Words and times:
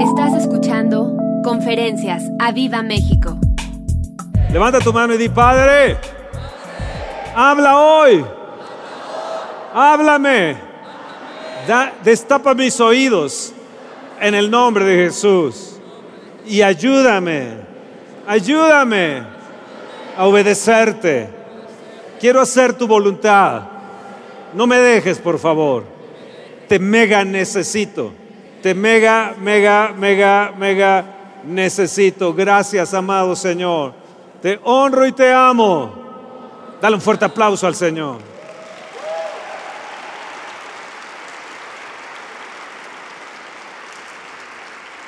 Estás 0.00 0.34
escuchando 0.34 1.16
Conferencias 1.42 2.24
a 2.38 2.52
Viva 2.52 2.82
México. 2.82 3.38
Levanta 4.52 4.78
tu 4.80 4.92
mano 4.92 5.14
y 5.14 5.16
di, 5.16 5.30
Padre, 5.30 5.96
habla 7.34 7.78
hoy. 7.78 8.22
Háblame. 9.72 10.56
Destapa 12.04 12.52
mis 12.52 12.78
oídos 12.78 13.54
en 14.20 14.34
el 14.34 14.50
nombre 14.50 14.84
de 14.84 15.06
Jesús. 15.06 15.78
Y 16.46 16.60
ayúdame, 16.60 17.54
ayúdame 18.26 19.22
a 20.14 20.26
obedecerte. 20.26 21.28
Quiero 22.20 22.42
hacer 22.42 22.74
tu 22.74 22.86
voluntad. 22.86 23.62
No 24.52 24.66
me 24.66 24.76
dejes, 24.76 25.18
por 25.18 25.38
favor. 25.38 25.84
Te 26.68 26.78
mega 26.78 27.24
necesito. 27.24 28.12
Te 28.66 28.74
mega, 28.74 29.32
mega, 29.38 29.94
mega, 29.96 30.52
mega 30.58 31.04
necesito. 31.44 32.34
Gracias, 32.34 32.92
amado 32.94 33.36
Señor. 33.36 33.92
Te 34.42 34.58
honro 34.64 35.06
y 35.06 35.12
te 35.12 35.32
amo. 35.32 35.94
Dale 36.82 36.96
un 36.96 37.00
fuerte 37.00 37.24
aplauso 37.24 37.64
al 37.68 37.76
Señor. 37.76 38.16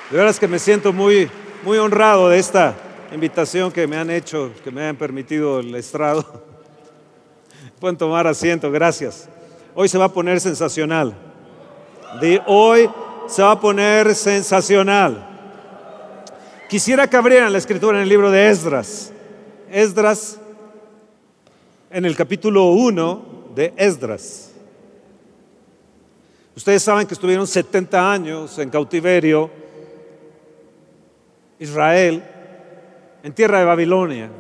De 0.09 0.17
veras 0.17 0.39
que 0.39 0.47
me 0.47 0.61
siento 0.61 0.93
muy, 0.93 1.29
muy 1.65 1.79
honrado 1.79 2.29
de 2.29 2.39
esta 2.39 2.77
invitación 3.13 3.73
que 3.73 3.89
me 3.89 3.97
han 3.97 4.09
hecho, 4.09 4.53
que 4.63 4.71
me 4.71 4.87
han 4.87 4.95
permitido 4.95 5.59
el 5.59 5.75
estrado. 5.75 6.25
Pueden 7.81 7.97
tomar 7.97 8.25
asiento, 8.29 8.71
gracias. 8.71 9.29
Hoy 9.75 9.89
se 9.89 9.99
va 9.99 10.05
a 10.05 10.13
poner 10.13 10.41
sensacional. 10.41 11.13
De 12.21 12.41
hoy 12.47 12.89
se 13.29 13.43
va 13.43 13.53
a 13.53 13.61
poner 13.61 14.15
sensacional. 14.15 15.27
Quisiera 16.69 17.09
que 17.09 17.17
abrieran 17.17 17.53
la 17.53 17.59
escritura 17.59 17.99
en 17.99 18.03
el 18.03 18.09
libro 18.09 18.31
de 18.31 18.49
Esdras. 18.49 19.13
Esdras, 19.71 20.41
en 21.91 22.05
el 22.05 22.17
capítulo 22.17 22.73
1 22.73 23.23
de 23.55 23.73
Esdras. 23.77 24.53
Ustedes 26.57 26.83
saben 26.83 27.07
que 27.07 27.15
estuvieron 27.15 27.47
70 27.47 28.13
años 28.13 28.59
en 28.59 28.71
cautiverio 28.71 29.51
Israel 31.59 32.23
en 33.23 33.33
tierra 33.33 33.61
de 33.61 33.65
Babilonia. 33.65 34.31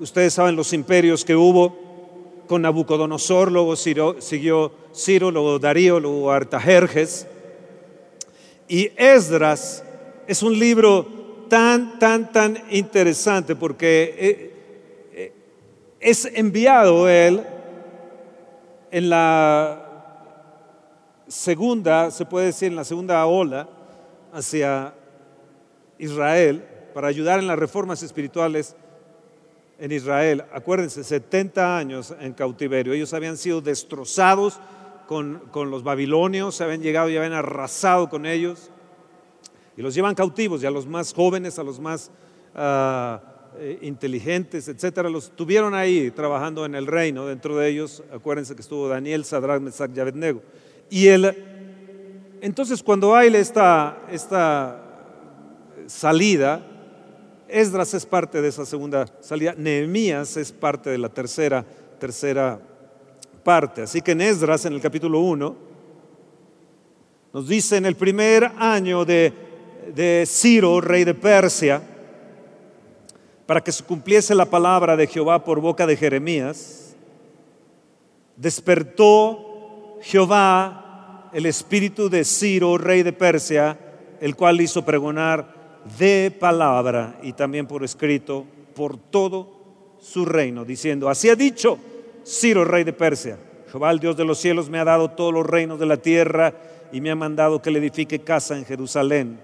Ustedes 0.00 0.34
saben 0.34 0.54
los 0.54 0.72
imperios 0.72 1.24
que 1.24 1.34
hubo 1.34 1.76
con 2.46 2.62
Nabucodonosor, 2.62 3.50
luego 3.50 3.74
siguió 3.76 4.72
Ciro, 4.94 5.30
luego 5.30 5.58
Darío, 5.58 5.98
luego 5.98 6.30
Artajerjes. 6.30 7.26
Y 8.68 8.92
Esdras 8.96 9.82
es 10.26 10.42
un 10.42 10.58
libro 10.58 11.06
tan, 11.48 11.98
tan, 11.98 12.30
tan 12.30 12.62
interesante 12.70 13.56
porque 13.56 14.14
eh, 14.18 14.52
eh, 15.14 15.32
es 15.98 16.26
enviado 16.26 17.08
él 17.08 17.42
en 18.90 19.08
la 19.10 19.84
segunda, 21.26 22.10
se 22.10 22.26
puede 22.26 22.46
decir, 22.46 22.68
en 22.68 22.76
la 22.76 22.84
segunda 22.84 23.24
ola 23.24 23.68
hacia 24.32 24.92
Israel 25.98 26.62
para 26.92 27.08
ayudar 27.08 27.38
en 27.38 27.46
las 27.46 27.58
reformas 27.58 28.02
espirituales 28.02 28.76
en 29.78 29.92
Israel. 29.92 30.44
Acuérdense, 30.52 31.04
70 31.04 31.78
años 31.78 32.14
en 32.20 32.32
cautiverio. 32.34 32.92
Ellos 32.92 33.14
habían 33.14 33.36
sido 33.36 33.60
destrozados 33.60 34.58
con, 35.08 35.70
los 35.70 35.82
babilonios, 35.82 36.54
se 36.54 36.64
habían 36.64 36.82
llegado 36.82 37.08
y 37.08 37.16
habían 37.16 37.32
arrasado 37.32 38.10
con 38.10 38.26
ellos. 38.26 38.70
Y 39.76 39.80
los 39.82 39.94
llevan 39.94 40.14
cautivos, 40.14 40.62
y 40.62 40.66
a 40.66 40.70
los 40.70 40.86
más 40.86 41.14
jóvenes, 41.14 41.58
a 41.58 41.62
los 41.62 41.80
más 41.80 42.10
ah, 42.54 43.22
eh, 43.58 43.78
inteligentes, 43.82 44.68
etcétera, 44.68 45.08
los 45.08 45.30
tuvieron 45.30 45.74
ahí 45.74 46.10
trabajando 46.10 46.66
en 46.66 46.74
el 46.74 46.86
reino. 46.86 47.26
Dentro 47.26 47.56
de 47.56 47.70
ellos, 47.70 48.02
acuérdense 48.12 48.54
que 48.54 48.60
estuvo 48.60 48.86
Daniel, 48.86 49.24
Sadrach, 49.24 49.62
Mesach 49.62 49.90
y 49.96 50.00
Abednego. 50.00 50.42
Y 50.90 51.06
el, 51.08 51.24
entonces, 52.42 52.82
cuando 52.82 53.16
hay 53.16 53.34
esta, 53.34 54.02
esta 54.10 54.82
salida, 55.86 56.66
Esdras 57.48 57.94
es 57.94 58.04
parte 58.04 58.42
de 58.42 58.48
esa 58.48 58.66
segunda 58.66 59.06
salida, 59.20 59.54
Nehemías 59.56 60.36
es 60.36 60.52
parte 60.52 60.90
de 60.90 60.98
la 60.98 61.08
tercera, 61.08 61.64
tercera 61.98 62.60
Así 63.48 64.02
que 64.02 64.12
en 64.12 64.20
Esdras, 64.20 64.66
en 64.66 64.74
el 64.74 64.80
capítulo 64.82 65.20
1, 65.20 65.56
nos 67.32 67.48
dice 67.48 67.78
en 67.78 67.86
el 67.86 67.94
primer 67.94 68.52
año 68.58 69.06
de, 69.06 69.32
de 69.94 70.24
Ciro, 70.26 70.82
rey 70.82 71.04
de 71.04 71.14
Persia, 71.14 71.80
para 73.46 73.62
que 73.62 73.72
se 73.72 73.84
cumpliese 73.84 74.34
la 74.34 74.44
palabra 74.44 74.98
de 74.98 75.06
Jehová 75.06 75.42
por 75.44 75.62
boca 75.62 75.86
de 75.86 75.96
Jeremías, 75.96 76.94
despertó 78.36 79.96
Jehová 80.02 81.30
el 81.32 81.46
espíritu 81.46 82.10
de 82.10 82.26
Ciro, 82.26 82.76
rey 82.76 83.02
de 83.02 83.14
Persia, 83.14 83.78
el 84.20 84.36
cual 84.36 84.60
hizo 84.60 84.84
pregonar 84.84 85.80
de 85.98 86.36
palabra 86.38 87.18
y 87.22 87.32
también 87.32 87.66
por 87.66 87.82
escrito 87.82 88.44
por 88.74 88.98
todo 88.98 89.96
su 90.00 90.26
reino, 90.26 90.66
diciendo, 90.66 91.08
así 91.08 91.30
ha 91.30 91.34
dicho 91.34 91.78
Ciro, 92.28 92.62
rey 92.62 92.84
de 92.84 92.92
Persia, 92.92 93.38
Jehová 93.72 93.90
el 93.90 94.00
Dios 94.00 94.14
de 94.14 94.24
los 94.24 94.38
cielos 94.38 94.68
me 94.68 94.78
ha 94.78 94.84
dado 94.84 95.10
todos 95.12 95.32
los 95.32 95.46
reinos 95.46 95.78
de 95.78 95.86
la 95.86 95.96
tierra 95.96 96.52
y 96.92 97.00
me 97.00 97.10
ha 97.10 97.14
mandado 97.14 97.62
que 97.62 97.70
le 97.70 97.78
edifique 97.78 98.18
casa 98.18 98.58
en 98.58 98.66
Jerusalén, 98.66 99.40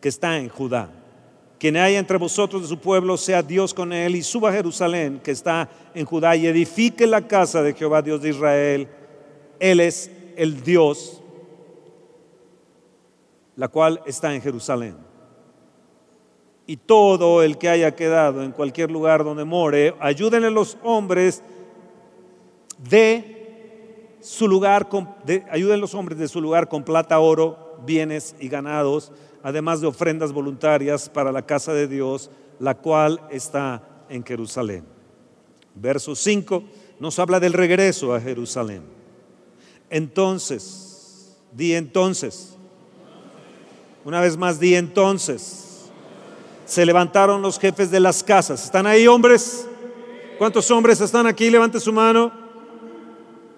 que 0.00 0.08
está 0.08 0.38
en 0.38 0.48
Judá. 0.48 0.90
Quien 1.58 1.76
haya 1.76 1.98
entre 1.98 2.16
vosotros 2.16 2.62
de 2.62 2.68
su 2.68 2.78
pueblo, 2.78 3.18
sea 3.18 3.42
Dios 3.42 3.74
con 3.74 3.92
él 3.92 4.16
y 4.16 4.22
suba 4.22 4.48
a 4.48 4.54
Jerusalén, 4.54 5.20
que 5.22 5.30
está 5.30 5.68
en 5.94 6.06
Judá, 6.06 6.34
y 6.36 6.46
edifique 6.46 7.06
la 7.06 7.26
casa 7.26 7.62
de 7.62 7.74
Jehová, 7.74 8.00
Dios 8.00 8.22
de 8.22 8.30
Israel. 8.30 8.88
Él 9.60 9.80
es 9.80 10.10
el 10.36 10.62
Dios, 10.62 11.22
la 13.56 13.68
cual 13.68 14.00
está 14.06 14.34
en 14.34 14.40
Jerusalén. 14.40 14.96
Y 16.66 16.78
todo 16.78 17.42
el 17.42 17.58
que 17.58 17.68
haya 17.68 17.94
quedado 17.94 18.42
en 18.42 18.52
cualquier 18.52 18.90
lugar 18.90 19.22
donde 19.22 19.44
more, 19.44 19.94
ayúdenle 20.00 20.50
los 20.50 20.78
hombres 20.82 21.42
de 22.88 24.16
su 24.20 24.48
lugar, 24.48 24.88
de, 25.24 25.44
ayuden 25.50 25.80
los 25.80 25.94
hombres 25.94 26.18
de 26.18 26.28
su 26.28 26.40
lugar 26.40 26.68
con 26.68 26.82
plata, 26.82 27.18
oro, 27.18 27.78
bienes 27.84 28.34
y 28.40 28.48
ganados, 28.48 29.12
además 29.42 29.80
de 29.80 29.86
ofrendas 29.86 30.32
voluntarias 30.32 31.08
para 31.08 31.30
la 31.30 31.42
casa 31.42 31.72
de 31.74 31.86
Dios, 31.86 32.30
la 32.58 32.74
cual 32.74 33.20
está 33.30 33.82
en 34.08 34.24
Jerusalén. 34.24 34.84
Verso 35.74 36.14
5 36.14 36.62
nos 37.00 37.18
habla 37.18 37.40
del 37.40 37.52
regreso 37.52 38.14
a 38.14 38.20
Jerusalén. 38.20 38.82
Entonces, 39.90 41.36
di 41.52 41.74
entonces, 41.74 42.56
una 44.04 44.20
vez 44.20 44.36
más 44.36 44.58
di 44.58 44.74
entonces, 44.74 45.90
se 46.64 46.86
levantaron 46.86 47.42
los 47.42 47.58
jefes 47.58 47.90
de 47.90 48.00
las 48.00 48.22
casas. 48.22 48.64
¿Están 48.64 48.86
ahí 48.86 49.06
hombres? 49.06 49.68
¿Cuántos 50.38 50.70
hombres 50.70 51.00
están 51.00 51.26
aquí? 51.26 51.50
Levante 51.50 51.78
su 51.78 51.92
mano. 51.92 52.43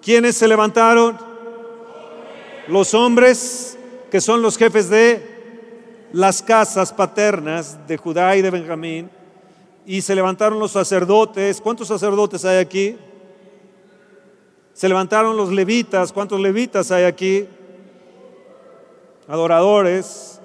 ¿Quiénes 0.07 0.37
se 0.37 0.47
levantaron? 0.47 1.17
Los 2.69 2.93
hombres 2.93 3.77
que 4.09 4.21
son 4.21 4.41
los 4.41 4.57
jefes 4.57 4.89
de 4.89 6.07
las 6.13 6.41
casas 6.41 6.93
paternas 6.93 7.85
de 7.85 7.97
Judá 7.97 8.33
y 8.37 8.41
de 8.41 8.49
Benjamín. 8.49 9.09
Y 9.85 10.01
se 10.01 10.15
levantaron 10.15 10.59
los 10.59 10.71
sacerdotes. 10.71 11.59
¿Cuántos 11.59 11.89
sacerdotes 11.89 12.45
hay 12.45 12.59
aquí? 12.59 12.95
Se 14.71 14.87
levantaron 14.87 15.35
los 15.35 15.51
levitas. 15.51 16.13
¿Cuántos 16.13 16.39
levitas 16.39 16.89
hay 16.89 17.03
aquí? 17.03 17.45
Adoradores. 19.27 20.39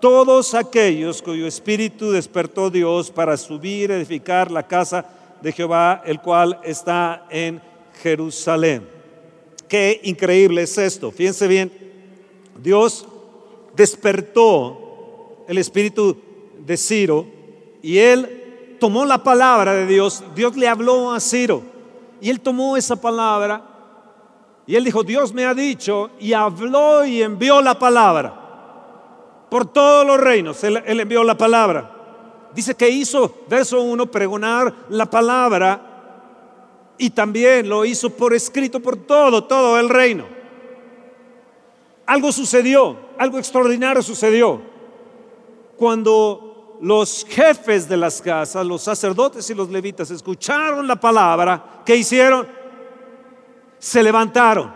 Todos 0.00 0.54
aquellos 0.54 1.22
cuyo 1.22 1.48
espíritu 1.48 2.12
despertó 2.12 2.70
Dios 2.70 3.10
para 3.10 3.36
subir, 3.36 3.90
edificar 3.90 4.48
la 4.48 4.62
casa 4.62 5.04
de 5.42 5.50
Jehová, 5.50 6.02
el 6.06 6.20
cual 6.20 6.60
está 6.62 7.26
en 7.30 7.68
Jerusalén. 8.02 8.88
Qué 9.68 10.00
increíble 10.04 10.62
es 10.62 10.76
esto. 10.78 11.10
Fíjense 11.10 11.46
bien, 11.46 11.70
Dios 12.60 13.06
despertó 13.76 15.44
el 15.46 15.58
espíritu 15.58 16.16
de 16.58 16.76
Ciro 16.76 17.26
y 17.82 17.98
él 17.98 18.76
tomó 18.80 19.04
la 19.04 19.22
palabra 19.22 19.74
de 19.74 19.86
Dios. 19.86 20.24
Dios 20.34 20.56
le 20.56 20.68
habló 20.68 21.12
a 21.12 21.20
Ciro 21.20 21.62
y 22.20 22.30
él 22.30 22.40
tomó 22.40 22.76
esa 22.76 23.00
palabra 23.00 23.64
y 24.66 24.76
él 24.76 24.84
dijo, 24.84 25.02
Dios 25.02 25.32
me 25.32 25.44
ha 25.44 25.54
dicho 25.54 26.10
y 26.18 26.32
habló 26.32 27.04
y 27.04 27.22
envió 27.22 27.60
la 27.60 27.78
palabra. 27.78 28.36
Por 29.50 29.66
todos 29.66 30.06
los 30.06 30.20
reinos, 30.20 30.62
él, 30.64 30.82
él 30.86 31.00
envió 31.00 31.24
la 31.24 31.36
palabra. 31.36 31.96
Dice 32.54 32.74
que 32.74 32.88
hizo, 32.88 33.38
verso 33.48 33.80
1, 33.82 34.06
pregonar 34.06 34.72
la 34.88 35.06
palabra 35.06 35.89
y 37.00 37.08
también 37.08 37.66
lo 37.66 37.86
hizo 37.86 38.10
por 38.10 38.34
escrito 38.34 38.78
por 38.78 38.94
todo, 38.94 39.44
todo 39.44 39.80
el 39.80 39.88
reino. 39.88 40.26
Algo 42.04 42.30
sucedió, 42.30 42.94
algo 43.16 43.38
extraordinario 43.38 44.02
sucedió. 44.02 44.60
Cuando 45.78 46.76
los 46.82 47.24
jefes 47.26 47.88
de 47.88 47.96
las 47.96 48.20
casas, 48.20 48.66
los 48.66 48.82
sacerdotes 48.82 49.48
y 49.48 49.54
los 49.54 49.70
levitas 49.70 50.10
escucharon 50.10 50.86
la 50.86 50.96
palabra, 50.96 51.82
¿qué 51.86 51.96
hicieron? 51.96 52.46
Se 53.78 54.02
levantaron. 54.02 54.70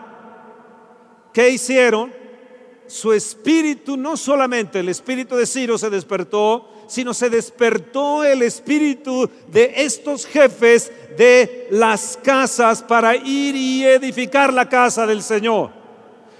¿Qué 1.31 1.51
hicieron? 1.51 2.11
Su 2.87 3.13
espíritu, 3.13 3.97
no 3.97 4.17
solamente 4.17 4.79
el 4.79 4.89
espíritu 4.89 5.35
de 5.35 5.45
Ciro 5.45 5.77
se 5.77 5.91
despertó, 5.91 6.69
sino 6.87 7.13
se 7.13 7.29
despertó 7.29 8.23
el 8.23 8.41
espíritu 8.41 9.29
de 9.47 9.73
estos 9.77 10.25
jefes 10.25 10.91
de 11.17 11.67
las 11.71 12.17
casas 12.21 12.83
para 12.83 13.15
ir 13.15 13.55
y 13.55 13.85
edificar 13.85 14.53
la 14.53 14.67
casa 14.67 15.05
del 15.05 15.21
Señor. 15.21 15.71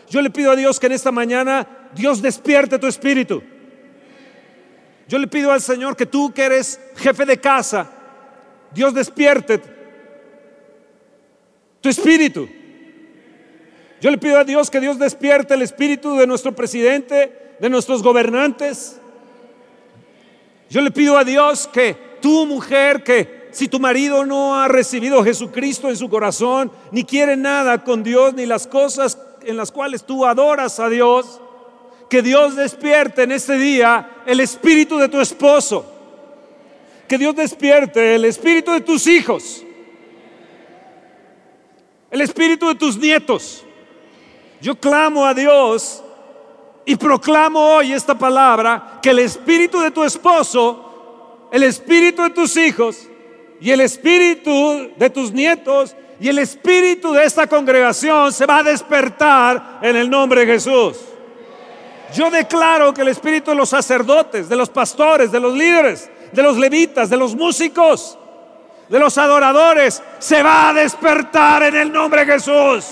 Yo 0.10 0.22
le 0.22 0.30
pido 0.30 0.52
a 0.52 0.56
Dios 0.56 0.80
que 0.80 0.86
en 0.88 0.92
esta 0.92 1.12
mañana 1.12 1.68
Dios 1.94 2.22
despierte 2.22 2.80
tu 2.80 2.88
espíritu. 2.88 3.42
Yo 5.08 5.20
le 5.20 5.28
pido 5.28 5.52
al 5.52 5.62
Señor 5.62 5.96
que 5.96 6.06
tú 6.06 6.34
que 6.34 6.44
eres 6.44 6.80
jefe 6.96 7.26
de 7.26 7.40
casa, 7.40 7.90
Dios 8.74 8.94
despierte 8.94 9.62
tu 11.82 11.90
espíritu. 11.90 12.50
Yo 14.02 14.12
le 14.12 14.18
pido 14.18 14.38
a 14.38 14.44
Dios 14.44 14.70
que 14.70 14.80
Dios 14.80 15.00
despierte 15.00 15.54
el 15.54 15.62
espíritu 15.62 16.16
de 16.18 16.28
nuestro 16.28 16.54
presidente, 16.54 17.56
de 17.60 17.70
nuestros 17.70 18.04
gobernantes. 18.04 19.00
Yo 20.70 20.82
le 20.82 20.92
pido 20.92 21.18
a 21.18 21.24
Dios 21.24 21.68
que 21.72 22.18
tu 22.22 22.46
mujer, 22.46 23.04
que 23.04 23.50
si 23.52 23.68
tu 23.68 23.80
marido 23.80 24.26
no 24.26 24.56
ha 24.56 24.68
recibido 24.68 25.20
a 25.20 25.24
Jesucristo 25.24 25.90
en 25.90 25.96
su 25.96 26.10
corazón, 26.10 26.72
ni 26.92 27.04
quiere 27.04 27.38
nada 27.38 27.84
con 27.84 28.04
Dios, 28.04 28.34
ni 28.34 28.46
las 28.46 28.68
cosas 28.68 29.18
en 29.44 29.58
las 29.58 29.72
cuales 29.72 30.04
tú 30.04 30.26
adoras 30.26 30.80
a 30.80 30.90
Dios, 30.90 31.40
que 32.10 32.22
Dios 32.22 32.56
despierte 32.56 33.24
en 33.24 33.32
este 33.32 33.58
día 33.58 34.24
el 34.26 34.40
espíritu 34.40 34.98
de 34.98 35.10
tu 35.10 35.20
esposo. 35.20 35.92
Que 37.08 37.18
Dios 37.18 37.36
despierte 37.36 38.16
el 38.16 38.26
espíritu 38.26 38.72
de 38.72 38.82
tus 38.82 39.08
hijos. 39.08 39.64
El 42.10 42.22
espíritu 42.22 42.68
de 42.68 42.76
tus 42.76 42.98
nietos. 42.98 43.64
Yo 44.62 44.76
clamo 44.76 45.26
a 45.26 45.34
Dios 45.34 46.04
y 46.86 46.96
proclamo 46.96 47.60
hoy 47.60 47.94
esta 47.94 48.16
palabra, 48.16 49.00
que 49.02 49.10
el 49.10 49.20
espíritu 49.20 49.80
de 49.80 49.92
tu 49.92 50.04
esposo, 50.04 51.48
el 51.52 51.64
espíritu 51.64 52.24
de 52.24 52.30
tus 52.30 52.56
hijos 52.58 53.08
y 53.60 53.72
el 53.72 53.82
espíritu 53.82 54.92
de 54.96 55.10
tus 55.10 55.32
nietos 55.32 55.96
y 56.20 56.30
el 56.30 56.40
espíritu 56.40 57.12
de 57.14 57.26
esta 57.26 57.48
congregación 57.48 58.32
se 58.32 58.46
va 58.46 58.60
a 58.60 58.64
despertar 58.64 59.80
en 59.82 59.96
el 59.96 60.10
nombre 60.10 60.46
de 60.46 60.54
Jesús. 60.54 60.98
Yo 62.14 62.30
declaro 62.30 62.94
que 62.94 63.02
el 63.02 63.10
espíritu 63.10 63.52
de 63.52 63.58
los 63.58 63.70
sacerdotes, 63.70 64.48
de 64.48 64.56
los 64.56 64.70
pastores, 64.70 65.32
de 65.32 65.40
los 65.40 65.54
líderes, 65.54 66.10
de 66.32 66.44
los 66.44 66.58
levitas, 66.58 67.10
de 67.10 67.18
los 67.18 67.36
músicos, 67.36 68.18
de 68.88 69.00
los 69.00 69.18
adoradores, 69.18 70.02
se 70.20 70.44
va 70.44 70.70
a 70.70 70.74
despertar 70.74 71.64
en 71.64 71.76
el 71.76 71.92
nombre 71.92 72.26
de 72.26 72.34
Jesús. 72.34 72.86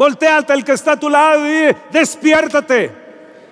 Volteate 0.00 0.54
al 0.54 0.64
que 0.64 0.72
está 0.72 0.92
a 0.92 0.96
tu 0.96 1.10
lado 1.10 1.46
y 1.46 1.76
despiértate. 1.90 2.90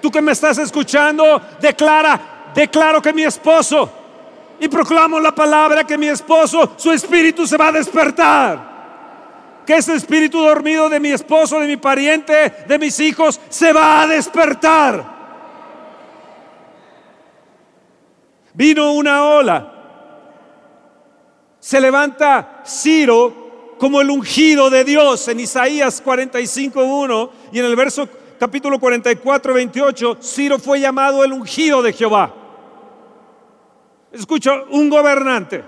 Tú 0.01 0.11
que 0.11 0.23
me 0.23 0.33
estás 0.33 0.57
escuchando, 0.57 1.43
declara, 1.61 2.53
declaro 2.55 3.03
que 3.03 3.13
mi 3.13 3.23
esposo, 3.23 3.91
y 4.59 4.67
proclamo 4.67 5.21
la 5.21 5.35
palabra 5.35 5.85
que 5.85 5.99
mi 5.99 6.09
esposo, 6.09 6.73
su 6.79 6.91
espíritu 6.91 7.47
se 7.47 7.59
va 7.59 7.69
a 7.69 7.73
despertar 7.73 8.79
que 9.67 9.77
ese 9.77 9.95
espíritu 9.95 10.41
dormido 10.41 10.89
de 10.89 10.99
mi 10.99 11.11
esposo, 11.11 11.61
de 11.61 11.67
mi 11.67 11.77
pariente, 11.77 12.65
de 12.67 12.79
mis 12.79 12.99
hijos, 12.99 13.39
se 13.51 13.71
va 13.71 14.01
a 14.01 14.07
despertar. 14.07 15.05
Vino 18.55 18.93
una 18.93 19.23
ola. 19.23 19.73
Se 21.61 21.79
levanta 21.79 22.63
Ciro 22.65 23.48
como 23.79 24.01
el 24.01 24.11
ungido 24.11 24.71
de 24.71 24.85
Dios 24.85 25.29
en 25.29 25.41
Isaías 25.41 26.05
45.1 26.05 27.31
y 27.53 27.59
en 27.61 27.65
el 27.65 27.77
verso 27.77 28.09
capítulo 28.39 28.79
44, 28.79 29.55
28, 29.55 30.19
Ciro 30.21 30.59
fue 30.59 30.81
llamado 30.81 31.25
el 31.25 31.33
ungido 31.33 31.83
de 31.83 31.93
Jehová. 31.93 32.35
Escucha, 34.13 34.63
un 34.71 34.89
gobernante 34.89 35.65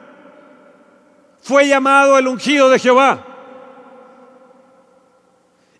fue 1.43 1.67
llamado 1.67 2.19
el 2.19 2.29
ungido 2.29 2.69
de 2.69 2.79
Jehová. 2.79 3.27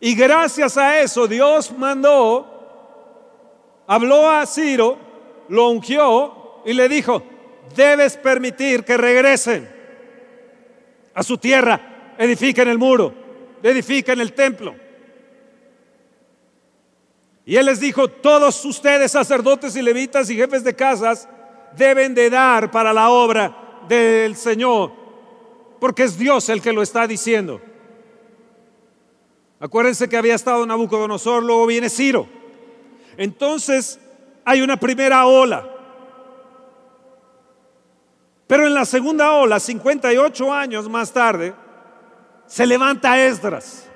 Y 0.01 0.15
gracias 0.15 0.77
a 0.79 1.01
eso 1.01 1.27
Dios 1.27 1.73
mandó, 1.77 2.47
habló 3.87 4.31
a 4.31 4.47
Ciro, 4.47 4.99
lo 5.49 5.69
ungió 5.69 6.63
y 6.65 6.73
le 6.73 6.89
dijo, 6.89 7.23
debes 7.77 8.17
permitir 8.17 8.85
que 8.85 8.97
regresen 8.97 9.69
a 11.15 11.23
su 11.23 11.37
tierra, 11.37 11.90
edifiquen 12.21 12.69
el 12.69 12.79
muro, 12.79 13.15
edifiquen 13.63 14.21
el 14.21 14.35
templo. 14.35 14.75
Y 17.47 17.57
él 17.57 17.65
les 17.65 17.81
dijo, 17.81 18.09
todos 18.09 18.63
ustedes 18.67 19.13
sacerdotes 19.13 19.75
y 19.75 19.83
levitas 19.83 20.29
y 20.29 20.37
jefes 20.37 20.63
de 20.63 20.77
casas 20.77 21.27
deben 21.75 22.15
de 22.15 22.29
dar 22.29 22.71
para 22.71 22.93
la 22.93 23.09
obra 23.09 23.81
del 23.89 24.37
Señor, 24.37 24.93
porque 25.81 26.05
es 26.05 26.19
Dios 26.19 26.51
el 26.51 26.61
que 26.61 26.75
lo 26.75 26.83
está 26.83 27.07
diciendo. 27.07 27.61
Acuérdense 29.59 30.09
que 30.09 30.19
había 30.19 30.35
estado 30.35 30.67
Nabucodonosor, 30.67 31.43
luego 31.43 31.67
viene 31.67 31.89
Ciro. 31.89 32.29
Entonces 33.17 33.99
hay 34.45 34.61
una 34.61 34.79
primera 34.79 35.25
ola. 35.25 35.69
Pero 38.47 38.67
en 38.67 38.75
la 38.75 38.85
segunda 38.85 39.33
ola, 39.33 39.59
58 39.59 40.53
años 40.53 40.89
más 40.89 41.13
tarde, 41.13 41.55
se 42.51 42.67
levanta 42.67 43.25
Esdras. 43.25 43.87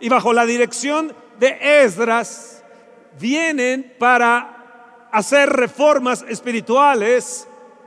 Y 0.00 0.08
bajo 0.08 0.32
la 0.32 0.44
dirección 0.44 1.14
de 1.38 1.84
Esdras 1.84 2.64
vienen 3.20 3.94
para 4.00 5.06
hacer 5.12 5.48
reformas 5.48 6.24
espirituales 6.28 7.46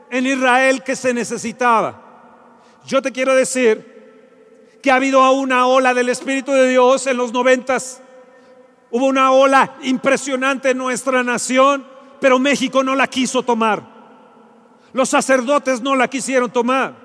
en 0.10 0.26
Israel 0.26 0.82
que 0.82 0.96
se 0.96 1.14
necesitaba. 1.14 2.02
Yo 2.86 3.02
te 3.02 3.12
quiero 3.12 3.36
decir 3.36 4.80
que 4.82 4.92
ha 4.92 4.96
habido 4.96 5.30
una 5.34 5.68
ola 5.68 5.94
del 5.94 6.08
Espíritu 6.08 6.54
de 6.54 6.70
Dios 6.70 7.06
en 7.08 7.18
los 7.18 7.34
noventas. 7.34 8.02
Hubo 8.92 9.08
una 9.08 9.32
ola 9.32 9.76
impresionante 9.82 10.70
en 10.70 10.78
nuestra 10.78 11.22
nación, 11.24 11.86
pero 12.22 12.40
México 12.40 12.82
no 12.82 12.96
la 12.96 13.08
quiso 13.08 13.44
tomar. 13.44 13.84
Los 14.94 15.10
sacerdotes 15.10 15.82
no 15.82 15.96
la 15.96 16.08
quisieron 16.08 16.50
tomar. 16.50 17.03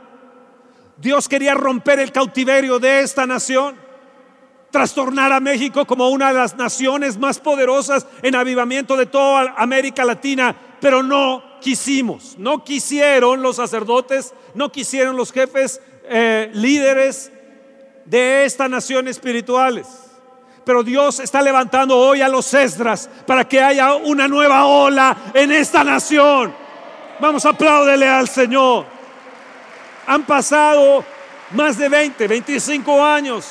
Dios 0.98 1.28
quería 1.28 1.54
romper 1.54 2.00
el 2.00 2.10
cautiverio 2.10 2.80
de 2.80 3.00
esta 3.02 3.24
nación, 3.24 3.76
trastornar 4.72 5.32
a 5.32 5.38
México 5.38 5.86
como 5.86 6.08
una 6.08 6.28
de 6.28 6.38
las 6.38 6.56
naciones 6.56 7.16
más 7.16 7.38
poderosas 7.38 8.04
en 8.22 8.34
avivamiento 8.34 8.96
de 8.96 9.06
toda 9.06 9.54
América 9.56 10.04
Latina, 10.04 10.54
pero 10.80 11.04
no 11.04 11.42
quisimos, 11.60 12.36
no 12.36 12.64
quisieron 12.64 13.42
los 13.42 13.56
sacerdotes, 13.56 14.34
no 14.54 14.72
quisieron 14.72 15.16
los 15.16 15.32
jefes 15.32 15.80
eh, 16.04 16.50
líderes 16.52 17.30
de 18.04 18.44
esta 18.44 18.68
nación 18.68 19.06
espirituales. 19.06 19.86
Pero 20.64 20.82
Dios 20.82 21.20
está 21.20 21.40
levantando 21.40 21.96
hoy 21.96 22.22
a 22.22 22.28
los 22.28 22.52
Esdras 22.52 23.08
para 23.24 23.46
que 23.46 23.62
haya 23.62 23.94
una 23.94 24.26
nueva 24.26 24.66
ola 24.66 25.16
en 25.32 25.52
esta 25.52 25.84
nación. 25.84 26.52
Vamos 27.20 27.46
a 27.46 27.50
aplaudirle 27.50 28.08
al 28.08 28.28
Señor. 28.28 28.97
Han 30.08 30.24
pasado 30.24 31.04
más 31.50 31.76
de 31.76 31.90
20, 31.90 32.26
25 32.26 33.04
años 33.04 33.46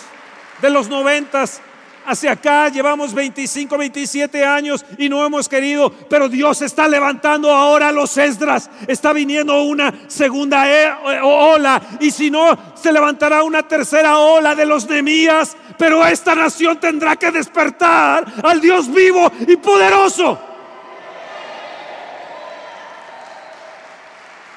de 0.59 0.71
los 0.71 0.89
noventas 0.89 1.61
hacia 2.03 2.31
acá, 2.31 2.69
llevamos 2.69 3.13
25, 3.13 3.77
27 3.77 4.43
años 4.43 4.83
y 4.97 5.07
no 5.07 5.23
hemos 5.23 5.47
querido, 5.47 5.91
pero 6.09 6.27
Dios 6.27 6.63
está 6.63 6.87
levantando 6.87 7.53
ahora 7.53 7.91
los 7.91 8.17
Esdras, 8.17 8.71
está 8.87 9.13
viniendo 9.13 9.61
una 9.61 9.93
segunda 10.07 10.67
e, 10.67 10.89
ola 11.21 11.79
y 11.99 12.09
si 12.09 12.31
no, 12.31 12.57
se 12.73 12.91
levantará 12.91 13.43
una 13.43 13.67
tercera 13.67 14.17
ola 14.17 14.55
de 14.55 14.65
los 14.65 14.89
Nemías, 14.89 15.55
pero 15.77 16.07
esta 16.07 16.33
nación 16.33 16.79
tendrá 16.79 17.17
que 17.17 17.29
despertar 17.29 18.25
al 18.43 18.59
Dios 18.59 18.91
vivo 18.91 19.31
y 19.47 19.57
poderoso. 19.57 20.56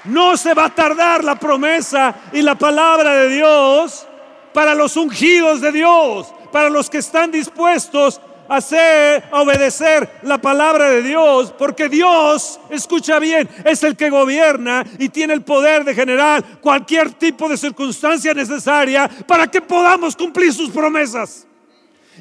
No 0.05 0.37
se 0.37 0.55
va 0.55 0.67
a 0.67 0.75
tardar 0.75 1.23
la 1.25 1.37
promesa 1.37 2.15
y 2.33 2.43
la 2.43 2.57
palabra 2.57 3.15
de 3.15 3.29
Dios 3.29 4.07
para 4.53 4.75
los 4.75 4.97
ungidos 4.97 5.61
de 5.61 5.73
Dios 5.73 6.33
para 6.51 6.71
los 6.71 6.91
que 6.91 6.99
están 6.99 7.31
dispuestos 7.31 8.21
a 8.49 8.57
hacer, 8.57 9.25
a 9.31 9.43
obedecer 9.43 10.21
la 10.23 10.39
palabra 10.39 10.91
de 10.91 11.03
Dios, 11.03 11.55
porque 11.57 11.89
Dios, 11.89 12.59
escucha 12.69 13.19
bien, 13.19 13.49
es 13.65 13.83
el 13.85 13.97
que 13.97 14.11
gobierna 14.11 14.85
y 14.99 15.09
tiene 15.09 15.35
el 15.35 15.43
poder 15.43 15.85
de 15.85 15.95
generar 15.95 16.61
cualquier 16.61 17.13
tipo 17.13 17.49
de 17.49 17.57
circunstancia 17.57 18.35
necesaria 18.35 19.09
para 19.27 19.47
que 19.47 19.61
podamos 19.61 20.17
cumplir 20.17 20.53
sus 20.53 20.71
promesas. 20.71 21.47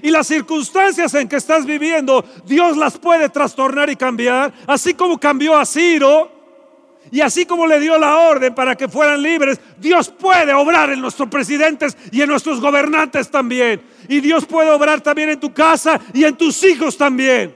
Y 0.02 0.12
las 0.12 0.28
circunstancias 0.28 1.14
en 1.16 1.28
que 1.28 1.36
estás 1.36 1.66
viviendo, 1.66 2.24
Dios 2.46 2.78
las 2.78 2.98
puede 2.98 3.28
trastornar 3.30 3.90
y 3.90 3.96
cambiar, 3.96 4.54
así 4.68 4.94
como 4.94 5.20
cambió 5.20 5.58
a 5.58 5.66
Ciro. 5.66 6.39
Y 7.12 7.22
así 7.22 7.46
como 7.46 7.66
le 7.66 7.80
dio 7.80 7.98
la 7.98 8.18
orden 8.18 8.54
para 8.54 8.76
que 8.76 8.88
fueran 8.88 9.22
libres, 9.22 9.60
Dios 9.78 10.10
puede 10.10 10.54
obrar 10.54 10.92
en 10.92 11.02
nuestros 11.02 11.28
presidentes 11.30 11.98
y 12.12 12.22
en 12.22 12.30
nuestros 12.30 12.62
gobernantes 12.62 13.32
también. 13.32 13.82
Y 14.08 14.20
Dios 14.20 14.46
puede 14.46 14.70
obrar 14.70 15.02
también 15.02 15.30
en 15.30 15.40
tu 15.40 15.54
casa 15.54 16.00
y 16.14 16.24
en 16.24 16.36
tus 16.36 16.64
hijos 16.64 16.98
también. 16.98 17.56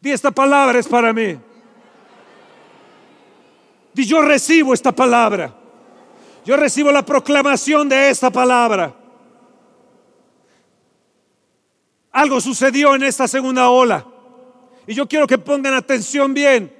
Di 0.00 0.10
esta 0.10 0.30
palabra 0.30 0.78
es 0.78 0.88
para 0.88 1.12
mí. 1.12 1.36
Di 3.92 4.06
yo 4.06 4.22
recibo 4.22 4.72
esta 4.72 4.92
palabra. 4.92 5.54
Yo 6.46 6.56
recibo 6.56 6.90
la 6.90 7.04
proclamación 7.04 7.88
de 7.88 8.08
esta 8.08 8.30
palabra. 8.30 8.94
Algo 12.12 12.40
sucedió 12.40 12.94
en 12.94 13.02
esta 13.02 13.28
segunda 13.28 13.68
ola. 13.68 14.06
Y 14.90 14.94
yo 14.94 15.06
quiero 15.06 15.28
que 15.28 15.38
pongan 15.38 15.74
atención 15.74 16.34
bien, 16.34 16.74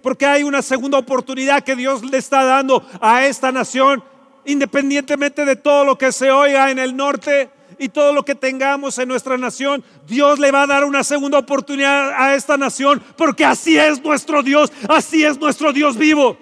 porque 0.00 0.24
hay 0.24 0.44
una 0.44 0.62
segunda 0.62 0.98
oportunidad 0.98 1.64
que 1.64 1.74
Dios 1.74 2.04
le 2.04 2.16
está 2.16 2.44
dando 2.44 2.86
a 3.00 3.26
esta 3.26 3.50
nación, 3.50 4.04
independientemente 4.44 5.44
de 5.44 5.56
todo 5.56 5.84
lo 5.84 5.98
que 5.98 6.12
se 6.12 6.30
oiga 6.30 6.70
en 6.70 6.78
el 6.78 6.96
norte 6.96 7.50
y 7.76 7.88
todo 7.88 8.12
lo 8.12 8.24
que 8.24 8.36
tengamos 8.36 9.00
en 9.00 9.08
nuestra 9.08 9.36
nación. 9.36 9.82
Dios 10.06 10.38
le 10.38 10.52
va 10.52 10.62
a 10.62 10.66
dar 10.68 10.84
una 10.84 11.02
segunda 11.02 11.38
oportunidad 11.38 12.12
a 12.12 12.36
esta 12.36 12.56
nación, 12.56 13.02
porque 13.16 13.44
así 13.44 13.76
es 13.76 14.00
nuestro 14.00 14.44
Dios, 14.44 14.72
así 14.88 15.24
es 15.24 15.36
nuestro 15.36 15.72
Dios 15.72 15.96
vivo. 15.96 16.38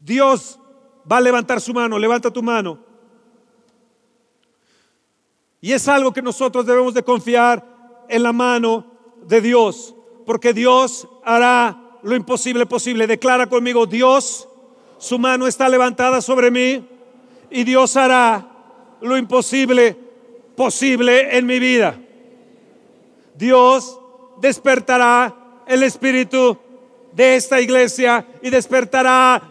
Dios 0.00 0.58
va 1.08 1.18
a 1.18 1.20
levantar 1.20 1.60
su 1.60 1.72
mano, 1.72 2.00
levanta 2.00 2.32
tu 2.32 2.42
mano. 2.42 2.89
Y 5.60 5.72
es 5.72 5.88
algo 5.88 6.12
que 6.12 6.22
nosotros 6.22 6.64
debemos 6.64 6.94
de 6.94 7.02
confiar 7.02 7.64
en 8.08 8.22
la 8.22 8.32
mano 8.32 8.86
de 9.26 9.40
Dios, 9.40 9.94
porque 10.24 10.52
Dios 10.52 11.06
hará 11.24 11.98
lo 12.02 12.16
imposible 12.16 12.66
posible. 12.66 13.06
Declara 13.06 13.46
conmigo, 13.46 13.86
Dios, 13.86 14.48
su 14.98 15.18
mano 15.18 15.46
está 15.46 15.68
levantada 15.68 16.20
sobre 16.20 16.50
mí 16.50 16.86
y 17.50 17.64
Dios 17.64 17.96
hará 17.96 18.46
lo 19.00 19.16
imposible 19.16 19.96
posible 20.56 21.36
en 21.36 21.46
mi 21.46 21.58
vida. 21.58 21.98
Dios 23.34 23.98
despertará 24.40 25.62
el 25.66 25.82
espíritu 25.82 26.58
de 27.12 27.36
esta 27.36 27.60
iglesia 27.60 28.26
y 28.42 28.50
despertará 28.50 29.42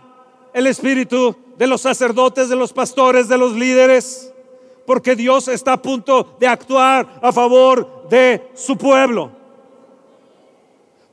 el 0.54 0.68
espíritu 0.68 1.36
de 1.58 1.68
los 1.68 1.82
sacerdotes, 1.82 2.50
de 2.50 2.56
los 2.56 2.74
pastores, 2.74 3.28
de 3.28 3.38
los 3.38 3.54
líderes, 3.54 4.29
porque 4.90 5.16
Dios 5.16 5.48
está 5.48 5.74
a 5.74 5.78
punto 5.80 6.36
de 6.40 6.48
actuar 6.48 7.20
a 7.22 7.32
favor 7.32 8.08
de 8.10 8.50
su 8.56 8.76
pueblo. 8.76 9.30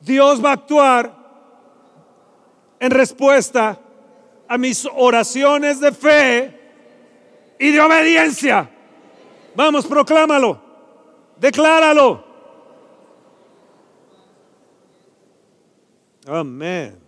Dios 0.01 0.43
va 0.43 0.49
a 0.49 0.53
actuar 0.55 1.15
en 2.81 2.91
respuesta 2.91 3.79
a 4.49 4.57
mis 4.57 4.89
oraciones 4.97 5.79
de 5.79 5.93
fe 5.93 6.59
y 7.59 7.71
de 7.71 7.79
obediencia. 7.79 8.71
Vamos, 9.55 9.85
proclámalo, 9.85 10.59
decláralo. 11.39 12.25
Amén. 16.27 17.06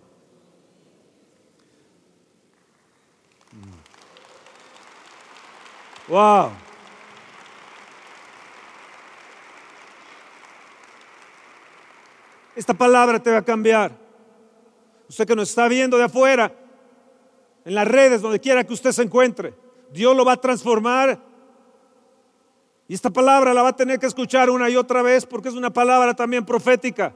Wow. 6.08 6.50
Esta 12.56 12.74
palabra 12.74 13.22
te 13.22 13.30
va 13.30 13.38
a 13.38 13.44
cambiar. 13.44 13.92
Usted 15.08 15.26
que 15.26 15.36
nos 15.36 15.48
está 15.48 15.68
viendo 15.68 15.96
de 15.96 16.04
afuera, 16.04 16.52
en 17.64 17.74
las 17.74 17.86
redes, 17.86 18.20
donde 18.20 18.40
quiera 18.40 18.64
que 18.64 18.72
usted 18.72 18.92
se 18.92 19.02
encuentre, 19.02 19.54
Dios 19.92 20.16
lo 20.16 20.24
va 20.24 20.32
a 20.32 20.40
transformar. 20.40 21.20
Y 22.88 22.94
esta 22.94 23.10
palabra 23.10 23.52
la 23.52 23.62
va 23.62 23.68
a 23.68 23.76
tener 23.76 23.98
que 23.98 24.06
escuchar 24.06 24.48
una 24.48 24.70
y 24.70 24.76
otra 24.76 25.02
vez 25.02 25.26
porque 25.26 25.50
es 25.50 25.54
una 25.54 25.70
palabra 25.70 26.14
también 26.14 26.44
profética. 26.44 27.14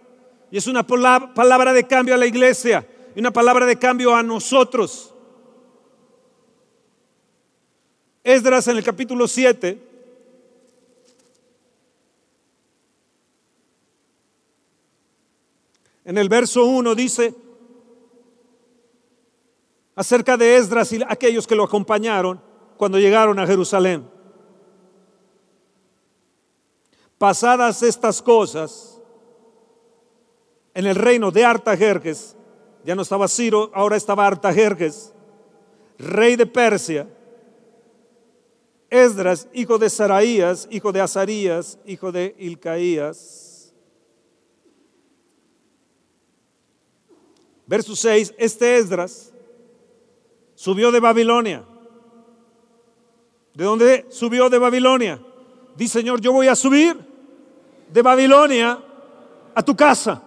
Y 0.50 0.58
es 0.58 0.66
una 0.66 0.86
palabra 0.86 1.72
de 1.72 1.84
cambio 1.84 2.14
a 2.14 2.18
la 2.18 2.26
iglesia 2.26 2.86
y 3.16 3.20
una 3.20 3.30
palabra 3.30 3.64
de 3.64 3.76
cambio 3.76 4.14
a 4.14 4.22
nosotros. 4.22 5.11
Esdras 8.24 8.68
en 8.68 8.76
el 8.76 8.84
capítulo 8.84 9.26
7. 9.26 9.78
En 16.04 16.18
el 16.18 16.28
verso 16.28 16.64
1 16.64 16.94
dice 16.94 17.34
acerca 19.94 20.36
de 20.36 20.56
Esdras 20.56 20.92
y 20.92 21.00
aquellos 21.06 21.46
que 21.46 21.54
lo 21.54 21.64
acompañaron 21.64 22.40
cuando 22.76 22.98
llegaron 22.98 23.38
a 23.38 23.46
Jerusalén. 23.46 24.08
Pasadas 27.18 27.82
estas 27.82 28.20
cosas, 28.20 29.00
en 30.74 30.86
el 30.86 30.96
reino 30.96 31.30
de 31.30 31.44
Artajerjes, 31.44 32.36
ya 32.84 32.94
no 32.96 33.02
estaba 33.02 33.28
Ciro, 33.28 33.70
ahora 33.74 33.96
estaba 33.96 34.26
Artajerjes, 34.26 35.12
rey 35.98 36.34
de 36.34 36.46
Persia, 36.46 37.06
Esdras, 38.92 39.48
hijo 39.54 39.78
de 39.78 39.88
Saraías, 39.88 40.68
hijo 40.70 40.92
de 40.92 41.00
Azarías, 41.00 41.78
hijo 41.86 42.12
de 42.12 42.36
Ilcaías. 42.38 43.72
Verso 47.66 47.96
6, 47.96 48.34
este 48.36 48.76
Esdras 48.76 49.32
subió 50.54 50.92
de 50.92 51.00
Babilonia. 51.00 51.64
¿De 53.54 53.64
dónde 53.64 54.04
subió 54.10 54.50
de 54.50 54.58
Babilonia? 54.58 55.18
Dice 55.74 56.00
Señor, 56.00 56.20
yo 56.20 56.34
voy 56.34 56.48
a 56.48 56.54
subir 56.54 56.94
de 57.90 58.02
Babilonia 58.02 58.78
a 59.54 59.62
tu 59.62 59.74
casa. 59.74 60.22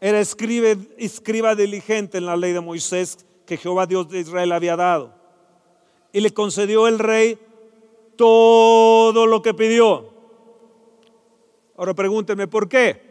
Era 0.00 0.20
escribe, 0.20 0.78
escriba 0.96 1.56
diligente 1.56 2.18
en 2.18 2.26
la 2.26 2.36
ley 2.36 2.52
de 2.52 2.60
Moisés 2.60 3.26
que 3.44 3.56
Jehová 3.56 3.84
Dios 3.84 4.08
de 4.08 4.20
Israel 4.20 4.52
había 4.52 4.76
dado 4.76 5.13
y 6.14 6.20
le 6.20 6.32
concedió 6.32 6.86
el 6.86 7.00
rey 7.00 7.36
todo 8.16 9.26
lo 9.26 9.42
que 9.42 9.52
pidió. 9.52 10.10
Ahora 11.76 11.92
pregúnteme, 11.92 12.46
¿por 12.46 12.68
qué? 12.68 13.02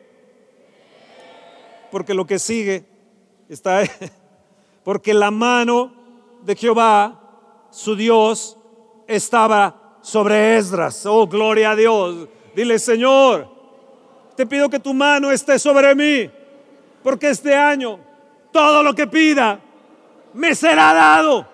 Porque 1.91 2.13
lo 2.13 2.25
que 2.25 2.39
sigue 2.39 2.85
está. 3.49 3.83
Porque 4.85 5.13
la 5.13 5.31
mano 5.31 5.93
de 6.43 6.55
Jehová, 6.55 7.67
su 7.71 7.95
Dios, 7.95 8.57
estaba 9.07 9.97
sobre 10.01 10.57
Esdras. 10.57 11.05
Oh, 11.05 11.27
gloria 11.27 11.71
a 11.71 11.75
Dios. 11.75 12.27
Dile, 12.55 12.79
Señor, 12.79 13.49
te 14.35 14.45
pido 14.45 14.69
que 14.69 14.79
tu 14.79 14.93
mano 14.93 15.29
esté 15.29 15.59
sobre 15.59 15.93
mí, 15.95 16.29
porque 17.01 17.29
este 17.29 17.55
año 17.55 17.99
todo 18.51 18.83
lo 18.83 18.93
que 18.93 19.07
pida 19.07 19.59
me 20.33 20.55
será 20.55 20.93
dado. 20.93 21.52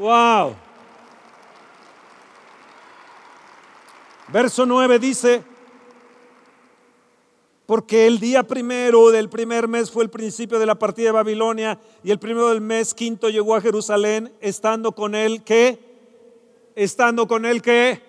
Wow. 0.00 0.56
Verso 4.28 4.64
9 4.64 4.98
dice, 4.98 5.44
porque 7.66 8.06
el 8.06 8.18
día 8.18 8.42
primero 8.42 9.10
del 9.10 9.28
primer 9.28 9.68
mes 9.68 9.90
fue 9.90 10.02
el 10.04 10.08
principio 10.08 10.58
de 10.58 10.64
la 10.64 10.74
partida 10.74 11.08
de 11.08 11.12
Babilonia 11.12 11.78
y 12.02 12.10
el 12.10 12.18
primero 12.18 12.48
del 12.48 12.62
mes 12.62 12.94
quinto 12.94 13.28
llegó 13.28 13.54
a 13.54 13.60
Jerusalén 13.60 14.32
estando 14.40 14.92
con 14.92 15.14
él 15.14 15.42
que, 15.42 15.78
estando 16.74 17.28
con 17.28 17.44
él 17.44 17.60
que, 17.60 18.00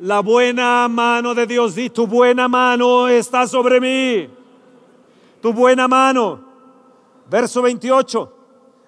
la 0.00 0.22
buena 0.22 0.88
mano 0.88 1.32
de 1.32 1.46
Dios, 1.46 1.76
di 1.76 1.90
tu 1.90 2.08
buena 2.08 2.48
mano 2.48 3.06
está 3.06 3.46
sobre 3.46 3.80
mí, 3.80 4.28
tu 5.40 5.52
buena 5.52 5.86
mano. 5.86 6.44
Verso 7.30 7.62
28 7.62 8.35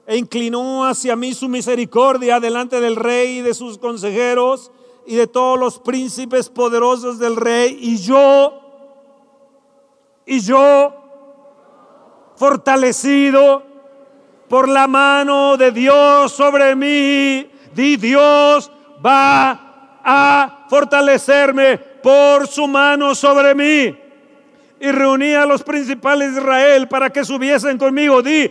e 0.09 0.17
inclinó 0.17 0.87
hacia 0.87 1.15
mí 1.17 1.35
su 1.35 1.50
misericordia 1.50 2.41
delante 2.41 2.81
del 2.81 2.97
rey 2.97 3.41
y 3.41 3.43
de 3.43 3.53
sus 3.53 3.77
consejeros 3.77 4.73
y 5.07 5.17
de 5.17 5.27
todos 5.27 5.59
los 5.59 5.79
príncipes 5.81 6.49
poderosos 6.49 7.19
del 7.19 7.37
rey. 7.37 7.77
Y 7.79 7.99
yo, 7.99 8.59
y 10.25 10.41
yo, 10.41 10.95
fortalecido 12.37 13.62
por 14.49 14.67
la 14.67 14.87
mano 14.87 15.59
de 15.59 15.73
Dios 15.73 16.33
sobre 16.33 16.75
mí, 16.75 17.47
di 17.75 17.99
Dios 17.99 18.73
va 19.05 20.00
a 20.03 20.65
fortalecerme 20.71 21.77
por 21.77 22.47
su 22.47 22.67
mano 22.67 23.15
sobre 23.15 23.55
mí. 23.55 23.95
Y 24.81 24.91
reuní 24.91 25.35
a 25.35 25.45
los 25.45 25.62
principales 25.62 26.35
de 26.35 26.41
Israel 26.41 26.88
para 26.88 27.11
que 27.11 27.27
subiesen 27.27 27.77
conmigo. 27.77 28.23
Di, 28.23 28.50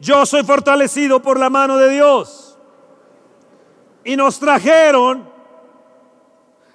yo 0.00 0.26
soy 0.26 0.42
fortalecido 0.44 1.20
por 1.20 1.38
la 1.38 1.50
mano 1.50 1.76
de 1.76 1.90
Dios. 1.90 2.58
Y 4.04 4.16
nos 4.16 4.38
trajeron, 4.38 5.28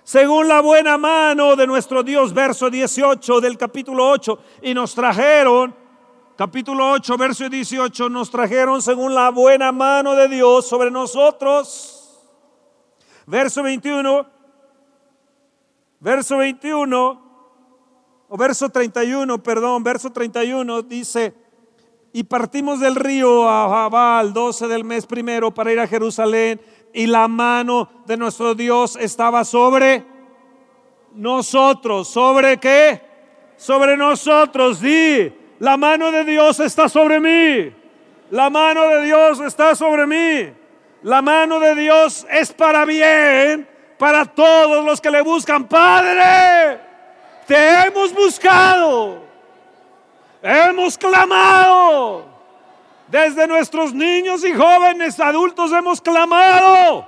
según 0.03 0.47
la 0.47 0.61
buena 0.61 0.97
mano 0.97 1.55
de 1.55 1.65
nuestro 1.65 2.03
Dios, 2.03 2.33
verso 2.33 2.69
18 2.69 3.39
del 3.39 3.57
capítulo 3.57 4.09
8, 4.09 4.39
y 4.63 4.73
nos 4.73 4.93
trajeron, 4.93 5.73
capítulo 6.35 6.91
8, 6.91 7.17
verso 7.17 7.47
18, 7.47 8.09
nos 8.09 8.29
trajeron 8.29 8.81
según 8.81 9.13
la 9.13 9.29
buena 9.29 9.71
mano 9.71 10.13
de 10.15 10.27
Dios 10.27 10.67
sobre 10.67 10.91
nosotros. 10.91 11.97
Verso 13.27 13.63
21, 13.63 14.25
verso 15.99 16.37
21, 16.37 17.31
o 18.27 18.37
verso 18.37 18.69
31, 18.69 19.43
perdón, 19.43 19.83
verso 19.83 20.09
31 20.09 20.81
dice, 20.81 21.33
y 22.13 22.23
partimos 22.23 22.79
del 22.79 22.95
río 22.95 23.47
a 23.47 23.69
Jabal, 23.69 24.33
12 24.33 24.67
del 24.67 24.83
mes 24.83 25.05
primero, 25.05 25.51
para 25.51 25.71
ir 25.71 25.79
a 25.79 25.87
Jerusalén, 25.87 26.59
y 26.93 27.07
la 27.07 27.27
mano 27.27 27.89
de 28.05 28.17
nuestro 28.17 28.53
Dios 28.53 28.97
estaba 28.99 29.45
sobre 29.45 30.03
nosotros. 31.13 32.09
¿Sobre 32.09 32.57
qué? 32.57 33.01
Sobre 33.55 33.95
nosotros, 33.95 34.81
di, 34.81 35.31
la 35.59 35.77
mano 35.77 36.11
de 36.11 36.25
Dios 36.25 36.59
está 36.59 36.89
sobre 36.89 37.19
mí. 37.19 37.73
La 38.29 38.49
mano 38.49 38.87
de 38.87 39.03
Dios 39.03 39.39
está 39.39 39.75
sobre 39.75 40.05
mí. 40.05 40.53
La 41.03 41.21
mano 41.21 41.59
de 41.59 41.75
Dios 41.75 42.27
es 42.29 42.51
para 42.51 42.85
bien, 42.85 43.67
para 43.97 44.25
todos 44.25 44.83
los 44.83 44.99
que 44.99 45.11
le 45.11 45.21
buscan. 45.21 45.67
Padre, 45.67 46.79
te 47.47 47.85
hemos 47.85 48.13
buscado 48.13 49.30
Hemos 50.41 50.97
clamado. 50.97 52.25
Desde 53.07 53.45
nuestros 53.45 53.93
niños 53.93 54.43
y 54.45 54.53
jóvenes, 54.53 55.19
adultos 55.19 55.71
hemos 55.71 55.99
clamado. 55.99 57.05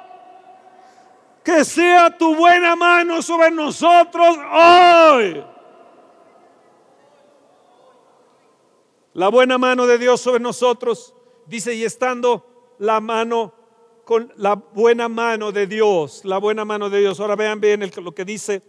Que 1.43 1.63
sea 1.63 2.15
tu 2.17 2.35
buena 2.35 2.75
mano 2.75 3.21
sobre 3.21 3.51
nosotros 3.51 4.37
hoy. 4.37 5.43
La 9.13 9.29
buena 9.29 9.57
mano 9.57 9.85
de 9.85 9.97
Dios 9.97 10.21
sobre 10.21 10.39
nosotros, 10.39 11.13
dice, 11.45 11.75
y 11.75 11.83
estando 11.83 12.75
la 12.79 12.99
mano 12.99 13.53
con 14.05 14.33
la 14.37 14.55
buena 14.55 15.07
mano 15.07 15.51
de 15.51 15.67
Dios, 15.67 16.25
la 16.25 16.37
buena 16.37 16.65
mano 16.65 16.89
de 16.89 16.99
Dios. 16.99 17.19
Ahora 17.19 17.35
vean 17.35 17.61
bien 17.61 17.89
lo 17.95 18.13
que 18.13 18.25
dice 18.25 18.61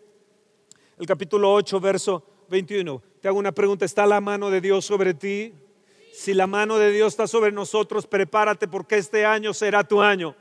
el 0.98 1.06
capítulo 1.06 1.52
8, 1.52 1.80
verso 1.80 2.22
21. 2.48 3.13
Te 3.24 3.28
hago 3.28 3.38
una 3.38 3.52
pregunta, 3.52 3.86
¿está 3.86 4.04
la 4.04 4.20
mano 4.20 4.50
de 4.50 4.60
Dios 4.60 4.84
sobre 4.84 5.14
ti? 5.14 5.54
Si 6.12 6.34
la 6.34 6.46
mano 6.46 6.76
de 6.76 6.92
Dios 6.92 7.14
está 7.14 7.26
sobre 7.26 7.52
nosotros, 7.52 8.06
prepárate 8.06 8.68
porque 8.68 8.98
este 8.98 9.24
año 9.24 9.54
será 9.54 9.82
tu 9.82 10.02
año. 10.02 10.36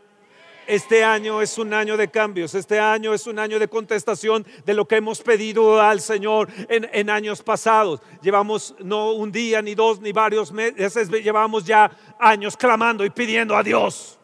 Este 0.67 1.01
año 1.01 1.41
es 1.41 1.57
un 1.57 1.73
año 1.73 1.95
de 1.95 2.11
cambios, 2.11 2.53
este 2.55 2.81
año 2.81 3.13
es 3.13 3.25
un 3.25 3.39
año 3.39 3.57
de 3.57 3.69
contestación 3.69 4.45
de 4.65 4.73
lo 4.73 4.85
que 4.85 4.97
hemos 4.97 5.21
pedido 5.21 5.81
al 5.81 6.01
Señor 6.01 6.49
en, 6.67 7.09
años 7.09 7.41
pasados. 7.41 8.01
Llevamos 8.21 8.75
no 8.79 9.13
un 9.13 9.31
día, 9.31 9.61
ni 9.61 9.75
dos, 9.75 10.01
ni 10.01 10.11
varios 10.11 10.51
meses, 10.51 11.09
llevamos 11.09 11.63
ya 11.63 11.89
años 12.19 12.57
clamando 12.57 13.05
y 13.05 13.09
pidiendo 13.11 13.55
a 13.55 13.63
Dios. 13.63 14.19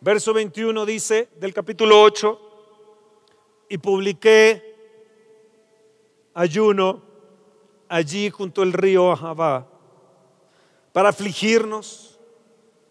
Verso 0.00 0.32
21 0.32 0.86
dice 0.86 1.28
del 1.36 1.52
capítulo 1.52 2.00
8, 2.00 2.46
y 3.68 3.76
publiqué 3.76 4.69
ayuno 6.34 7.02
allí 7.88 8.30
junto 8.30 8.62
al 8.62 8.72
río 8.72 9.12
Ahabá 9.12 9.66
para 10.92 11.10
afligirnos. 11.10 12.18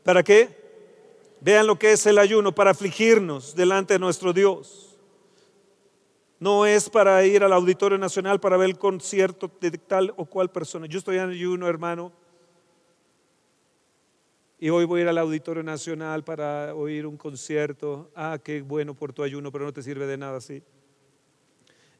¿Para 0.04 0.24
qué? 0.24 0.58
Vean 1.42 1.68
lo 1.68 1.80
que 1.80 1.94
es 1.94 2.06
el 2.06 2.18
ayuno, 2.18 2.54
para 2.54 2.72
afligirnos 2.72 3.56
delante 3.56 3.94
de 3.94 4.00
nuestro 4.00 4.34
Dios. 4.34 4.98
No 6.40 6.66
es 6.66 6.90
para 6.90 7.24
ir 7.26 7.44
al 7.44 7.54
Auditorio 7.54 7.98
Nacional 7.98 8.40
para 8.40 8.58
ver 8.58 8.70
el 8.70 8.78
concierto 8.78 9.52
de 9.60 9.72
tal 9.72 10.14
o 10.16 10.26
cual 10.26 10.50
persona. 10.50 10.86
Yo 10.86 11.00
estoy 11.00 11.18
en 11.18 11.30
ayuno, 11.30 11.68
hermano. 11.68 12.14
Y 14.58 14.70
hoy 14.70 14.86
voy 14.86 15.00
a 15.00 15.04
ir 15.04 15.10
al 15.10 15.18
Auditorio 15.18 15.64
Nacional 15.64 16.24
para 16.24 16.76
oír 16.76 17.06
un 17.06 17.18
concierto. 17.18 18.10
Ah, 18.16 18.38
qué 18.42 18.62
bueno 18.62 18.94
por 18.94 19.14
tu 19.14 19.24
ayuno, 19.24 19.52
pero 19.52 19.66
no 19.66 19.74
te 19.74 19.84
sirve 19.84 20.06
de 20.06 20.18
nada 20.18 20.38
así 20.38 20.62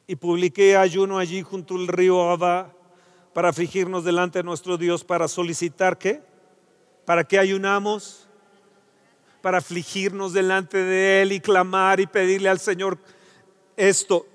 y 0.10 0.16
publiqué 0.16 0.76
ayuno 0.76 1.20
allí 1.20 1.44
junto 1.44 1.76
al 1.76 1.88
río 1.88 2.32
Abba 2.32 2.74
para 3.32 3.50
afligirnos 3.50 4.04
delante 4.04 4.40
de 4.40 4.44
nuestro 4.44 4.76
Dios, 4.76 5.04
para 5.04 5.28
solicitar 5.28 6.00
qué? 6.00 6.24
¿Para 7.06 7.24
qué 7.24 7.38
ayunamos? 7.38 8.28
Para 9.44 9.60
afligirnos 9.60 10.34
delante 10.34 10.80
de 10.80 11.22
Él 11.22 11.32
y 11.32 11.40
clamar 11.40 12.00
y 12.00 12.08
pedirle 12.08 12.50
al 12.50 12.60
Señor 12.60 12.98
esto, 13.78 14.26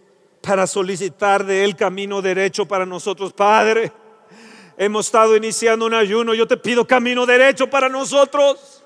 para 0.41 0.69
solicitar 0.69 1.45
de 1.45 1.65
Él 1.65 1.75
camino 1.75 2.23
derecho 2.23 2.67
para 2.67 2.87
nosotros. 2.87 3.33
Padre, 3.33 3.91
hemos 4.79 5.07
estado 5.07 5.37
iniciando 5.37 5.87
un 5.87 5.95
ayuno, 5.95 6.35
yo 6.35 6.47
te 6.47 6.57
pido 6.57 6.87
camino 6.87 7.27
derecho 7.27 7.69
para 7.69 7.89
nosotros. 7.89 8.81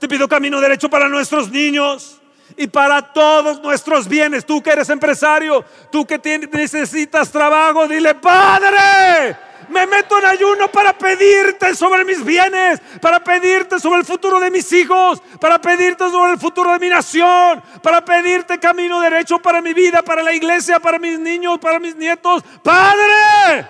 Te 0.00 0.08
pido 0.08 0.26
camino 0.26 0.60
derecho 0.60 0.90
para 0.90 1.08
nuestros 1.08 1.48
niños 1.48 2.21
y 2.56 2.66
para 2.66 3.12
todos 3.12 3.60
nuestros 3.60 4.08
bienes. 4.08 4.44
Tú 4.44 4.62
que 4.62 4.70
eres 4.70 4.88
empresario, 4.90 5.64
tú 5.90 6.06
que 6.06 6.18
necesitas 6.52 7.30
trabajo, 7.30 7.86
dile, 7.88 8.14
Padre, 8.14 9.36
me 9.68 9.86
meto 9.86 10.18
en 10.18 10.26
ayuno 10.26 10.68
para 10.68 10.92
pedirte 10.92 11.74
sobre 11.74 12.04
mis 12.04 12.24
bienes, 12.24 12.80
para 13.00 13.20
pedirte 13.20 13.80
sobre 13.80 14.00
el 14.00 14.04
futuro 14.04 14.38
de 14.38 14.50
mis 14.50 14.70
hijos, 14.72 15.22
para 15.40 15.60
pedirte 15.60 16.10
sobre 16.10 16.32
el 16.32 16.38
futuro 16.38 16.72
de 16.72 16.78
mi 16.78 16.88
nación, 16.88 17.62
para 17.82 18.04
pedirte 18.04 18.58
camino 18.58 19.00
derecho 19.00 19.38
para 19.38 19.60
mi 19.60 19.72
vida, 19.72 20.02
para 20.02 20.22
la 20.22 20.32
iglesia, 20.32 20.78
para 20.78 20.98
mis 20.98 21.18
niños, 21.18 21.58
para 21.58 21.78
mis 21.78 21.96
nietos. 21.96 22.42
Padre, 22.62 23.66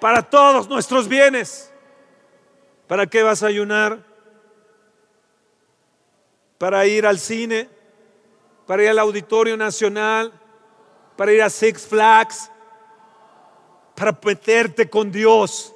para 0.00 0.22
todos 0.22 0.68
nuestros 0.68 1.06
bienes. 1.06 1.70
¿Para 2.86 3.06
qué 3.06 3.22
vas 3.22 3.42
a 3.42 3.46
ayunar? 3.46 4.09
Para 6.60 6.86
ir 6.86 7.06
al 7.06 7.18
cine, 7.18 7.70
para 8.66 8.82
ir 8.82 8.90
al 8.90 8.98
Auditorio 8.98 9.56
Nacional, 9.56 10.30
para 11.16 11.32
ir 11.32 11.40
a 11.40 11.48
Six 11.48 11.86
Flags, 11.86 12.50
para 13.94 14.20
meterte 14.22 14.90
con 14.90 15.10
Dios. 15.10 15.72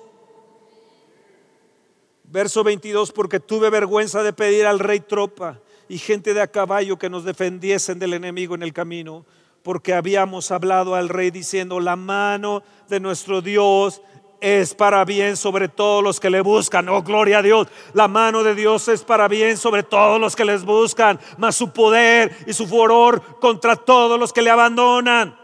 Verso 2.24 2.62
22, 2.62 3.12
porque 3.12 3.40
tuve 3.40 3.70
vergüenza 3.70 4.22
de 4.22 4.34
pedir 4.34 4.66
al 4.66 4.78
rey 4.78 5.00
tropa 5.00 5.58
y 5.88 5.96
gente 5.96 6.34
de 6.34 6.42
a 6.42 6.48
caballo 6.48 6.98
que 6.98 7.08
nos 7.08 7.24
defendiesen 7.24 7.98
del 7.98 8.12
enemigo 8.12 8.54
en 8.54 8.62
el 8.62 8.74
camino, 8.74 9.24
porque 9.62 9.94
habíamos 9.94 10.50
hablado 10.50 10.94
al 10.94 11.08
rey 11.08 11.30
diciendo, 11.30 11.80
la 11.80 11.96
mano 11.96 12.62
de 12.90 13.00
nuestro 13.00 13.40
Dios 13.40 14.02
es 14.44 14.74
para 14.74 15.06
bien 15.06 15.38
sobre 15.38 15.68
todos 15.68 16.04
los 16.04 16.20
que 16.20 16.28
le 16.28 16.42
buscan. 16.42 16.86
Oh, 16.90 17.02
gloria 17.02 17.38
a 17.38 17.42
Dios. 17.42 17.66
La 17.94 18.08
mano 18.08 18.42
de 18.42 18.54
Dios 18.54 18.88
es 18.88 19.02
para 19.02 19.26
bien 19.26 19.56
sobre 19.56 19.82
todos 19.82 20.20
los 20.20 20.36
que 20.36 20.44
les 20.44 20.66
buscan, 20.66 21.18
mas 21.38 21.56
su 21.56 21.72
poder 21.72 22.36
y 22.46 22.52
su 22.52 22.66
furor 22.66 23.38
contra 23.40 23.74
todos 23.74 24.20
los 24.20 24.34
que 24.34 24.42
le 24.42 24.50
abandonan. 24.50 25.34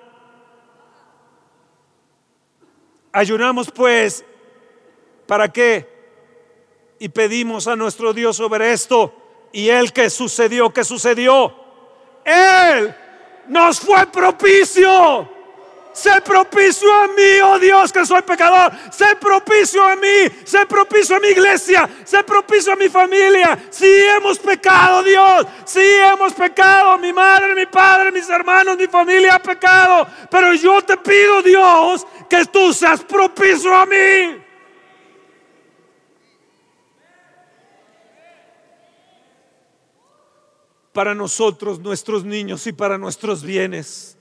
Ayunamos 3.11 3.71
pues, 3.71 4.23
¿para 5.27 5.51
qué? 5.51 5.89
Y 6.99 7.09
pedimos 7.09 7.69
a 7.69 7.77
nuestro 7.77 8.13
Dios 8.13 8.37
sobre 8.37 8.71
esto. 8.71 9.15
Y 9.51 9.71
Él 9.71 9.95
que 9.95 10.11
sucedió, 10.11 10.75
que 10.75 10.85
sucedió. 10.85 11.55
Él 12.23 12.95
nos 13.49 13.81
fue 13.81 14.07
propicio 14.09 15.40
Sé 15.93 16.21
propicio 16.21 16.93
a 16.93 17.09
mí, 17.09 17.41
oh 17.45 17.59
Dios, 17.59 17.93
que 17.93 18.07
soy 18.07 18.23
pecador. 18.23 18.73
Sé 18.93 19.17
propicio 19.21 19.85
a 19.85 19.97
mí. 19.97 20.29
Sé 20.45 20.65
propicio 20.67 21.17
a 21.17 21.21
mi 21.21 21.29
iglesia. 21.29 21.89
Sé 22.05 22.23
propicio 22.23 22.73
a 22.73 22.77
mi 22.77 22.89
familia. 22.89 23.59
Si 23.71 23.87
hemos 23.87 24.39
pecado, 24.39 25.03
Dios. 25.03 25.47
Si 25.65 25.81
hemos 25.81 26.33
pecado. 26.33 26.97
Mi 26.99 27.13
madre, 27.13 27.55
mi 27.55 27.67
padre, 27.67 28.13
mis 28.13 28.29
hermanos, 28.29 28.77
mi 28.77 28.87
familia 28.87 29.35
ha 29.35 29.39
pecado. 29.41 30.07
Pero 30.31 30.55
yo 30.55 30.81
te 30.83 30.97
pido, 30.97 31.43
Dios, 31.43 32.07
que 32.29 32.45
tú 32.47 32.73
seas 32.73 33.03
propicio 33.03 33.75
a 33.75 33.85
mí. 33.85 34.45
Para 40.93 41.15
nosotros, 41.15 41.81
nuestros 41.81 42.25
niños 42.25 42.67
y 42.67 42.73
para 42.73 42.97
nuestros 42.97 43.43
bienes 43.43 44.20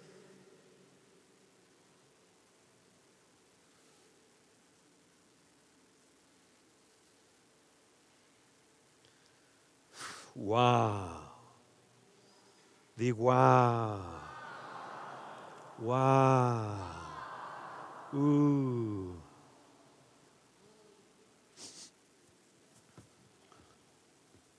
Wow. 10.49 11.29
Di 12.97 13.11
wow. 13.11 14.01
Wow. 15.77 16.65
Uh. 18.13 19.13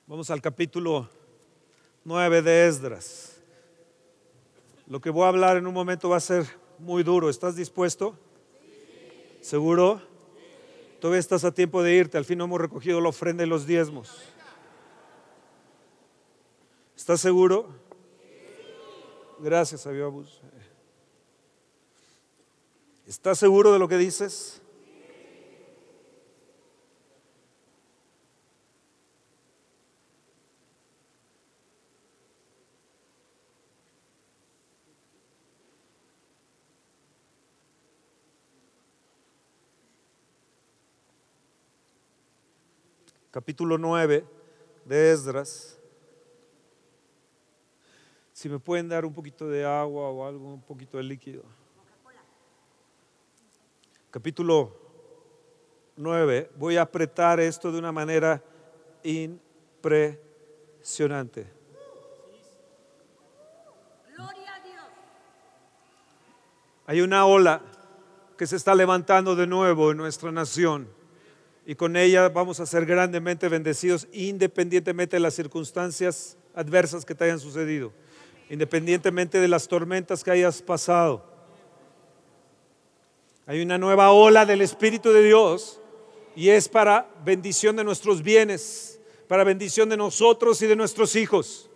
Vamos 0.06 0.30
al 0.30 0.40
capítulo 0.40 1.10
9 2.04 2.42
de 2.42 2.68
Esdras. 2.68 3.40
Lo 4.86 5.00
que 5.00 5.10
voy 5.10 5.24
a 5.24 5.28
hablar 5.28 5.56
en 5.56 5.66
un 5.66 5.74
momento 5.74 6.08
va 6.08 6.18
a 6.18 6.20
ser 6.20 6.46
muy 6.78 7.02
duro. 7.02 7.28
¿Estás 7.28 7.56
dispuesto? 7.56 8.16
¿Seguro? 9.40 10.00
Todavía 11.00 11.18
estás 11.18 11.42
a 11.42 11.52
tiempo 11.52 11.82
de 11.82 11.94
irte. 11.96 12.16
Al 12.16 12.24
fin 12.24 12.40
hemos 12.40 12.60
recogido 12.60 13.00
la 13.00 13.08
ofrenda 13.08 13.42
y 13.42 13.48
los 13.48 13.66
diezmos. 13.66 14.30
¿Estás 17.00 17.22
seguro? 17.22 17.66
Gracias, 19.38 19.86
Abiabus. 19.86 20.42
¿Estás 23.06 23.38
seguro 23.38 23.72
de 23.72 23.78
lo 23.78 23.88
que 23.88 23.96
dices? 23.96 24.60
Capítulo 43.30 43.78
9 43.78 44.26
de 44.84 45.12
Esdras. 45.12 45.79
Si 48.40 48.48
me 48.48 48.58
pueden 48.58 48.88
dar 48.88 49.04
un 49.04 49.12
poquito 49.12 49.50
de 49.50 49.66
agua 49.66 50.08
o 50.08 50.26
algo, 50.26 50.54
un 50.54 50.62
poquito 50.62 50.96
de 50.96 51.02
líquido. 51.02 51.42
Capítulo 54.10 54.74
9. 55.96 56.50
Voy 56.56 56.78
a 56.78 56.82
apretar 56.82 57.38
esto 57.38 57.70
de 57.70 57.78
una 57.78 57.92
manera 57.92 58.42
impresionante. 59.02 61.46
Hay 66.86 67.02
una 67.02 67.26
ola 67.26 67.60
que 68.38 68.46
se 68.46 68.56
está 68.56 68.74
levantando 68.74 69.36
de 69.36 69.46
nuevo 69.46 69.90
en 69.90 69.98
nuestra 69.98 70.32
nación 70.32 70.88
y 71.66 71.74
con 71.74 71.94
ella 71.94 72.30
vamos 72.30 72.58
a 72.58 72.64
ser 72.64 72.86
grandemente 72.86 73.50
bendecidos 73.50 74.08
independientemente 74.14 75.16
de 75.16 75.20
las 75.20 75.34
circunstancias 75.34 76.38
adversas 76.54 77.04
que 77.04 77.14
te 77.14 77.24
hayan 77.24 77.38
sucedido 77.38 77.92
independientemente 78.50 79.38
de 79.38 79.46
las 79.48 79.68
tormentas 79.68 80.24
que 80.24 80.32
hayas 80.32 80.60
pasado. 80.60 81.24
Hay 83.46 83.62
una 83.62 83.78
nueva 83.78 84.10
ola 84.10 84.44
del 84.44 84.60
Espíritu 84.60 85.12
de 85.12 85.22
Dios 85.22 85.80
y 86.34 86.50
es 86.50 86.68
para 86.68 87.08
bendición 87.24 87.76
de 87.76 87.84
nuestros 87.84 88.22
bienes, 88.22 89.00
para 89.28 89.44
bendición 89.44 89.88
de 89.88 89.96
nosotros 89.96 90.60
y 90.62 90.66
de 90.66 90.74
nuestros 90.74 91.14
hijos. 91.14 91.70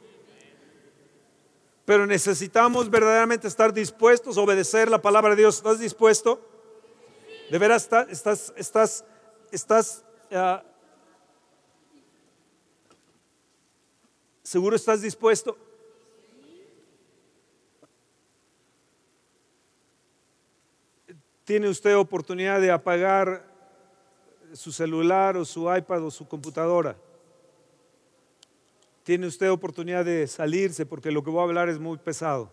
Pero 1.85 2.07
necesitamos 2.07 2.91
verdaderamente 2.91 3.47
estar 3.47 3.73
dispuestos 3.73 4.37
a 4.37 4.41
obedecer 4.41 4.91
la 4.91 5.01
palabra 5.01 5.31
de 5.31 5.43
Dios. 5.43 5.59
¿Estás 5.59 5.79
dispuesto? 5.79 6.41
¿De 7.51 7.59
veras 7.59 7.85
estás, 8.11 8.53
estás, 8.57 9.05
estás, 9.53 10.05
uh, 10.33 10.59
seguro 14.43 14.75
estás 14.75 15.03
dispuesto? 15.03 15.57
Tiene 21.45 21.69
usted 21.69 21.97
oportunidad 21.97 22.61
de 22.61 22.71
apagar 22.71 23.45
su 24.55 24.73
celular 24.73 25.37
o 25.37 25.45
su 25.45 25.75
iPad 25.75 26.05
o 26.05 26.11
su 26.11 26.27
computadora. 26.27 26.97
Tiene 29.03 29.27
usted 29.27 29.51
oportunidad 29.51 30.05
de 30.05 30.27
salirse 30.27 30.87
porque 30.87 31.11
lo 31.11 31.23
que 31.23 31.31
voy 31.31 31.41
a 31.41 31.45
hablar 31.45 31.69
es 31.69 31.79
muy 31.79 31.99
pesado. 31.99 32.51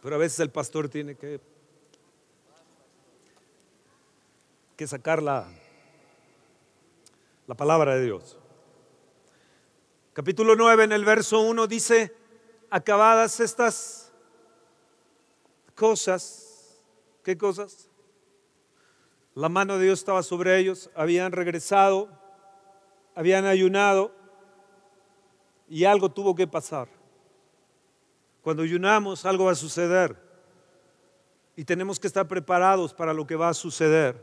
Pero 0.00 0.14
a 0.14 0.18
veces 0.18 0.38
el 0.38 0.50
pastor 0.50 0.88
tiene 0.88 1.16
que, 1.16 1.40
que 4.76 4.86
sacar 4.86 5.20
la, 5.20 5.48
la 7.48 7.56
palabra 7.56 7.96
de 7.96 8.04
Dios. 8.04 8.38
Capítulo 10.12 10.54
9 10.54 10.84
en 10.84 10.92
el 10.92 11.04
verso 11.04 11.40
1 11.40 11.66
dice, 11.66 12.14
acabadas 12.70 13.40
estas 13.40 14.12
cosas, 15.74 16.80
¿qué 17.22 17.36
cosas? 17.36 17.88
La 19.34 19.48
mano 19.48 19.76
de 19.76 19.84
Dios 19.84 19.98
estaba 19.98 20.22
sobre 20.22 20.58
ellos, 20.58 20.90
habían 20.94 21.32
regresado, 21.32 22.08
habían 23.14 23.44
ayunado 23.44 24.12
y 25.68 25.84
algo 25.84 26.10
tuvo 26.10 26.34
que 26.34 26.46
pasar. 26.46 26.88
Cuando 28.42 28.62
ayunamos 28.62 29.24
algo 29.26 29.46
va 29.46 29.52
a 29.52 29.56
suceder 29.56 30.16
y 31.56 31.64
tenemos 31.64 31.98
que 31.98 32.06
estar 32.06 32.28
preparados 32.28 32.94
para 32.94 33.12
lo 33.12 33.26
que 33.26 33.36
va 33.36 33.48
a 33.48 33.54
suceder. 33.54 34.16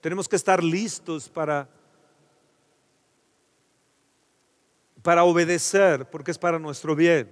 Tenemos 0.00 0.28
que 0.28 0.36
estar 0.36 0.64
listos 0.64 1.28
para 1.28 1.68
para 5.02 5.24
obedecer, 5.24 6.08
porque 6.10 6.30
es 6.30 6.38
para 6.38 6.58
nuestro 6.58 6.94
bien. 6.94 7.30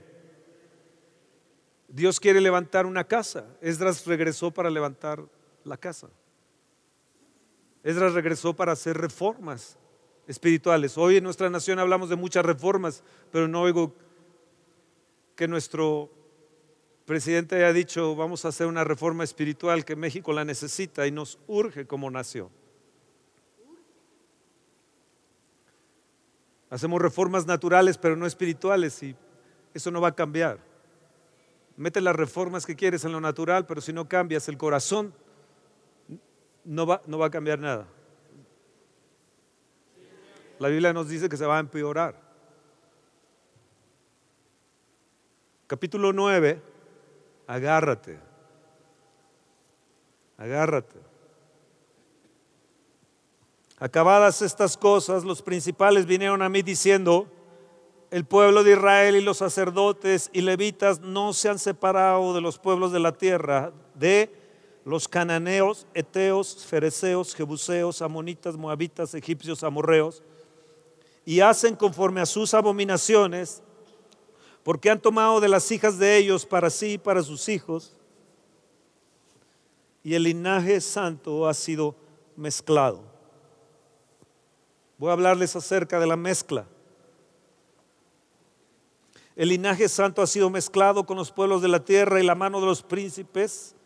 Dios 1.88 2.20
quiere 2.20 2.40
levantar 2.40 2.87
una 2.87 3.04
casa. 3.04 3.46
Esdras 3.61 4.07
regresó 4.07 4.50
para 4.50 4.70
levantar 4.70 5.24
la 5.64 5.76
casa. 5.76 6.09
Esdras 7.83 8.12
regresó 8.12 8.54
para 8.54 8.72
hacer 8.72 8.96
reformas 8.96 9.78
espirituales. 10.26 10.98
Hoy 10.98 11.16
en 11.16 11.24
nuestra 11.24 11.48
nación 11.48 11.78
hablamos 11.78 12.11
de 12.11 12.16
muchas 12.16 12.44
reformas, 12.44 13.02
pero 13.33 13.48
no 13.48 13.62
oigo 13.62 13.94
que 15.35 15.48
nuestro 15.48 16.11
presidente 17.07 17.57
haya 17.57 17.72
dicho, 17.72 18.14
vamos 18.14 18.44
a 18.44 18.48
hacer 18.48 18.66
una 18.66 18.85
reforma 18.85 19.24
espiritual 19.24 19.87
que 19.87 19.96
México 19.96 20.33
la 20.35 20.44
necesita 20.44 21.07
y 21.07 21.11
nos 21.11 21.38
urge 21.46 21.87
como 21.87 22.11
nación. 22.11 22.50
Hacemos 26.70 27.00
reformas 27.00 27.46
naturales, 27.46 27.96
pero 27.96 28.16
no 28.16 28.26
espirituales 28.26 29.02
y 29.02 29.16
eso 29.72 29.90
no 29.90 30.00
va 30.00 30.09
a 30.09 30.14
cambiar. 30.14 30.59
Mete 31.76 32.00
las 32.00 32.14
reformas 32.14 32.66
que 32.66 32.76
quieres 32.76 33.04
en 33.04 33.12
lo 33.12 33.20
natural, 33.20 33.64
pero 33.66 33.81
si 33.81 33.92
no 33.92 34.09
cambias 34.09 34.48
el 34.48 34.59
corazón, 34.59 35.14
no 36.64 36.87
va, 36.87 37.00
no 37.07 37.18
va 37.18 37.26
a 37.26 37.31
cambiar 37.31 37.59
nada. 37.59 37.87
La 40.59 40.68
Biblia 40.68 40.92
nos 40.92 41.09
dice 41.09 41.28
que 41.28 41.37
se 41.37 41.46
va 41.46 41.57
a 41.57 41.61
empeorar. 41.61 42.20
Capítulo 45.66 46.12
9, 46.12 46.61
agárrate, 47.46 48.18
agárrate. 50.37 51.08
Acabadas 53.81 54.43
estas 54.43 54.77
cosas, 54.77 55.25
los 55.25 55.41
principales 55.41 56.05
vinieron 56.05 56.43
a 56.43 56.49
mí 56.49 56.62
diciendo, 56.62 57.29
el 58.11 58.25
pueblo 58.25 58.64
de 58.64 58.73
Israel 58.73 59.17
y 59.17 59.21
los 59.21 59.38
sacerdotes 59.38 60.31
y 60.33 60.41
levitas 60.41 61.01
no 61.01 61.33
se 61.33 61.49
han 61.49 61.59
separado 61.59 62.35
de 62.35 62.41
los 62.41 62.59
pueblos 62.59 62.91
de 62.91 62.99
la 62.99 63.12
tierra, 63.12 63.73
de 63.95 64.35
los 64.85 65.07
cananeos, 65.07 65.87
eteos, 65.95 66.64
fereceos, 66.64 67.35
jebuseos, 67.35 68.01
amonitas, 68.01 68.57
moabitas, 68.57 69.14
egipcios, 69.14 69.62
amorreos, 69.62 70.23
y 71.25 71.41
hacen 71.41 71.77
conforme 71.77 72.23
a 72.23 72.27
sus 72.27 72.55
abominaciones, 72.55 73.62
porque 74.64 74.91
han 74.91 75.01
tomado 75.01 75.41
de 75.41 75.49
las 75.49 75.71
hijas 75.71 75.99
de 75.99 76.17
ellos 76.17 76.47
para 76.47 76.71
sí 76.71 76.95
y 76.95 76.99
para 76.99 77.23
sus 77.23 77.49
hijos, 77.49 77.95
y 80.03 80.14
el 80.14 80.23
linaje 80.23 80.81
santo 80.81 81.47
ha 81.47 81.53
sido 81.53 81.95
mezclado. 82.35 83.08
Voy 84.99 85.11
a 85.11 85.13
hablarles 85.13 85.55
acerca 85.55 86.01
de 86.01 86.07
la 86.09 86.17
mezcla. 86.17 86.67
El 89.37 89.51
linaje 89.51 89.89
santo 89.89 90.21
ha 90.21 90.27
sido 90.27 90.51
mezclado 90.51 91.07
con 91.07 91.17
los 91.17 91.31
pueblos 91.31 91.63
de 91.63 91.69
la 91.69 91.85
tierra 91.85 92.21
y 92.21 92.27
la 92.27 92.35
mano 92.35 92.61
de 92.61 92.67
los 92.67 92.83
príncipes 92.83 93.77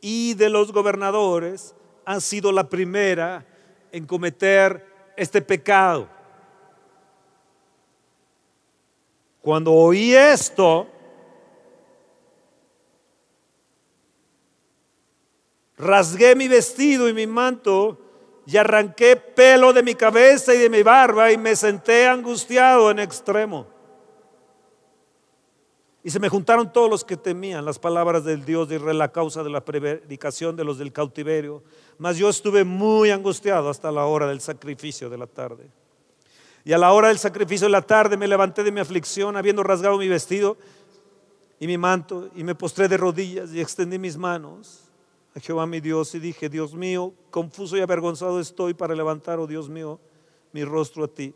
y 0.00 0.34
de 0.34 0.48
los 0.48 0.70
gobernadores 0.70 1.74
ha 2.04 2.20
sido 2.20 2.52
la 2.52 2.68
primera 2.68 3.44
en 3.90 4.06
cometer 4.06 5.12
este 5.16 5.42
pecado. 5.42 6.08
Cuando 9.42 9.72
oí 9.72 10.14
esto, 10.14 10.86
rasgué 15.76 16.36
mi 16.36 16.46
vestido 16.46 17.08
y 17.08 17.12
mi 17.12 17.26
manto 17.26 17.98
y 18.50 18.56
arranqué 18.56 19.14
pelo 19.14 19.72
de 19.72 19.80
mi 19.80 19.94
cabeza 19.94 20.52
y 20.52 20.58
de 20.58 20.68
mi 20.68 20.82
barba 20.82 21.30
y 21.30 21.38
me 21.38 21.54
senté 21.54 22.08
angustiado 22.08 22.90
en 22.90 22.98
extremo. 22.98 23.68
Y 26.02 26.10
se 26.10 26.18
me 26.18 26.28
juntaron 26.28 26.72
todos 26.72 26.90
los 26.90 27.04
que 27.04 27.16
temían 27.16 27.64
las 27.64 27.78
palabras 27.78 28.24
del 28.24 28.44
Dios 28.44 28.68
de 28.68 28.76
Israel 28.76 29.02
a 29.02 29.12
causa 29.12 29.44
de 29.44 29.50
la 29.50 29.64
predicación 29.64 30.56
de 30.56 30.64
los 30.64 30.78
del 30.78 30.92
cautiverio. 30.92 31.62
Mas 31.98 32.16
yo 32.16 32.28
estuve 32.28 32.64
muy 32.64 33.10
angustiado 33.10 33.68
hasta 33.68 33.92
la 33.92 34.06
hora 34.06 34.26
del 34.26 34.40
sacrificio 34.40 35.08
de 35.08 35.18
la 35.18 35.28
tarde. 35.28 35.70
Y 36.64 36.72
a 36.72 36.78
la 36.78 36.90
hora 36.92 37.06
del 37.06 37.18
sacrificio 37.18 37.68
de 37.68 37.72
la 37.72 37.82
tarde 37.82 38.16
me 38.16 38.26
levanté 38.26 38.64
de 38.64 38.72
mi 38.72 38.80
aflicción, 38.80 39.36
habiendo 39.36 39.62
rasgado 39.62 39.96
mi 39.96 40.08
vestido 40.08 40.56
y 41.60 41.68
mi 41.68 41.78
manto, 41.78 42.30
y 42.34 42.42
me 42.42 42.56
postré 42.56 42.88
de 42.88 42.96
rodillas 42.96 43.52
y 43.52 43.60
extendí 43.60 43.96
mis 43.96 44.16
manos 44.16 44.89
a 45.34 45.40
Jehová 45.40 45.66
mi 45.66 45.80
Dios 45.80 46.14
y 46.14 46.18
dije, 46.18 46.48
Dios 46.48 46.74
mío, 46.74 47.14
confuso 47.30 47.76
y 47.76 47.80
avergonzado 47.80 48.40
estoy 48.40 48.74
para 48.74 48.94
levantar, 48.94 49.38
oh 49.38 49.46
Dios 49.46 49.68
mío, 49.68 50.00
mi 50.52 50.64
rostro 50.64 51.04
a 51.04 51.08
ti 51.08 51.34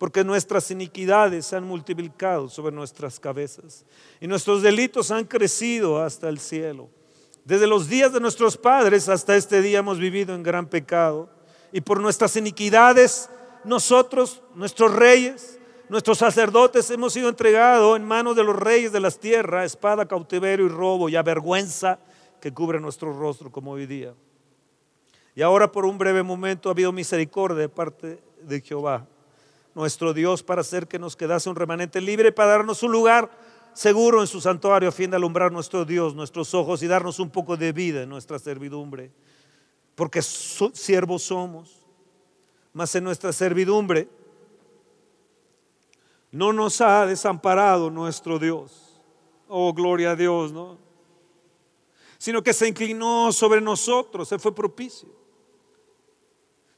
porque 0.00 0.24
nuestras 0.24 0.70
iniquidades 0.70 1.44
se 1.44 1.56
han 1.56 1.64
multiplicado 1.64 2.48
sobre 2.48 2.74
nuestras 2.74 3.20
cabezas 3.20 3.84
y 4.18 4.26
nuestros 4.26 4.62
delitos 4.62 5.10
han 5.10 5.26
crecido 5.26 6.02
hasta 6.02 6.30
el 6.30 6.38
cielo. 6.38 6.88
Desde 7.44 7.66
los 7.66 7.86
días 7.86 8.10
de 8.10 8.18
nuestros 8.18 8.56
padres 8.56 9.10
hasta 9.10 9.36
este 9.36 9.60
día 9.60 9.80
hemos 9.80 9.98
vivido 9.98 10.34
en 10.34 10.42
gran 10.42 10.66
pecado 10.66 11.28
y 11.70 11.82
por 11.82 12.00
nuestras 12.00 12.34
iniquidades 12.36 13.28
nosotros, 13.62 14.40
nuestros 14.54 14.90
reyes, 14.90 15.58
nuestros 15.90 16.16
sacerdotes 16.16 16.90
hemos 16.90 17.12
sido 17.12 17.28
entregados 17.28 17.94
en 17.94 18.02
manos 18.06 18.36
de 18.36 18.44
los 18.44 18.56
reyes 18.56 18.92
de 18.92 19.00
las 19.00 19.18
tierras, 19.18 19.66
espada, 19.66 20.08
cautiverio 20.08 20.64
y 20.64 20.70
robo 20.70 21.10
y 21.10 21.16
avergüenza 21.16 21.98
que 22.40 22.52
cubre 22.52 22.80
nuestro 22.80 23.12
rostro 23.12 23.50
como 23.50 23.72
hoy 23.72 23.86
día. 23.86 24.14
Y 25.34 25.42
ahora 25.42 25.70
por 25.70 25.84
un 25.84 25.98
breve 25.98 26.22
momento 26.22 26.68
ha 26.68 26.72
habido 26.72 26.92
misericordia 26.92 27.58
de 27.58 27.68
parte 27.68 28.22
de 28.42 28.60
Jehová 28.60 29.06
nuestro 29.74 30.12
Dios 30.12 30.42
para 30.42 30.62
hacer 30.62 30.88
que 30.88 30.98
nos 30.98 31.16
quedase 31.16 31.48
un 31.48 31.56
remanente 31.56 32.00
libre, 32.00 32.32
para 32.32 32.50
darnos 32.50 32.82
un 32.82 32.92
lugar 32.92 33.30
seguro 33.72 34.20
en 34.20 34.26
su 34.26 34.40
santuario 34.40 34.88
a 34.88 34.92
fin 34.92 35.10
de 35.10 35.16
alumbrar 35.16 35.52
nuestro 35.52 35.84
Dios, 35.84 36.14
nuestros 36.14 36.54
ojos 36.54 36.82
y 36.82 36.86
darnos 36.86 37.18
un 37.18 37.30
poco 37.30 37.56
de 37.56 37.72
vida 37.72 38.02
en 38.02 38.08
nuestra 38.08 38.38
servidumbre. 38.38 39.10
Porque 39.94 40.22
siervos 40.22 41.22
somos, 41.22 41.78
mas 42.72 42.94
en 42.94 43.04
nuestra 43.04 43.32
servidumbre 43.32 44.08
no 46.32 46.52
nos 46.52 46.80
ha 46.80 47.06
desamparado 47.06 47.90
nuestro 47.90 48.38
Dios. 48.38 49.00
Oh, 49.48 49.72
gloria 49.72 50.12
a 50.12 50.16
Dios, 50.16 50.52
¿no? 50.52 50.78
Sino 52.20 52.40
que 52.40 52.52
se 52.52 52.68
inclinó 52.68 53.32
sobre 53.32 53.60
nosotros, 53.60 54.28
se 54.28 54.38
fue 54.38 54.54
propicio 54.54 55.08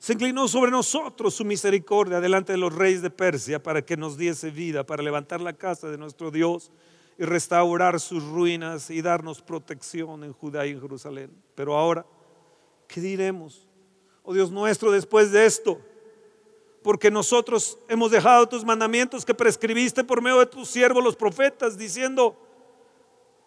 se 0.02 0.14
inclinó 0.14 0.48
sobre 0.48 0.72
nosotros 0.72 1.32
su 1.32 1.44
misericordia 1.44 2.20
delante 2.20 2.50
de 2.50 2.58
los 2.58 2.74
reyes 2.74 3.02
de 3.02 3.10
Persia 3.10 3.62
para 3.62 3.82
que 3.82 3.96
nos 3.96 4.18
diese 4.18 4.50
vida, 4.50 4.84
para 4.84 5.00
levantar 5.00 5.40
la 5.40 5.52
casa 5.52 5.88
de 5.88 5.96
nuestro 5.96 6.32
Dios 6.32 6.72
y 7.16 7.24
restaurar 7.24 8.00
sus 8.00 8.24
ruinas 8.24 8.90
y 8.90 9.00
darnos 9.00 9.40
protección 9.40 10.24
en 10.24 10.32
Judá 10.32 10.66
y 10.66 10.70
en 10.70 10.80
Jerusalén. 10.80 11.30
Pero 11.54 11.76
ahora, 11.76 12.04
¿qué 12.88 13.00
diremos? 13.00 13.68
Oh 14.24 14.34
Dios 14.34 14.50
nuestro, 14.50 14.90
después 14.90 15.30
de 15.30 15.46
esto, 15.46 15.80
porque 16.82 17.08
nosotros 17.08 17.78
hemos 17.88 18.10
dejado 18.10 18.48
tus 18.48 18.64
mandamientos 18.64 19.24
que 19.24 19.34
prescribiste 19.34 20.02
por 20.02 20.20
medio 20.20 20.40
de 20.40 20.46
tus 20.46 20.68
siervos 20.68 21.04
los 21.04 21.14
profetas, 21.14 21.78
diciendo, 21.78 22.36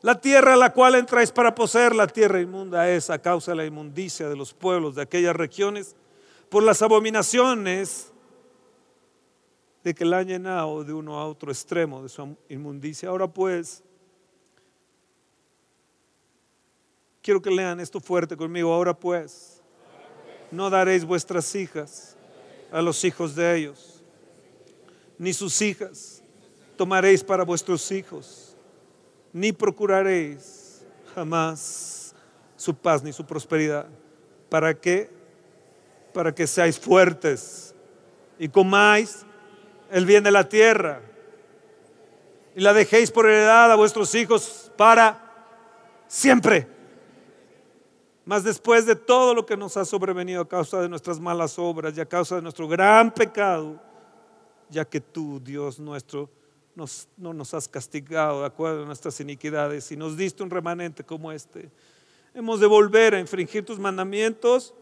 la 0.01 0.19
tierra 0.19 0.53
a 0.53 0.57
la 0.57 0.73
cual 0.73 0.95
entráis 0.95 1.31
para 1.31 1.55
poseer 1.55 1.95
la 1.95 2.07
tierra 2.07 2.41
inmunda 2.41 2.89
es 2.89 3.09
a 3.09 3.19
causa 3.19 3.51
de 3.51 3.57
la 3.57 3.65
inmundicia 3.65 4.29
de 4.29 4.35
los 4.35 4.53
pueblos 4.53 4.95
de 4.95 5.01
aquellas 5.01 5.35
regiones 5.35 5.95
por 6.49 6.63
las 6.63 6.81
abominaciones 6.81 8.11
de 9.83 9.93
que 9.93 10.05
la 10.05 10.19
han 10.19 10.27
llenado 10.27 10.83
de 10.83 10.93
uno 10.93 11.19
a 11.19 11.27
otro 11.27 11.51
extremo 11.51 12.01
de 12.01 12.09
su 12.09 12.35
inmundicia. 12.49 13.09
Ahora 13.09 13.27
pues, 13.27 13.83
quiero 17.21 17.41
que 17.41 17.51
lean 17.51 17.79
esto 17.79 17.99
fuerte 17.99 18.35
conmigo. 18.35 18.73
Ahora 18.73 18.93
pues, 18.93 19.61
no 20.51 20.69
daréis 20.69 21.05
vuestras 21.05 21.53
hijas 21.55 22.15
a 22.71 22.81
los 22.81 23.03
hijos 23.03 23.35
de 23.35 23.57
ellos, 23.57 24.03
ni 25.17 25.33
sus 25.33 25.61
hijas 25.61 26.21
tomaréis 26.75 27.23
para 27.23 27.43
vuestros 27.43 27.91
hijos, 27.91 28.44
ni 29.35 29.51
procuraréis 29.51 30.85
jamás 31.13 32.15
su 32.55 32.73
paz 32.73 33.03
ni 33.03 33.11
su 33.11 33.25
prosperidad. 33.25 33.85
¿Para 34.49 34.73
qué? 34.73 35.09
para 36.15 36.33
que 36.33 36.47
seáis 36.47 36.79
fuertes 36.79 37.75
y 38.39 38.47
comáis 38.47 39.25
el 39.91 40.05
bien 40.05 40.23
de 40.23 40.31
la 40.31 40.47
tierra 40.47 41.01
y 42.55 42.61
la 42.61 42.71
dejéis 42.71 43.11
por 43.11 43.25
heredad 43.25 43.69
a 43.69 43.75
vuestros 43.75 44.15
hijos 44.15 44.71
para 44.77 45.19
siempre. 46.07 46.69
Mas 48.23 48.45
después 48.45 48.85
de 48.85 48.95
todo 48.95 49.33
lo 49.33 49.45
que 49.45 49.57
nos 49.57 49.75
ha 49.75 49.83
sobrevenido 49.83 50.41
a 50.41 50.47
causa 50.47 50.81
de 50.81 50.87
nuestras 50.87 51.19
malas 51.19 51.59
obras 51.59 51.95
y 51.97 51.99
a 51.99 52.05
causa 52.05 52.37
de 52.37 52.41
nuestro 52.41 52.65
gran 52.65 53.11
pecado, 53.13 53.77
ya 54.69 54.85
que 54.85 55.01
tú, 55.01 55.41
Dios 55.43 55.79
nuestro, 55.81 56.29
no 56.75 57.33
nos 57.33 57.53
has 57.53 57.67
castigado 57.67 58.41
de 58.41 58.47
acuerdo 58.47 58.83
a 58.83 58.85
nuestras 58.85 59.19
iniquidades 59.19 59.91
y 59.91 59.97
nos 59.97 60.17
diste 60.17 60.43
un 60.43 60.49
remanente 60.49 61.03
como 61.03 61.31
este, 61.31 61.69
hemos 62.33 62.59
de 62.59 62.67
volver 62.67 63.15
a 63.15 63.19
infringir 63.19 63.65
tus 63.65 63.79
mandamientos 63.79 64.73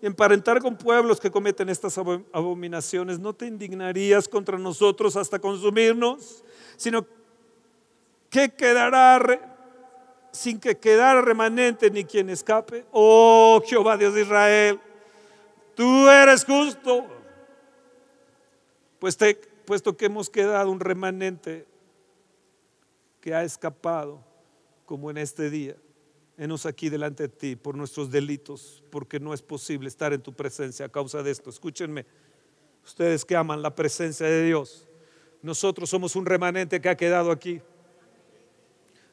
y 0.00 0.06
emparentar 0.06 0.60
con 0.60 0.76
pueblos 0.76 1.20
que 1.20 1.30
cometen 1.30 1.68
estas 1.68 1.98
abominaciones, 1.98 3.18
¿no 3.18 3.34
te 3.34 3.46
indignarías 3.46 4.28
contra 4.28 4.56
nosotros 4.56 5.16
hasta 5.16 5.38
consumirnos? 5.38 6.42
Sino 6.76 7.06
que 8.30 8.48
quedará 8.50 9.50
sin 10.32 10.60
que 10.60 10.78
quedara 10.78 11.20
remanente 11.20 11.90
ni 11.90 12.04
quien 12.04 12.30
escape. 12.30 12.86
Oh 12.92 13.60
Jehová 13.66 13.96
Dios 13.96 14.14
de 14.14 14.22
Israel, 14.22 14.80
tú 15.74 16.08
eres 16.08 16.44
justo, 16.44 17.04
pues 18.98 19.16
puesto 19.70 19.96
que 19.96 20.06
hemos 20.06 20.28
quedado 20.28 20.68
un 20.68 20.80
remanente 20.80 21.64
que 23.20 23.32
ha 23.36 23.44
escapado 23.44 24.20
como 24.84 25.12
en 25.12 25.16
este 25.16 25.48
día 25.48 25.76
enos 26.36 26.66
aquí 26.66 26.88
delante 26.88 27.22
de 27.22 27.28
ti 27.28 27.54
por 27.54 27.76
nuestros 27.76 28.10
delitos, 28.10 28.82
porque 28.90 29.20
no 29.20 29.32
es 29.32 29.42
posible 29.42 29.86
estar 29.86 30.12
en 30.12 30.22
tu 30.22 30.32
presencia 30.32 30.86
a 30.86 30.88
causa 30.88 31.22
de 31.22 31.30
esto. 31.30 31.50
Escúchenme, 31.50 32.04
ustedes 32.84 33.24
que 33.24 33.36
aman 33.36 33.62
la 33.62 33.72
presencia 33.72 34.26
de 34.26 34.44
Dios, 34.44 34.88
nosotros 35.40 35.88
somos 35.88 36.16
un 36.16 36.26
remanente 36.26 36.80
que 36.80 36.88
ha 36.88 36.96
quedado 36.96 37.30
aquí. 37.30 37.62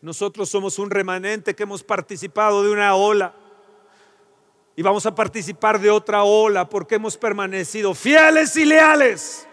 Nosotros 0.01 0.49
somos 0.49 0.79
un 0.79 0.89
remanente 0.89 1.53
que 1.53 1.61
hemos 1.61 1.83
participado 1.83 2.63
de 2.63 2.71
una 2.71 2.95
ola 2.95 3.35
y 4.75 4.81
vamos 4.81 5.05
a 5.05 5.13
participar 5.13 5.79
de 5.79 5.91
otra 5.91 6.23
ola 6.23 6.67
porque 6.67 6.95
hemos 6.95 7.15
permanecido 7.15 7.93
fieles 7.93 8.57
y 8.57 8.65
leales. 8.65 9.47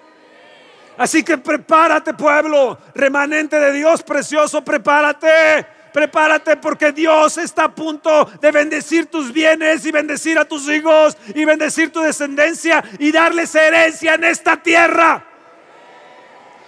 Así 0.96 1.22
que 1.22 1.38
prepárate 1.38 2.14
pueblo, 2.14 2.78
remanente 2.94 3.58
de 3.58 3.72
Dios 3.72 4.02
precioso, 4.02 4.64
prepárate 4.64 5.66
prepárate 5.94 6.56
porque 6.56 6.90
Dios 6.90 7.38
está 7.38 7.66
a 7.66 7.68
punto 7.72 8.24
de 8.40 8.50
bendecir 8.50 9.06
tus 9.06 9.32
bienes 9.32 9.86
y 9.86 9.92
bendecir 9.92 10.36
a 10.36 10.44
tus 10.44 10.68
hijos 10.68 11.16
y 11.36 11.44
bendecir 11.44 11.92
tu 11.92 12.00
descendencia 12.00 12.82
y 12.98 13.12
darles 13.12 13.54
herencia 13.54 14.14
en 14.14 14.24
esta 14.24 14.56
tierra. 14.60 15.24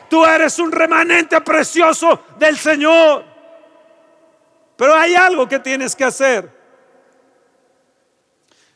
Tú 0.09 0.25
eres 0.25 0.61
un 0.61 0.71
remanente 0.71 1.41
precioso 1.41 2.23
del 2.39 2.57
Señor. 2.57 3.25
Pero 4.77 4.95
hay 4.95 5.17
algo 5.17 5.49
que 5.49 5.59
tienes 5.59 5.97
que 5.97 6.05
hacer. 6.05 6.49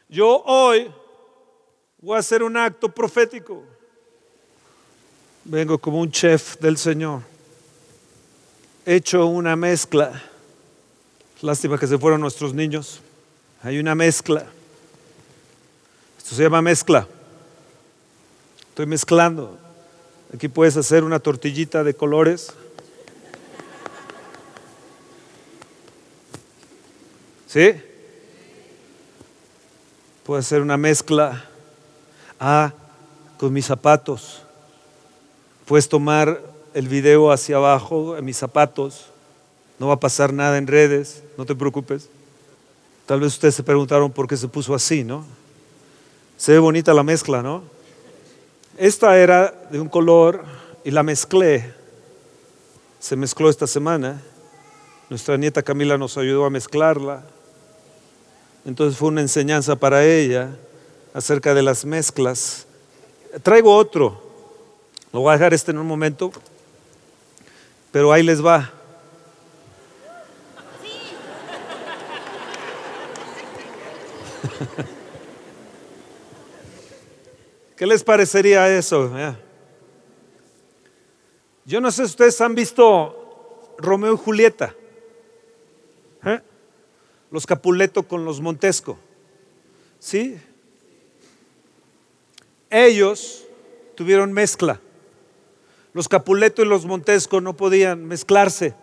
Yo 0.08 0.42
hoy 0.44 0.92
voy 1.98 2.16
a 2.16 2.18
hacer 2.18 2.42
un 2.42 2.56
acto 2.56 2.92
profético. 2.92 3.64
Vengo 5.44 5.78
como 5.78 6.00
un 6.00 6.10
chef 6.10 6.58
del 6.60 6.76
Señor. 6.76 7.22
He 8.86 8.96
hecho 8.96 9.26
una 9.26 9.56
mezcla 9.56 10.22
Lástima 11.42 11.78
que 11.78 11.86
se 11.86 11.96
fueron 11.96 12.20
nuestros 12.20 12.52
niños. 12.52 13.00
Hay 13.62 13.78
una 13.78 13.94
mezcla. 13.94 14.44
Esto 16.18 16.34
se 16.34 16.42
llama 16.42 16.60
mezcla. 16.60 17.06
Estoy 18.68 18.84
mezclando. 18.84 19.58
Aquí 20.34 20.48
puedes 20.48 20.76
hacer 20.76 21.02
una 21.02 21.18
tortillita 21.18 21.82
de 21.82 21.94
colores. 21.94 22.52
¿Sí? 27.46 27.72
Puedes 30.24 30.44
hacer 30.44 30.60
una 30.60 30.76
mezcla. 30.76 31.46
Ah, 32.38 32.74
con 33.38 33.50
mis 33.50 33.64
zapatos. 33.64 34.42
Puedes 35.70 35.88
tomar 35.88 36.42
el 36.74 36.88
video 36.88 37.30
hacia 37.30 37.54
abajo 37.54 38.16
en 38.16 38.24
mis 38.24 38.36
zapatos 38.36 39.06
no 39.78 39.86
va 39.86 39.94
a 39.94 40.00
pasar 40.00 40.32
nada 40.32 40.58
en 40.58 40.66
redes, 40.66 41.22
no 41.38 41.46
te 41.46 41.54
preocupes. 41.54 42.08
Tal 43.06 43.20
vez 43.20 43.34
ustedes 43.34 43.54
se 43.54 43.62
preguntaron 43.62 44.10
por 44.10 44.26
qué 44.26 44.36
se 44.36 44.48
puso 44.48 44.74
así, 44.74 45.04
¿no? 45.04 45.24
Se 46.36 46.50
ve 46.50 46.58
bonita 46.58 46.92
la 46.92 47.04
mezcla, 47.04 47.40
¿no? 47.40 47.62
Esta 48.76 49.16
era 49.16 49.54
de 49.70 49.80
un 49.80 49.88
color 49.88 50.42
y 50.82 50.90
la 50.90 51.04
mezclé. 51.04 51.72
Se 52.98 53.14
mezcló 53.14 53.48
esta 53.48 53.68
semana. 53.68 54.20
Nuestra 55.08 55.36
nieta 55.36 55.62
Camila 55.62 55.96
nos 55.96 56.18
ayudó 56.18 56.46
a 56.46 56.50
mezclarla. 56.50 57.22
Entonces 58.64 58.98
fue 58.98 59.06
una 59.06 59.20
enseñanza 59.20 59.76
para 59.76 60.04
ella 60.04 60.50
acerca 61.14 61.54
de 61.54 61.62
las 61.62 61.84
mezclas. 61.84 62.66
Traigo 63.44 63.72
otro. 63.72 64.29
Lo 65.12 65.20
voy 65.20 65.30
a 65.30 65.32
dejar 65.32 65.52
este 65.54 65.72
en 65.72 65.78
un 65.78 65.86
momento. 65.86 66.30
Pero 67.90 68.12
ahí 68.12 68.22
les 68.22 68.44
va. 68.44 68.70
¿Qué 77.76 77.86
les 77.86 78.04
parecería 78.04 78.68
eso? 78.68 79.10
Yo 81.64 81.80
no 81.80 81.90
sé 81.90 82.04
si 82.04 82.10
ustedes 82.10 82.40
han 82.40 82.54
visto 82.54 83.74
Romeo 83.78 84.14
y 84.14 84.18
Julieta. 84.18 84.76
¿Eh? 86.24 86.40
Los 87.30 87.46
Capuleto 87.46 88.04
con 88.04 88.24
los 88.24 88.40
Montesco. 88.40 88.96
¿Sí? 89.98 90.38
Ellos 92.68 93.46
tuvieron 93.96 94.32
mezcla. 94.32 94.80
Los 95.92 96.08
Capuleto 96.08 96.62
y 96.62 96.66
los 96.66 96.86
Montesco 96.86 97.40
no 97.40 97.56
podían 97.56 98.04
mezclarse. 98.04 98.74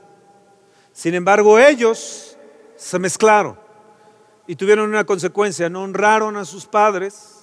Sin 0.92 1.14
embargo, 1.14 1.60
ellos 1.60 2.38
se 2.76 3.00
mezclaron 3.00 3.58
y 4.46 4.56
tuvieron 4.56 4.90
una 4.90 5.06
consecuencia. 5.06 5.70
No 5.70 5.84
honraron 5.84 6.38
a 6.38 6.46
sus 6.46 6.66
padres 6.66 7.38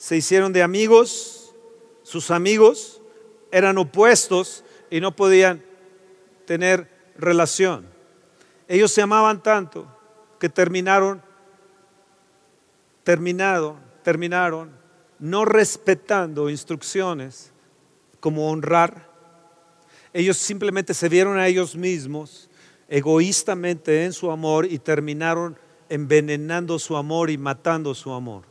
se 0.00 0.16
hicieron 0.16 0.54
de 0.54 0.62
amigos, 0.62 1.54
sus 2.02 2.30
amigos 2.30 3.02
eran 3.52 3.76
opuestos 3.76 4.64
y 4.88 4.98
no 4.98 5.14
podían 5.14 5.62
tener 6.46 6.90
relación. 7.18 7.86
Ellos 8.66 8.90
se 8.92 9.02
amaban 9.02 9.42
tanto 9.42 9.86
que 10.38 10.48
terminaron, 10.48 11.20
terminaron, 13.04 13.76
terminaron 14.02 14.70
no 15.18 15.44
respetando 15.44 16.48
instrucciones 16.48 17.52
como 18.20 18.50
honrar. 18.50 19.08
Ellos 20.12 20.36
simplemente 20.36 20.94
se 20.94 21.08
vieron 21.08 21.38
a 21.38 21.46
ellos 21.48 21.74
mismos 21.74 22.48
egoístamente 22.88 24.04
en 24.04 24.12
su 24.12 24.30
amor 24.30 24.66
y 24.66 24.78
terminaron 24.78 25.56
envenenando 25.88 26.78
su 26.78 26.96
amor 26.96 27.30
y 27.30 27.38
matando 27.38 27.94
su 27.94 28.12
amor. 28.12 28.42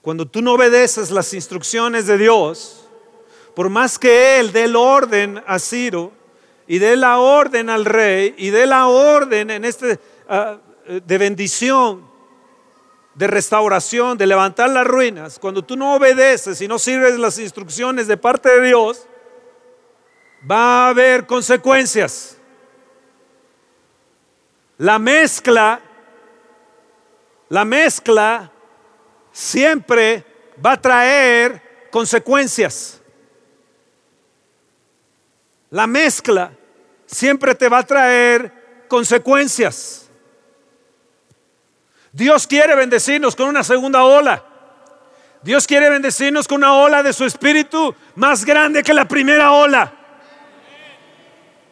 Cuando 0.00 0.26
tú 0.26 0.40
no 0.40 0.54
obedeces 0.54 1.10
las 1.10 1.34
instrucciones 1.34 2.06
de 2.06 2.16
Dios, 2.16 2.88
por 3.54 3.68
más 3.68 3.98
que 3.98 4.40
Él 4.40 4.52
dé 4.52 4.64
el 4.64 4.76
orden 4.76 5.42
a 5.46 5.58
Ciro 5.58 6.12
y 6.66 6.78
dé 6.78 6.96
la 6.96 7.18
orden 7.18 7.68
al 7.68 7.84
rey 7.84 8.34
y 8.38 8.48
dé 8.48 8.64
la 8.66 8.86
orden 8.88 9.50
en 9.50 9.64
este 9.64 9.98
ah, 10.28 10.58
de 11.06 11.18
bendición, 11.18 12.07
de 13.18 13.26
restauración, 13.26 14.16
de 14.16 14.28
levantar 14.28 14.70
las 14.70 14.86
ruinas, 14.86 15.40
cuando 15.40 15.64
tú 15.64 15.76
no 15.76 15.96
obedeces 15.96 16.60
y 16.60 16.68
no 16.68 16.78
sirves 16.78 17.18
las 17.18 17.36
instrucciones 17.40 18.06
de 18.06 18.16
parte 18.16 18.48
de 18.48 18.68
Dios, 18.68 19.08
va 20.48 20.86
a 20.86 20.88
haber 20.90 21.26
consecuencias. 21.26 22.38
La 24.76 25.00
mezcla, 25.00 25.80
la 27.48 27.64
mezcla 27.64 28.52
siempre 29.32 30.24
va 30.64 30.74
a 30.74 30.80
traer 30.80 31.88
consecuencias. 31.90 33.02
La 35.70 35.88
mezcla 35.88 36.52
siempre 37.04 37.52
te 37.56 37.68
va 37.68 37.78
a 37.78 37.82
traer 37.82 38.86
consecuencias. 38.86 40.07
Dios 42.18 42.48
quiere 42.48 42.74
bendecirnos 42.74 43.36
con 43.36 43.48
una 43.48 43.62
segunda 43.62 44.02
ola. 44.02 44.42
Dios 45.40 45.68
quiere 45.68 45.88
bendecirnos 45.88 46.48
con 46.48 46.56
una 46.56 46.74
ola 46.74 47.00
de 47.00 47.12
su 47.12 47.24
espíritu 47.24 47.94
más 48.16 48.44
grande 48.44 48.82
que 48.82 48.92
la 48.92 49.06
primera 49.06 49.52
ola. 49.52 49.92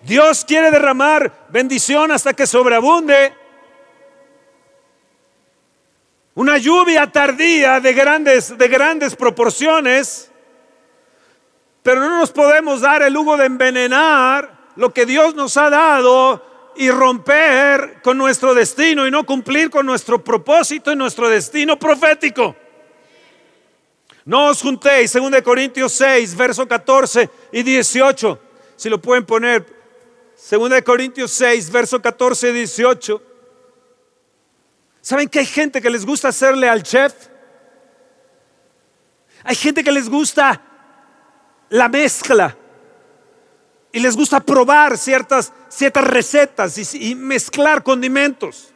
Dios 0.02 0.44
quiere 0.44 0.70
derramar 0.70 1.48
bendición 1.48 2.12
hasta 2.12 2.32
que 2.32 2.46
sobreabunde 2.46 3.34
una 6.36 6.58
lluvia 6.58 7.10
tardía 7.10 7.80
de 7.80 7.92
grandes, 7.92 8.56
de 8.56 8.68
grandes 8.68 9.16
proporciones, 9.16 10.30
pero 11.82 12.02
no 12.02 12.20
nos 12.20 12.30
podemos 12.30 12.82
dar 12.82 13.02
el 13.02 13.12
lujo 13.12 13.36
de 13.36 13.46
envenenar 13.46 14.56
lo 14.76 14.94
que 14.94 15.06
Dios 15.06 15.34
nos 15.34 15.56
ha 15.56 15.70
dado 15.70 16.55
y 16.76 16.90
romper 16.90 18.00
con 18.02 18.18
nuestro 18.18 18.54
destino 18.54 19.06
y 19.06 19.10
no 19.10 19.24
cumplir 19.24 19.70
con 19.70 19.86
nuestro 19.86 20.22
propósito 20.22 20.92
y 20.92 20.96
nuestro 20.96 21.28
destino 21.28 21.78
profético. 21.78 22.54
No 24.24 24.48
os 24.48 24.60
juntéis, 24.60 25.12
2 25.12 25.42
Corintios 25.42 25.92
6, 25.92 26.36
verso 26.36 26.66
14 26.66 27.30
y 27.52 27.62
18, 27.62 28.40
si 28.76 28.88
lo 28.88 29.00
pueden 29.00 29.24
poner, 29.24 29.64
2 30.50 30.82
Corintios 30.82 31.30
6, 31.30 31.70
verso 31.70 32.02
14 32.02 32.50
y 32.50 32.52
18. 32.52 33.22
¿Saben 35.00 35.28
que 35.28 35.38
hay 35.38 35.46
gente 35.46 35.80
que 35.80 35.88
les 35.88 36.04
gusta 36.04 36.28
hacerle 36.28 36.68
al 36.68 36.82
chef? 36.82 37.14
Hay 39.44 39.54
gente 39.54 39.84
que 39.84 39.92
les 39.92 40.08
gusta 40.08 40.60
la 41.68 41.88
mezcla 41.88 42.56
y 43.92 44.00
les 44.00 44.16
gusta 44.16 44.40
probar 44.40 44.98
ciertas, 44.98 45.52
ciertas 45.76 46.04
recetas 46.04 46.94
y, 46.94 47.14
mezclar 47.14 47.82
condimentos. 47.82 48.72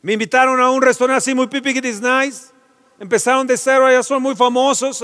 Me 0.00 0.14
invitaron 0.14 0.58
a 0.58 0.70
un 0.70 0.80
restaurante 0.80 1.18
así 1.18 1.34
muy 1.34 1.46
pipi 1.48 1.70
is 1.86 2.00
nice. 2.00 2.50
Empezaron 2.98 3.46
de 3.46 3.56
cero, 3.56 3.86
allá 3.86 4.02
son 4.02 4.22
muy 4.22 4.34
famosos, 4.34 5.02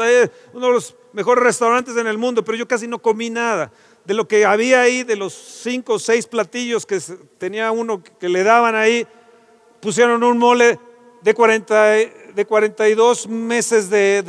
uno 0.53 0.67
de 0.67 0.73
los 0.73 0.95
mejores 1.13 1.45
restaurantes 1.45 1.97
en 1.97 2.07
el 2.07 2.17
mundo, 2.17 2.43
pero 2.45 2.57
yo 2.57 2.67
casi 2.67 2.87
no 2.87 3.01
comí 3.01 3.29
nada. 3.29 3.71
De 4.05 4.15
lo 4.15 4.27
que 4.27 4.47
había 4.47 4.81
ahí, 4.81 5.03
de 5.03 5.17
los 5.17 5.35
cinco 5.35 5.95
o 5.95 5.99
seis 5.99 6.27
platillos 6.27 6.87
que 6.87 7.01
tenía 7.37 7.71
uno 7.71 8.03
que 8.03 8.29
le 8.29 8.43
daban 8.43 8.75
ahí, 8.75 9.07
pusieron 9.81 10.23
un 10.23 10.39
mole 10.39 10.79
de, 11.21 11.35
40, 11.35 11.85
de 12.35 12.47
42 12.47 13.29
meses 13.29 13.91
de, 13.91 14.23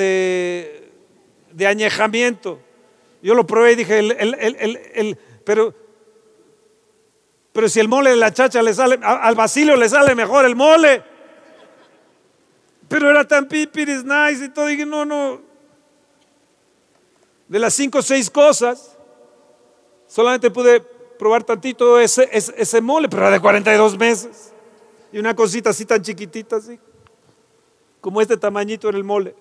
de, 1.53 1.67
añejamiento. 1.67 2.59
Yo 3.21 3.35
lo 3.35 3.45
probé 3.45 3.73
y 3.73 3.75
dije, 3.75 3.99
el, 3.99 5.17
pero, 5.43 5.73
pero 7.51 7.69
si 7.69 7.79
el 7.79 7.87
mole 7.87 8.11
de 8.11 8.15
la 8.15 8.33
chacha 8.33 8.61
le 8.61 8.73
sale, 8.73 8.99
al 9.01 9.35
Basilio 9.35 9.75
le 9.75 9.89
sale 9.89 10.15
mejor 10.15 10.45
el 10.45 10.55
mole. 10.55 11.03
Pero 12.87 13.09
era 13.09 13.27
tan 13.27 13.47
pipiris 13.47 14.03
nice 14.03 14.45
y 14.45 14.49
todo. 14.49 14.65
dije, 14.65 14.85
no, 14.85 15.05
no. 15.05 15.41
De 17.47 17.59
las 17.59 17.73
cinco 17.73 17.99
o 17.99 18.01
seis 18.01 18.29
cosas, 18.29 18.97
solamente 20.07 20.49
pude 20.51 20.81
probar 21.19 21.43
tantito 21.43 21.99
ese, 21.99 22.29
ese, 22.31 22.53
ese 22.57 22.81
mole, 22.81 23.09
pero 23.09 23.23
era 23.23 23.31
de 23.31 23.39
42 23.39 23.97
meses. 23.97 24.53
Y 25.11 25.19
una 25.19 25.35
cosita 25.35 25.71
así 25.71 25.85
tan 25.85 26.01
chiquitita, 26.01 26.57
así, 26.57 26.79
como 28.01 28.21
este 28.21 28.37
tamañito 28.37 28.89
en 28.89 28.95
el 28.95 29.03
mole. 29.03 29.35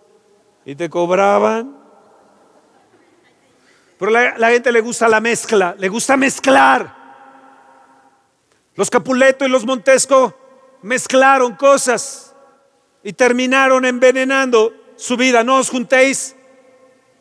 Y 0.65 0.75
te 0.75 0.91
cobraban. 0.91 1.78
Pero 3.99 4.11
la, 4.11 4.39
la 4.39 4.51
gente 4.51 4.71
le 4.71 4.81
gusta 4.81 5.09
la 5.09 5.21
mezcla, 5.21 5.75
le 5.79 5.89
gusta 5.89 6.17
mezclar. 6.17 6.97
Los 8.75 8.91
Capuleto 8.91 9.45
y 9.45 9.49
los 9.49 9.65
Montesco 9.65 10.39
mezclaron 10.83 11.57
cosas 11.57 12.35
y 13.03 13.13
terminaron 13.13 13.85
envenenando 13.85 14.73
su 14.97 15.17
vida. 15.17 15.43
No 15.43 15.57
os 15.57 15.71
juntéis 15.71 16.37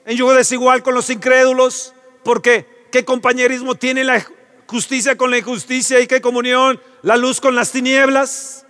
en 0.06 0.18
yugo 0.18 0.34
desigual 0.34 0.84
con 0.84 0.93
los 0.93 1.10
incrédulos, 1.10 1.93
porque 2.24 2.88
qué 2.91 3.04
compañerismo 3.04 3.76
tiene 3.76 4.04
la 4.04 4.26
justicia 4.68 5.18
con 5.18 5.32
la 5.32 5.38
injusticia 5.38 5.99
y 5.99 6.08
qué 6.08 6.22
comunión 6.22 6.80
la 7.02 7.18
luz 7.18 7.41
con 7.41 7.56
las 7.56 7.72
tinieblas. 7.72 8.66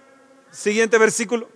Siguiente 0.51 0.97
versículo. 0.97 1.49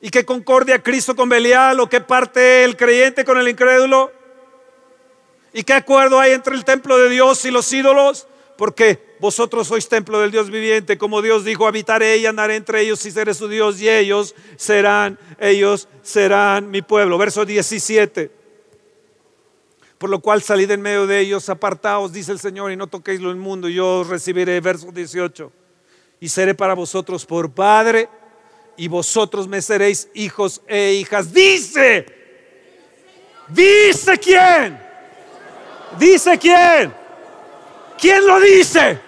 ¿Y 0.00 0.10
qué 0.10 0.24
concordia 0.24 0.82
Cristo 0.82 1.14
con 1.14 1.28
Belial 1.28 1.78
o 1.80 1.88
qué 1.88 2.00
parte 2.00 2.64
el 2.64 2.76
creyente 2.76 3.24
con 3.24 3.38
el 3.38 3.48
incrédulo? 3.48 4.12
¿Y 5.52 5.62
qué 5.64 5.74
acuerdo 5.74 6.18
hay 6.18 6.32
entre 6.32 6.54
el 6.54 6.64
templo 6.64 6.98
de 6.98 7.08
Dios 7.08 7.44
y 7.44 7.50
los 7.50 7.72
ídolos? 7.72 8.26
Porque 8.56 9.16
vosotros 9.18 9.68
sois 9.68 9.88
templo 9.88 10.20
del 10.20 10.30
Dios 10.30 10.50
viviente, 10.50 10.98
como 10.98 11.22
Dios 11.22 11.44
dijo, 11.44 11.66
habitaré 11.66 12.18
y 12.18 12.26
andaré 12.26 12.56
entre 12.56 12.80
ellos 12.80 13.04
y 13.06 13.10
seré 13.10 13.34
su 13.34 13.48
Dios 13.48 13.80
y 13.80 13.88
ellos 13.88 14.34
serán, 14.56 15.18
ellos 15.38 15.88
serán 16.02 16.70
mi 16.70 16.82
pueblo. 16.82 17.18
Verso 17.18 17.44
17. 17.44 18.30
Por 19.98 20.10
lo 20.10 20.20
cual 20.20 20.42
salid 20.42 20.70
en 20.70 20.82
medio 20.82 21.06
de 21.06 21.20
ellos, 21.20 21.48
apartaos, 21.48 22.12
dice 22.12 22.32
el 22.32 22.40
Señor, 22.40 22.72
y 22.72 22.76
no 22.76 22.88
toquéis 22.88 23.20
lo 23.20 23.30
inmundo, 23.30 23.68
y 23.68 23.74
yo 23.74 24.00
os 24.00 24.08
recibiré. 24.08 24.60
Verso 24.60 24.90
18 24.90 25.52
y 26.22 26.28
seré 26.28 26.54
para 26.54 26.74
vosotros 26.74 27.26
por 27.26 27.50
Padre, 27.50 28.08
y 28.76 28.86
vosotros 28.86 29.48
me 29.48 29.60
seréis 29.60 30.08
hijos 30.14 30.62
e 30.68 30.92
hijas. 30.92 31.32
Dice, 31.32 32.06
dice 33.48 34.16
quién, 34.18 34.80
dice 35.98 36.38
quién, 36.38 36.94
quién 37.98 38.26
lo 38.26 38.40
dice, 38.40 39.00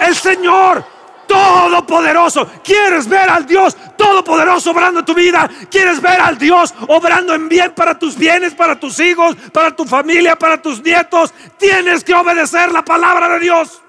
el 0.00 0.14
Señor 0.14 0.84
Todopoderoso. 1.28 2.50
¿Quieres 2.64 3.06
ver 3.06 3.28
al 3.28 3.46
Dios 3.46 3.76
Todopoderoso 3.96 4.70
obrando 4.70 5.04
tu 5.04 5.14
vida? 5.14 5.48
¿Quieres 5.70 6.00
ver 6.00 6.20
al 6.20 6.38
Dios 6.38 6.74
obrando 6.88 7.34
en 7.34 7.48
bien 7.48 7.72
para 7.72 7.98
tus 7.98 8.16
bienes, 8.16 8.54
para 8.54 8.80
tus 8.80 8.98
hijos, 8.98 9.36
para 9.52 9.76
tu 9.76 9.84
familia, 9.84 10.36
para 10.36 10.60
tus 10.60 10.82
nietos? 10.82 11.32
Tienes 11.58 12.02
que 12.02 12.14
obedecer 12.14 12.72
la 12.72 12.82
palabra 12.82 13.28
de 13.28 13.40
Dios. 13.40 13.82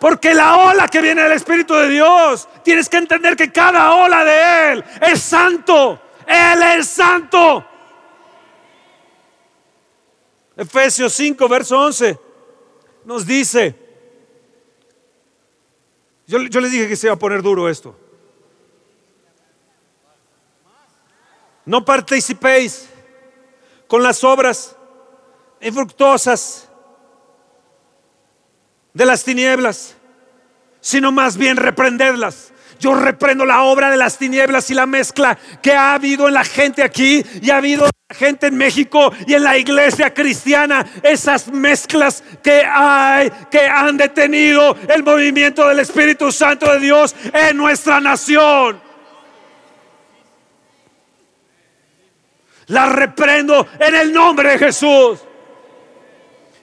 Porque 0.00 0.34
la 0.34 0.56
ola 0.56 0.88
que 0.88 1.00
viene 1.00 1.22
del 1.22 1.32
Espíritu 1.32 1.74
de 1.74 1.88
Dios, 1.88 2.48
tienes 2.62 2.88
que 2.88 2.96
entender 2.96 3.36
que 3.36 3.52
cada 3.52 3.94
ola 3.94 4.24
de 4.24 4.72
Él 4.72 4.84
es 5.02 5.20
santo. 5.20 6.00
Él 6.26 6.62
es 6.78 6.88
santo. 6.88 7.66
Efesios 10.56 11.12
5, 11.14 11.48
verso 11.48 11.78
11, 11.78 12.18
nos 13.04 13.26
dice, 13.26 13.74
yo, 16.26 16.40
yo 16.42 16.60
les 16.60 16.72
dije 16.72 16.88
que 16.88 16.96
se 16.96 17.08
iba 17.08 17.14
a 17.14 17.18
poner 17.18 17.42
duro 17.42 17.68
esto. 17.68 17.94
No 21.64 21.84
participéis 21.84 22.88
con 23.86 24.02
las 24.02 24.22
obras 24.22 24.76
infructuosas 25.60 26.68
de 28.92 29.06
las 29.06 29.24
tinieblas, 29.24 29.96
sino 30.80 31.10
más 31.10 31.36
bien 31.36 31.56
reprenderlas. 31.56 32.52
Yo 32.80 32.94
reprendo 32.94 33.44
la 33.44 33.62
obra 33.62 33.90
de 33.90 33.96
las 33.96 34.18
tinieblas 34.18 34.70
y 34.70 34.74
la 34.74 34.86
mezcla 34.86 35.38
que 35.62 35.72
ha 35.72 35.94
habido 35.94 36.28
en 36.28 36.34
la 36.34 36.44
gente 36.44 36.82
aquí 36.82 37.24
y 37.40 37.50
ha 37.50 37.58
habido 37.58 37.86
en 37.86 37.90
la 38.08 38.14
gente 38.14 38.46
en 38.46 38.56
México 38.56 39.12
y 39.26 39.34
en 39.34 39.44
la 39.44 39.56
iglesia 39.56 40.12
cristiana. 40.12 40.86
Esas 41.02 41.48
mezclas 41.48 42.22
que 42.42 42.62
hay, 42.64 43.30
que 43.50 43.66
han 43.66 43.96
detenido 43.96 44.76
el 44.88 45.02
movimiento 45.02 45.66
del 45.68 45.80
Espíritu 45.80 46.30
Santo 46.32 46.70
de 46.72 46.80
Dios 46.80 47.14
en 47.32 47.56
nuestra 47.56 48.00
nación. 48.00 48.82
La 52.66 52.86
reprendo 52.86 53.66
en 53.78 53.94
el 53.94 54.12
nombre 54.12 54.50
de 54.50 54.58
Jesús. 54.58 55.20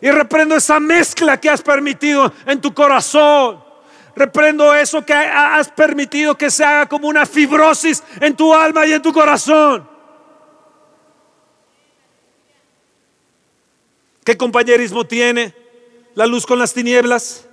Y 0.02 0.10
reprendo 0.10 0.56
esa 0.56 0.80
mezcla 0.80 1.40
que 1.40 1.50
has 1.50 1.62
permitido 1.62 2.34
en 2.48 2.60
tu 2.60 2.74
corazón. 2.74 3.71
Reprendo 4.16 4.74
eso 4.74 5.06
que 5.06 5.14
has 5.14 5.70
permitido 5.70 6.38
que 6.38 6.52
se 6.52 6.64
haga 6.64 6.88
como 6.88 7.08
una 7.08 7.26
fibrosis 7.26 8.04
en 8.20 8.36
tu 8.36 8.54
alma 8.54 8.86
y 8.86 8.94
en 8.94 9.02
tu 9.02 9.14
corazón. 9.14 9.90
¿Qué 14.24 14.38
compañerismo 14.38 15.06
tiene 15.06 15.56
la 16.14 16.28
luz 16.28 16.46
con 16.46 16.60
las 16.60 16.74
tinieblas? 16.74 17.48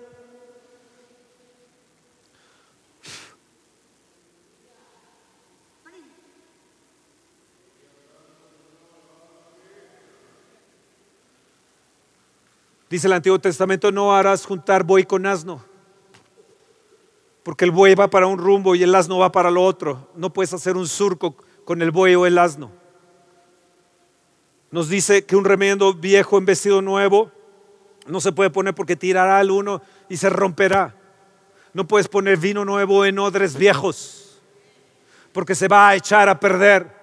Dice 12.90 13.06
el 13.06 13.12
Antiguo 13.12 13.38
Testamento, 13.38 13.92
no 13.92 14.16
harás 14.16 14.46
juntar 14.46 14.82
buey 14.82 15.04
con 15.04 15.26
asno, 15.26 15.62
porque 17.48 17.64
el 17.64 17.70
buey 17.70 17.94
va 17.94 18.10
para 18.10 18.26
un 18.26 18.36
rumbo 18.36 18.74
y 18.74 18.82
el 18.82 18.94
asno 18.94 19.16
va 19.16 19.32
para 19.32 19.50
lo 19.50 19.64
otro. 19.64 20.10
No 20.14 20.30
puedes 20.30 20.52
hacer 20.52 20.76
un 20.76 20.86
surco 20.86 21.34
con 21.64 21.80
el 21.80 21.90
buey 21.90 22.14
o 22.14 22.26
el 22.26 22.36
asno. 22.36 22.70
Nos 24.70 24.90
dice 24.90 25.24
que 25.24 25.34
un 25.34 25.46
remiendo 25.46 25.94
viejo 25.94 26.36
en 26.36 26.44
vestido 26.44 26.82
nuevo 26.82 27.32
no 28.06 28.20
se 28.20 28.32
puede 28.32 28.50
poner 28.50 28.74
porque 28.74 28.96
tirará 28.96 29.38
al 29.38 29.50
uno 29.50 29.80
y 30.10 30.18
se 30.18 30.28
romperá. 30.28 30.94
No 31.72 31.88
puedes 31.88 32.06
poner 32.06 32.36
vino 32.36 32.66
nuevo 32.66 33.06
en 33.06 33.18
odres 33.18 33.56
viejos 33.56 34.42
porque 35.32 35.54
se 35.54 35.68
va 35.68 35.88
a 35.88 35.96
echar 35.96 36.28
a 36.28 36.38
perder. 36.38 36.97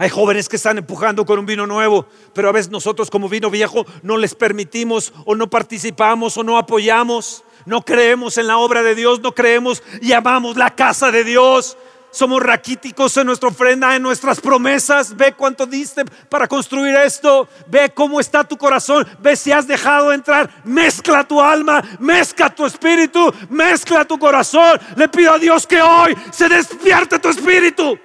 Hay 0.00 0.10
jóvenes 0.10 0.48
que 0.48 0.54
están 0.54 0.78
empujando 0.78 1.26
con 1.26 1.40
un 1.40 1.46
vino 1.46 1.66
nuevo, 1.66 2.06
pero 2.32 2.48
a 2.48 2.52
veces 2.52 2.70
nosotros 2.70 3.10
como 3.10 3.28
vino 3.28 3.50
viejo 3.50 3.84
no 4.04 4.16
les 4.16 4.32
permitimos 4.36 5.12
o 5.24 5.34
no 5.34 5.50
participamos 5.50 6.36
o 6.36 6.44
no 6.44 6.56
apoyamos, 6.56 7.42
no 7.66 7.82
creemos 7.82 8.38
en 8.38 8.46
la 8.46 8.58
obra 8.58 8.84
de 8.84 8.94
Dios, 8.94 9.20
no 9.20 9.32
creemos 9.32 9.82
y 10.00 10.12
amamos 10.12 10.56
la 10.56 10.76
casa 10.76 11.10
de 11.10 11.24
Dios. 11.24 11.76
Somos 12.12 12.40
raquíticos 12.40 13.16
en 13.16 13.26
nuestra 13.26 13.48
ofrenda, 13.48 13.96
en 13.96 14.02
nuestras 14.02 14.40
promesas. 14.40 15.16
Ve 15.16 15.32
cuánto 15.32 15.66
diste 15.66 16.04
para 16.30 16.46
construir 16.46 16.94
esto. 16.94 17.48
Ve 17.66 17.90
cómo 17.92 18.20
está 18.20 18.44
tu 18.44 18.56
corazón. 18.56 19.06
Ve 19.18 19.34
si 19.34 19.50
has 19.50 19.66
dejado 19.66 20.12
entrar. 20.12 20.48
Mezcla 20.64 21.26
tu 21.26 21.40
alma, 21.40 21.82
mezcla 21.98 22.48
tu 22.54 22.64
espíritu, 22.64 23.34
mezcla 23.50 24.04
tu 24.04 24.16
corazón. 24.16 24.80
Le 24.96 25.08
pido 25.08 25.32
a 25.32 25.38
Dios 25.38 25.66
que 25.66 25.82
hoy 25.82 26.16
se 26.30 26.48
despierte 26.48 27.18
tu 27.18 27.28
espíritu. 27.28 27.98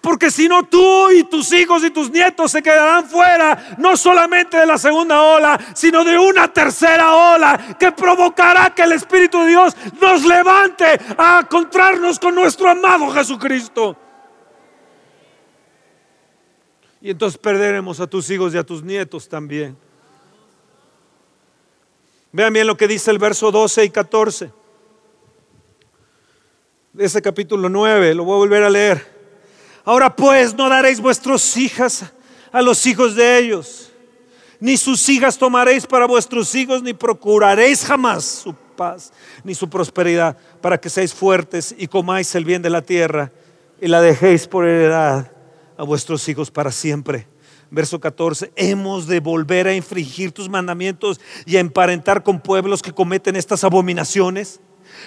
Porque 0.00 0.30
si 0.30 0.48
no, 0.48 0.64
tú 0.64 1.10
y 1.10 1.24
tus 1.24 1.52
hijos 1.52 1.84
y 1.84 1.90
tus 1.90 2.10
nietos 2.10 2.50
se 2.50 2.62
quedarán 2.62 3.06
fuera, 3.06 3.76
no 3.78 3.96
solamente 3.96 4.56
de 4.56 4.66
la 4.66 4.78
segunda 4.78 5.20
ola, 5.22 5.60
sino 5.74 6.04
de 6.04 6.18
una 6.18 6.52
tercera 6.52 7.34
ola 7.34 7.76
que 7.78 7.92
provocará 7.92 8.74
que 8.74 8.82
el 8.82 8.92
Espíritu 8.92 9.40
de 9.40 9.48
Dios 9.48 9.76
nos 10.00 10.24
levante 10.24 10.98
a 11.18 11.40
encontrarnos 11.42 12.18
con 12.18 12.34
nuestro 12.34 12.70
amado 12.70 13.10
Jesucristo. 13.10 13.96
Y 17.02 17.10
entonces 17.10 17.38
perderemos 17.38 18.00
a 18.00 18.06
tus 18.06 18.30
hijos 18.30 18.54
y 18.54 18.58
a 18.58 18.64
tus 18.64 18.82
nietos 18.82 19.28
también. 19.28 19.76
Vean 22.32 22.52
bien 22.52 22.66
lo 22.66 22.76
que 22.76 22.88
dice 22.88 23.10
el 23.10 23.18
verso 23.18 23.50
12 23.50 23.84
y 23.84 23.90
14 23.90 24.60
de 26.92 27.04
ese 27.04 27.22
capítulo 27.22 27.68
9, 27.68 28.14
lo 28.14 28.24
voy 28.24 28.34
a 28.34 28.38
volver 28.38 28.62
a 28.64 28.70
leer. 28.70 29.19
Ahora 29.84 30.14
pues 30.14 30.54
no 30.54 30.68
daréis 30.68 31.00
vuestras 31.00 31.56
hijas 31.56 32.04
a 32.52 32.62
los 32.62 32.86
hijos 32.86 33.14
de 33.14 33.38
ellos, 33.38 33.90
ni 34.58 34.76
sus 34.76 35.08
hijas 35.08 35.38
tomaréis 35.38 35.86
para 35.86 36.06
vuestros 36.06 36.54
hijos, 36.54 36.82
ni 36.82 36.92
procuraréis 36.92 37.84
jamás 37.84 38.24
su 38.24 38.54
paz, 38.54 39.12
ni 39.44 39.54
su 39.54 39.68
prosperidad, 39.68 40.36
para 40.60 40.78
que 40.78 40.90
seáis 40.90 41.14
fuertes 41.14 41.74
y 41.76 41.86
comáis 41.86 42.34
el 42.34 42.44
bien 42.44 42.62
de 42.62 42.70
la 42.70 42.82
tierra 42.82 43.32
y 43.80 43.88
la 43.88 44.02
dejéis 44.02 44.46
por 44.46 44.66
heredad 44.66 45.30
a 45.76 45.82
vuestros 45.82 46.28
hijos 46.28 46.50
para 46.50 46.70
siempre. 46.70 47.26
Verso 47.70 48.00
14, 48.00 48.52
hemos 48.56 49.06
de 49.06 49.20
volver 49.20 49.68
a 49.68 49.74
infringir 49.74 50.32
tus 50.32 50.48
mandamientos 50.48 51.20
y 51.46 51.56
a 51.56 51.60
emparentar 51.60 52.22
con 52.22 52.40
pueblos 52.40 52.82
que 52.82 52.92
cometen 52.92 53.36
estas 53.36 53.64
abominaciones. 53.64 54.60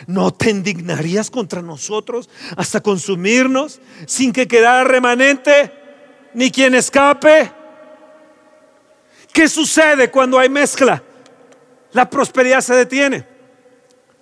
¿No 0.07 0.33
te 0.33 0.49
indignarías 0.49 1.29
contra 1.29 1.61
nosotros 1.61 2.29
hasta 2.57 2.81
consumirnos 2.81 3.79
sin 4.05 4.33
que 4.33 4.47
quedara 4.47 4.83
remanente 4.83 5.71
ni 6.33 6.51
quien 6.51 6.75
escape? 6.75 7.51
¿Qué 9.31 9.47
sucede 9.47 10.11
cuando 10.11 10.37
hay 10.39 10.49
mezcla? 10.49 11.01
La 11.91 12.09
prosperidad 12.09 12.61
se 12.61 12.75
detiene, 12.75 13.25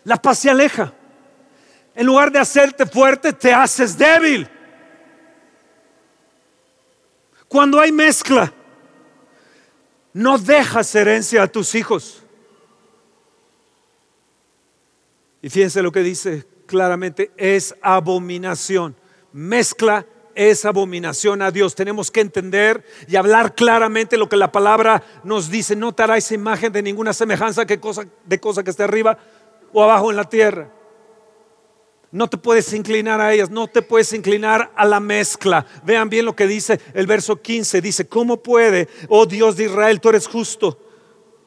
la 0.04 0.22
paz 0.22 0.40
se 0.40 0.50
aleja. 0.50 0.94
En 1.94 2.06
lugar 2.06 2.32
de 2.32 2.40
hacerte 2.40 2.86
fuerte, 2.86 3.34
te 3.34 3.54
haces 3.54 3.98
débil. 3.98 4.50
Cuando 7.48 7.82
hay 7.82 7.92
mezcla, 7.92 8.54
no 10.14 10.38
dejas 10.38 10.94
herencia 10.96 11.44
a 11.44 11.48
tus 11.48 11.76
hijos. 11.76 12.21
Y 15.42 15.50
fíjense 15.50 15.82
lo 15.82 15.92
que 15.92 16.04
dice 16.04 16.46
claramente, 16.66 17.32
es 17.36 17.76
abominación. 17.82 18.96
Mezcla 19.34 20.06
es 20.36 20.66
abominación 20.66 21.42
a 21.42 21.52
Dios. 21.52 21.76
Tenemos 21.76 22.12
que 22.12 22.22
entender 22.22 22.86
y 23.08 23.16
hablar 23.16 23.56
claramente 23.56 24.18
lo 24.18 24.30
que 24.30 24.38
la 24.38 24.52
palabra 24.52 25.04
nos 25.24 25.50
dice. 25.50 25.76
No 25.76 25.94
te 25.94 26.04
hará 26.04 26.18
esa 26.18 26.34
imagen 26.34 26.72
de 26.72 26.82
ninguna 26.82 27.14
semejanza 27.14 27.66
que 27.66 27.80
cosa, 27.80 28.06
de 28.26 28.40
cosa 28.40 28.64
que 28.64 28.72
esté 28.72 28.84
arriba 28.84 29.18
o 29.74 29.84
abajo 29.84 30.12
en 30.12 30.18
la 30.18 30.30
tierra. 30.30 30.72
No 32.12 32.30
te 32.30 32.38
puedes 32.38 32.74
inclinar 32.74 33.22
a 33.22 33.34
ellas, 33.34 33.50
no 33.50 33.68
te 33.68 33.82
puedes 33.82 34.12
inclinar 34.12 34.72
a 34.76 34.86
la 34.86 35.00
mezcla. 35.00 35.66
Vean 35.86 36.10
bien 36.10 36.26
lo 36.26 36.36
que 36.36 36.46
dice 36.46 36.80
el 36.94 37.08
verso 37.08 37.42
15. 37.42 37.82
Dice, 37.82 38.08
¿cómo 38.08 38.44
puede, 38.44 38.90
oh 39.08 39.26
Dios 39.26 39.56
de 39.56 39.66
Israel, 39.66 40.02
tú 40.02 40.10
eres 40.10 40.28
justo? 40.28 40.91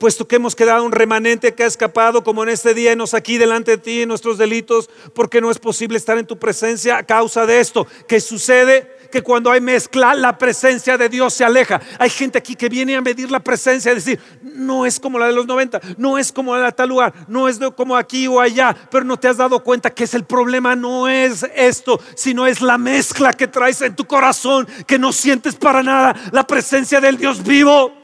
Puesto 0.04 0.28
que 0.28 0.36
hemos 0.36 0.54
quedado 0.54 0.84
un 0.84 0.92
remanente 0.92 1.54
que 1.54 1.62
ha 1.62 1.66
escapado 1.66 2.22
como 2.22 2.42
en 2.42 2.50
este 2.50 2.74
día, 2.74 2.94
nos 2.94 3.14
aquí 3.14 3.38
delante 3.38 3.70
de 3.70 3.78
ti 3.78 4.02
en 4.02 4.08
nuestros 4.10 4.36
delitos, 4.36 4.90
porque 5.14 5.40
no 5.40 5.50
es 5.50 5.58
posible 5.58 5.96
estar 5.96 6.18
en 6.18 6.26
tu 6.26 6.38
presencia 6.38 6.98
a 6.98 7.04
causa 7.04 7.46
de 7.46 7.58
esto. 7.58 7.86
¿Qué 8.06 8.20
sucede? 8.20 8.92
que 9.10 9.22
cuando 9.22 9.50
hay 9.52 9.60
mezcla, 9.60 10.12
la 10.12 10.36
presencia 10.36 10.98
de 10.98 11.08
Dios 11.08 11.32
se 11.32 11.44
aleja. 11.44 11.80
Hay 12.00 12.10
gente 12.10 12.36
aquí 12.36 12.56
que 12.56 12.68
viene 12.68 12.96
a 12.96 13.00
medir 13.00 13.30
la 13.30 13.38
presencia 13.38 13.92
y 13.92 13.94
decir, 13.94 14.20
no 14.42 14.84
es 14.84 14.98
como 14.98 15.20
la 15.20 15.26
de 15.26 15.32
los 15.32 15.46
90, 15.46 15.80
no 15.98 16.18
es 16.18 16.32
como 16.32 16.56
la 16.56 16.66
de 16.66 16.72
tal 16.72 16.88
lugar, 16.88 17.14
no 17.28 17.48
es 17.48 17.60
como 17.76 17.96
aquí 17.96 18.26
o 18.26 18.40
allá, 18.40 18.76
pero 18.90 19.04
no 19.04 19.16
te 19.16 19.28
has 19.28 19.36
dado 19.36 19.62
cuenta 19.62 19.90
que 19.90 20.02
es 20.02 20.14
el 20.14 20.24
problema, 20.24 20.74
no 20.74 21.08
es 21.08 21.46
esto, 21.54 22.00
sino 22.16 22.44
es 22.44 22.60
la 22.60 22.76
mezcla 22.76 23.32
que 23.32 23.46
traes 23.46 23.80
en 23.82 23.94
tu 23.94 24.04
corazón, 24.04 24.66
que 24.84 24.98
no 24.98 25.12
sientes 25.12 25.54
para 25.54 25.84
nada 25.84 26.14
la 26.32 26.44
presencia 26.44 27.00
del 27.00 27.16
Dios 27.16 27.44
vivo. 27.44 28.03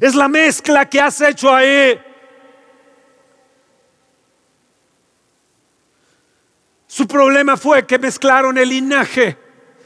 Es 0.00 0.14
la 0.14 0.28
mezcla 0.28 0.88
que 0.88 1.00
has 1.00 1.20
hecho 1.20 1.54
ahí. 1.54 2.00
Su 6.86 7.06
problema 7.06 7.56
fue 7.56 7.86
que 7.86 7.98
mezclaron 7.98 8.56
el 8.56 8.70
linaje, 8.70 9.36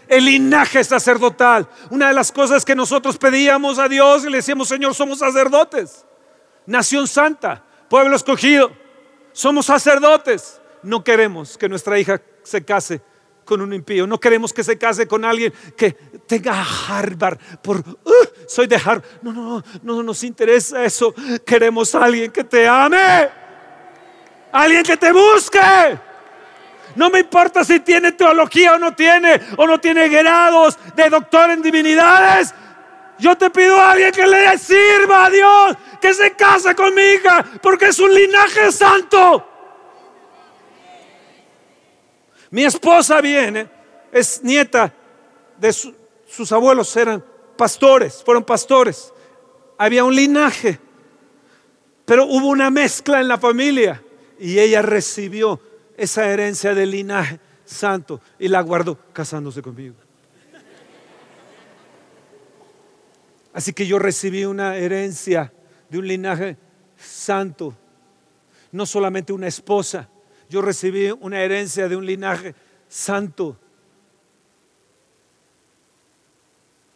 el 0.06 0.24
linaje 0.24 0.84
sacerdotal. 0.84 1.68
Una 1.90 2.08
de 2.08 2.14
las 2.14 2.30
cosas 2.30 2.64
que 2.64 2.74
nosotros 2.74 3.18
pedíamos 3.18 3.78
a 3.78 3.88
Dios 3.88 4.24
y 4.24 4.30
le 4.30 4.36
decíamos, 4.36 4.68
Señor, 4.68 4.94
somos 4.94 5.18
sacerdotes, 5.18 6.04
nación 6.66 7.08
santa, 7.08 7.64
pueblo 7.88 8.14
escogido, 8.14 8.70
somos 9.32 9.66
sacerdotes. 9.66 10.60
No 10.82 11.02
queremos 11.02 11.58
que 11.58 11.68
nuestra 11.68 11.98
hija 11.98 12.22
se 12.42 12.64
case 12.64 13.02
con 13.44 13.60
un 13.60 13.72
impío. 13.72 14.06
No 14.06 14.20
queremos 14.20 14.52
que 14.52 14.62
se 14.62 14.78
case 14.78 15.08
con 15.08 15.24
alguien 15.24 15.52
que 15.76 15.90
tenga 15.90 16.64
Harvard 16.88 17.38
por 17.60 17.78
uh, 17.78 18.39
soy 18.50 18.66
de 18.66 18.74
Harvard. 18.74 19.04
No, 19.22 19.32
no, 19.32 19.42
no, 19.42 19.64
no 19.82 20.02
nos 20.02 20.24
interesa 20.24 20.84
eso. 20.84 21.14
Queremos 21.46 21.94
a 21.94 22.04
alguien 22.04 22.32
que 22.32 22.42
te 22.42 22.66
ame. 22.66 23.30
Alguien 24.50 24.82
que 24.82 24.96
te 24.96 25.12
busque. 25.12 25.60
No 26.96 27.10
me 27.10 27.20
importa 27.20 27.62
si 27.62 27.78
tiene 27.78 28.10
teología 28.10 28.74
o 28.74 28.78
no 28.78 28.92
tiene, 28.92 29.40
o 29.56 29.68
no 29.68 29.78
tiene 29.78 30.08
grados 30.08 30.76
de 30.96 31.08
doctor 31.08 31.50
en 31.50 31.62
divinidades. 31.62 32.52
Yo 33.20 33.38
te 33.38 33.50
pido 33.50 33.76
a 33.76 33.92
alguien 33.92 34.10
que 34.10 34.26
le 34.26 34.58
sirva 34.58 35.26
a 35.26 35.30
Dios, 35.30 35.76
que 36.00 36.12
se 36.12 36.32
case 36.32 36.74
con 36.74 36.92
mi 36.92 37.02
hija, 37.02 37.44
porque 37.62 37.86
es 37.86 38.00
un 38.00 38.12
linaje 38.12 38.72
santo. 38.72 39.46
Mi 42.50 42.64
esposa 42.64 43.20
viene, 43.20 43.68
es 44.10 44.42
nieta 44.42 44.92
de 45.56 45.72
sus 45.72 46.50
abuelos, 46.50 46.96
eran 46.96 47.30
pastores, 47.60 48.22
fueron 48.24 48.42
pastores. 48.42 49.12
Había 49.76 50.02
un 50.02 50.16
linaje, 50.16 50.80
pero 52.06 52.24
hubo 52.24 52.48
una 52.48 52.70
mezcla 52.70 53.20
en 53.20 53.28
la 53.28 53.36
familia 53.36 54.02
y 54.38 54.58
ella 54.58 54.80
recibió 54.80 55.60
esa 55.94 56.26
herencia 56.26 56.74
del 56.74 56.90
linaje 56.92 57.38
santo 57.66 58.22
y 58.38 58.48
la 58.48 58.62
guardó 58.62 58.96
casándose 59.12 59.60
conmigo. 59.60 59.94
Así 63.52 63.74
que 63.74 63.86
yo 63.86 63.98
recibí 63.98 64.46
una 64.46 64.76
herencia 64.76 65.52
de 65.90 65.98
un 65.98 66.08
linaje 66.08 66.56
santo, 66.96 67.76
no 68.72 68.86
solamente 68.86 69.34
una 69.34 69.48
esposa, 69.48 70.08
yo 70.48 70.62
recibí 70.62 71.10
una 71.10 71.42
herencia 71.42 71.90
de 71.90 71.96
un 71.96 72.06
linaje 72.06 72.54
santo, 72.88 73.58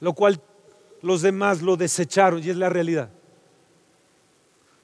lo 0.01 0.15
cual 0.15 0.41
los 1.05 1.21
demás 1.21 1.61
lo 1.61 1.77
desecharon 1.77 2.43
y 2.43 2.49
es 2.49 2.57
la 2.57 2.71
realidad. 2.71 3.11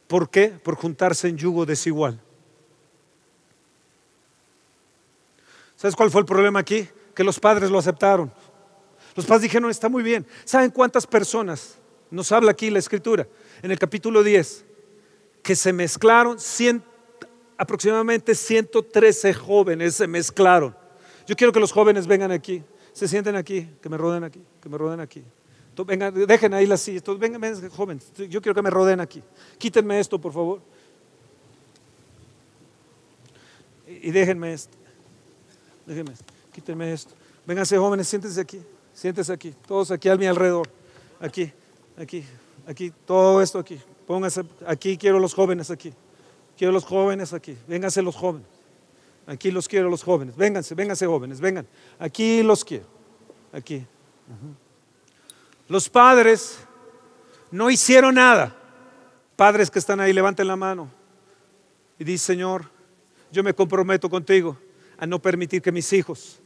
¿Por 0.06 0.28
qué? 0.28 0.48
Por 0.48 0.74
juntarse 0.74 1.28
en 1.28 1.38
yugo 1.38 1.64
desigual. 1.64 2.20
¿Sabes 5.76 5.96
cuál 5.96 6.10
fue 6.10 6.20
el 6.20 6.26
problema 6.26 6.60
aquí? 6.60 6.86
Que 7.14 7.24
los 7.24 7.40
padres 7.40 7.70
lo 7.70 7.78
aceptaron. 7.78 8.30
Los 9.16 9.24
padres 9.24 9.44
dijeron, 9.44 9.70
está 9.70 9.88
muy 9.88 10.02
bien. 10.02 10.26
¿Saben 10.44 10.70
cuántas 10.70 11.06
personas? 11.06 11.78
Nos 12.10 12.30
habla 12.32 12.50
aquí 12.50 12.68
la 12.68 12.80
escritura, 12.80 13.26
en 13.62 13.70
el 13.70 13.78
capítulo 13.78 14.22
10, 14.22 14.64
que 15.42 15.56
se 15.56 15.72
mezclaron, 15.72 16.36
aproximadamente 17.56 18.34
113 18.34 19.32
jóvenes 19.32 19.94
se 19.94 20.06
mezclaron. 20.06 20.76
Yo 21.26 21.34
quiero 21.34 21.52
que 21.52 21.60
los 21.60 21.72
jóvenes 21.72 22.06
vengan 22.06 22.30
aquí, 22.30 22.62
se 22.92 23.08
sienten 23.08 23.36
aquí, 23.36 23.70
que 23.80 23.88
me 23.88 23.96
rodeen 23.96 24.24
aquí, 24.24 24.42
que 24.60 24.68
me 24.68 24.76
rodeen 24.76 25.00
aquí. 25.00 25.24
Vengan, 25.76 26.14
dejen 26.26 26.52
ahí 26.52 26.66
la 26.66 26.76
silla, 26.76 27.00
vengan, 27.18 27.40
vengan 27.40 27.70
jóvenes, 27.70 28.12
yo 28.28 28.42
quiero 28.42 28.54
que 28.54 28.62
me 28.62 28.68
rodeen 28.68 29.00
aquí. 29.00 29.22
Quítenme 29.56 29.98
esto, 29.98 30.20
por 30.20 30.32
favor. 30.32 30.60
Y 33.86 34.10
déjenme 34.10 34.52
esto. 34.52 34.76
Déjenme, 35.86 36.12
quítenme 36.52 36.92
esto. 36.92 37.14
Vénganse 37.46 37.78
jóvenes, 37.78 38.06
siéntense 38.08 38.40
aquí, 38.40 38.60
siéntense 38.92 39.32
aquí, 39.32 39.54
todos 39.66 39.90
aquí 39.90 40.08
a 40.08 40.16
mi 40.16 40.26
alrededor. 40.26 40.68
Aquí, 41.18 41.50
aquí, 41.96 42.24
aquí, 42.66 42.92
todo 43.06 43.40
esto 43.40 43.58
aquí. 43.58 43.80
Pónganse, 44.06 44.42
aquí 44.66 44.96
quiero 44.96 45.18
los 45.18 45.32
jóvenes 45.32 45.70
aquí. 45.70 45.94
Quiero 46.56 46.72
los 46.72 46.84
jóvenes 46.84 47.32
aquí. 47.32 47.56
Vénganse 47.66 48.02
los 48.02 48.16
jóvenes. 48.16 48.46
Aquí 49.26 49.50
los 49.50 49.66
quiero 49.66 49.88
los 49.88 50.02
jóvenes. 50.02 50.36
Vénganse, 50.36 50.74
vénganse 50.74 51.06
jóvenes, 51.06 51.40
vengan. 51.40 51.66
Aquí 51.98 52.42
los 52.42 52.64
quiero. 52.64 52.84
Aquí. 53.52 53.86
Los 55.70 55.88
padres 55.88 56.58
no 57.52 57.70
hicieron 57.70 58.16
nada. 58.16 58.56
Padres 59.36 59.70
que 59.70 59.78
están 59.78 60.00
ahí, 60.00 60.12
levanten 60.12 60.48
la 60.48 60.56
mano. 60.56 60.90
Y 61.96 62.02
dice, 62.02 62.26
Señor, 62.26 62.64
yo 63.30 63.44
me 63.44 63.54
comprometo 63.54 64.10
contigo 64.10 64.58
a 64.98 65.06
no 65.06 65.22
permitir 65.22 65.62
que 65.62 65.70
mis 65.70 65.92
hijos 65.92 66.40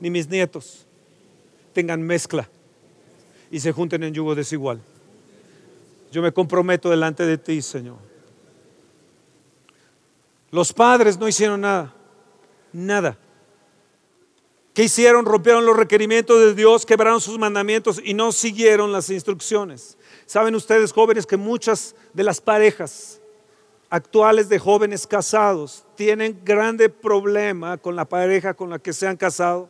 ni 0.00 0.10
mis 0.10 0.28
nietos 0.28 0.88
tengan 1.72 2.02
mezcla 2.02 2.48
y 3.48 3.60
se 3.60 3.70
junten 3.70 4.02
en 4.02 4.12
yugo 4.12 4.34
desigual. 4.34 4.80
Yo 6.10 6.20
me 6.20 6.32
comprometo 6.32 6.90
delante 6.90 7.24
de 7.24 7.38
ti, 7.38 7.62
Señor. 7.62 7.98
Los 10.50 10.72
padres 10.72 11.16
no 11.16 11.28
hicieron 11.28 11.60
nada, 11.60 11.94
nada. 12.72 13.16
¿Qué 14.78 14.84
hicieron? 14.84 15.24
Rompieron 15.24 15.66
los 15.66 15.76
requerimientos 15.76 16.38
de 16.38 16.54
Dios, 16.54 16.86
quebraron 16.86 17.20
sus 17.20 17.36
mandamientos 17.36 18.00
y 18.04 18.14
no 18.14 18.30
siguieron 18.30 18.92
las 18.92 19.10
instrucciones. 19.10 19.98
Saben 20.24 20.54
ustedes, 20.54 20.92
jóvenes, 20.92 21.26
que 21.26 21.36
muchas 21.36 21.96
de 22.14 22.22
las 22.22 22.40
parejas 22.40 23.20
actuales 23.90 24.48
de 24.48 24.60
jóvenes 24.60 25.04
casados 25.04 25.84
tienen 25.96 26.42
grande 26.44 26.90
problema 26.90 27.76
con 27.76 27.96
la 27.96 28.04
pareja 28.04 28.54
con 28.54 28.70
la 28.70 28.78
que 28.78 28.92
se 28.92 29.08
han 29.08 29.16
casado 29.16 29.68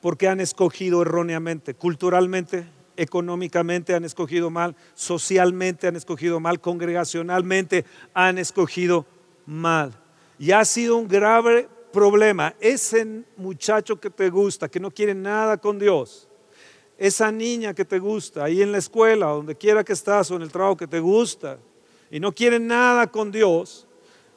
porque 0.00 0.28
han 0.28 0.40
escogido 0.40 1.02
erróneamente, 1.02 1.74
culturalmente, 1.74 2.66
económicamente 2.96 3.94
han 3.94 4.06
escogido 4.06 4.48
mal, 4.48 4.74
socialmente 4.94 5.88
han 5.88 5.96
escogido 5.96 6.40
mal, 6.40 6.58
congregacionalmente 6.58 7.84
han 8.14 8.38
escogido 8.38 9.04
mal. 9.44 9.92
Y 10.38 10.52
ha 10.52 10.64
sido 10.64 10.96
un 10.96 11.06
grave 11.06 11.68
problema. 11.92 12.54
Ese 12.60 13.24
muchacho 13.36 13.98
que 14.00 14.10
te 14.10 14.30
gusta, 14.30 14.68
que 14.68 14.80
no 14.80 14.90
quiere 14.90 15.14
nada 15.14 15.56
con 15.56 15.78
Dios, 15.78 16.28
esa 16.96 17.30
niña 17.30 17.74
que 17.74 17.84
te 17.84 17.98
gusta, 17.98 18.44
ahí 18.44 18.60
en 18.60 18.72
la 18.72 18.78
escuela, 18.78 19.26
donde 19.26 19.54
quiera 19.54 19.84
que 19.84 19.92
estás 19.92 20.30
o 20.30 20.36
en 20.36 20.42
el 20.42 20.50
trabajo 20.50 20.76
que 20.76 20.86
te 20.86 20.98
gusta, 20.98 21.58
y 22.10 22.18
no 22.18 22.32
quiere 22.32 22.58
nada 22.58 23.06
con 23.06 23.30
Dios, 23.30 23.86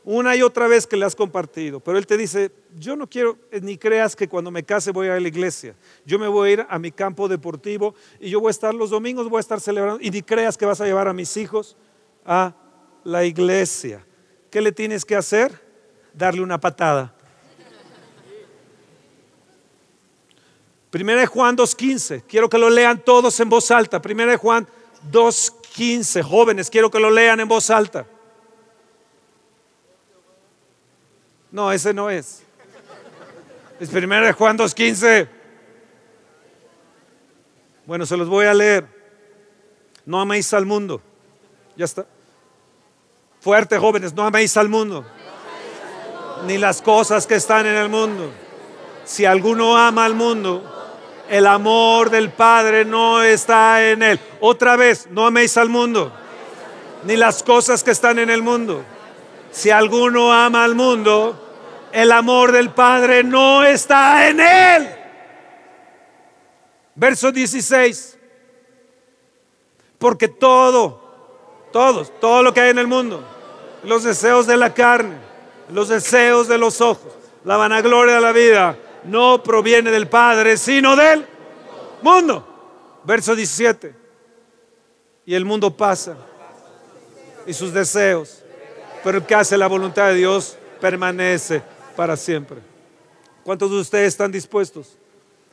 una 0.04 0.36
y 0.36 0.42
otra 0.42 0.68
vez 0.68 0.88
que 0.88 0.98
le 0.98 1.06
has 1.06 1.16
compartido, 1.16 1.80
pero 1.80 1.98
Él 1.98 2.08
te 2.08 2.18
dice, 2.18 2.52
yo 2.76 2.96
no 2.96 3.08
quiero, 3.08 3.38
eh, 3.52 3.62
ni 3.62 3.78
creas 3.78 4.16
que 4.16 4.28
cuando 4.28 4.50
me 4.50 4.64
case 4.64 4.92
voy 4.92 5.08
a 5.08 5.20
la 5.20 5.28
iglesia, 5.28 5.76
yo 6.06 6.18
me 6.18 6.28
voy 6.28 6.50
a 6.50 6.54
ir 6.54 6.66
a 6.68 6.80
mi 6.80 6.92
campo 6.92 7.28
deportivo 7.28 7.94
y 8.20 8.30
yo 8.30 8.40
voy 8.40 8.50
a 8.50 8.52
estar 8.52 8.74
los 8.74 8.90
domingos, 8.90 9.30
voy 9.30 9.38
a 9.38 9.42
estar 9.42 9.60
celebrando, 9.60 10.04
y 10.04 10.10
ni 10.10 10.22
creas 10.22 10.58
que 10.58 10.66
vas 10.66 10.82
a 10.82 10.86
llevar 10.86 11.08
a 11.08 11.14
mis 11.14 11.38
hijos 11.38 11.78
a 12.26 12.56
la 13.04 13.26
iglesia. 13.26 14.06
¿Qué 14.50 14.62
le 14.62 14.72
tienes 14.72 15.06
que 15.06 15.16
hacer? 15.16 15.52
Darle 16.14 16.42
una 16.42 16.60
patada. 16.60 17.16
Primera 20.92 21.22
de 21.22 21.26
Juan 21.26 21.58
2.15, 21.58 22.24
quiero 22.28 22.48
que 22.48 22.60
lo 22.60 22.70
lean 22.70 23.00
todos 23.04 23.40
en 23.40 23.50
voz 23.50 23.72
alta. 23.72 24.00
Primera 24.00 24.32
de 24.32 24.38
Juan 24.38 24.68
2.15. 25.12 25.62
15 25.72 26.22
jóvenes, 26.22 26.70
quiero 26.70 26.92
que 26.92 27.00
lo 27.00 27.10
lean 27.10 27.40
en 27.40 27.48
voz 27.48 27.70
alta. 27.70 28.06
No, 31.50 31.72
ese 31.72 31.94
no 31.94 32.10
es. 32.10 32.44
Es 33.80 33.90
primero 33.90 34.26
de 34.26 34.34
Juan 34.34 34.58
2.15. 34.58 35.28
Bueno, 37.86 38.06
se 38.06 38.18
los 38.18 38.28
voy 38.28 38.46
a 38.46 38.54
leer. 38.54 38.86
No 40.06 40.20
améis 40.20 40.54
al 40.54 40.66
mundo. 40.66 41.02
Ya 41.76 41.86
está. 41.86 42.06
Fuerte, 43.40 43.78
jóvenes, 43.78 44.14
no 44.14 44.24
améis 44.24 44.56
al 44.58 44.70
mundo. 44.70 45.06
Ni 46.46 46.58
las 46.58 46.82
cosas 46.82 47.26
que 47.26 47.36
están 47.36 47.66
en 47.66 47.76
el 47.76 47.90
mundo. 47.90 48.32
Si 49.06 49.26
alguno 49.26 49.78
ama 49.78 50.06
al 50.06 50.16
mundo, 50.16 50.81
el 51.32 51.48
amor 51.48 52.10
del 52.10 52.30
Padre 52.30 52.84
no 52.84 53.24
está 53.24 53.90
en 53.90 54.04
él. 54.04 54.20
Otra 54.42 54.76
vez, 54.76 55.08
no 55.12 55.28
améis 55.28 55.56
al 55.56 55.70
mundo, 55.70 56.12
ni 57.06 57.16
las 57.16 57.42
cosas 57.42 57.86
que 57.86 57.92
están 57.92 58.20
en 58.20 58.30
el 58.30 58.44
mundo. 58.44 58.84
Si 59.50 59.70
alguno 59.70 60.34
ama 60.34 60.66
al 60.66 60.76
mundo, 60.76 61.88
el 61.94 62.12
amor 62.12 62.52
del 62.52 62.72
Padre 62.72 63.24
no 63.24 63.64
está 63.64 64.28
en 64.28 64.42
él. 64.42 64.90
Verso 66.96 67.32
16. 67.32 68.18
Porque 69.98 70.28
todo, 70.28 71.02
todos, 71.72 72.12
todo 72.20 72.44
lo 72.44 72.54
que 72.54 72.60
hay 72.60 72.72
en 72.72 72.80
el 72.80 72.88
mundo, 72.88 73.24
los 73.86 74.04
deseos 74.04 74.48
de 74.48 74.58
la 74.58 74.74
carne, 74.74 75.16
los 75.70 75.88
deseos 75.88 76.50
de 76.50 76.58
los 76.58 76.82
ojos, 76.82 77.14
la 77.46 77.56
vanagloria 77.56 78.16
de 78.16 78.22
la 78.22 78.34
vida, 78.34 78.76
no 79.04 79.42
proviene 79.44 79.92
del 79.92 80.08
Padre, 80.08 80.58
sino 80.58 80.96
del 80.96 81.26
mundo. 82.02 82.48
Verso 83.04 83.36
17. 83.36 83.96
Y 85.26 85.36
el 85.36 85.46
mundo 85.46 85.76
pasa 85.76 86.18
y 87.46 87.54
sus 87.54 87.74
deseos, 87.74 88.44
pero 89.04 89.20
el 89.20 89.26
que 89.26 89.36
hace 89.36 89.58
la 89.58 89.68
voluntad 89.68 90.10
de 90.10 90.16
Dios 90.16 90.58
permanece 90.80 91.62
para 91.96 92.16
siempre. 92.16 92.58
¿Cuántos 93.44 93.72
de 93.72 93.80
ustedes 93.80 94.08
están 94.10 94.32
dispuestos 94.32 94.98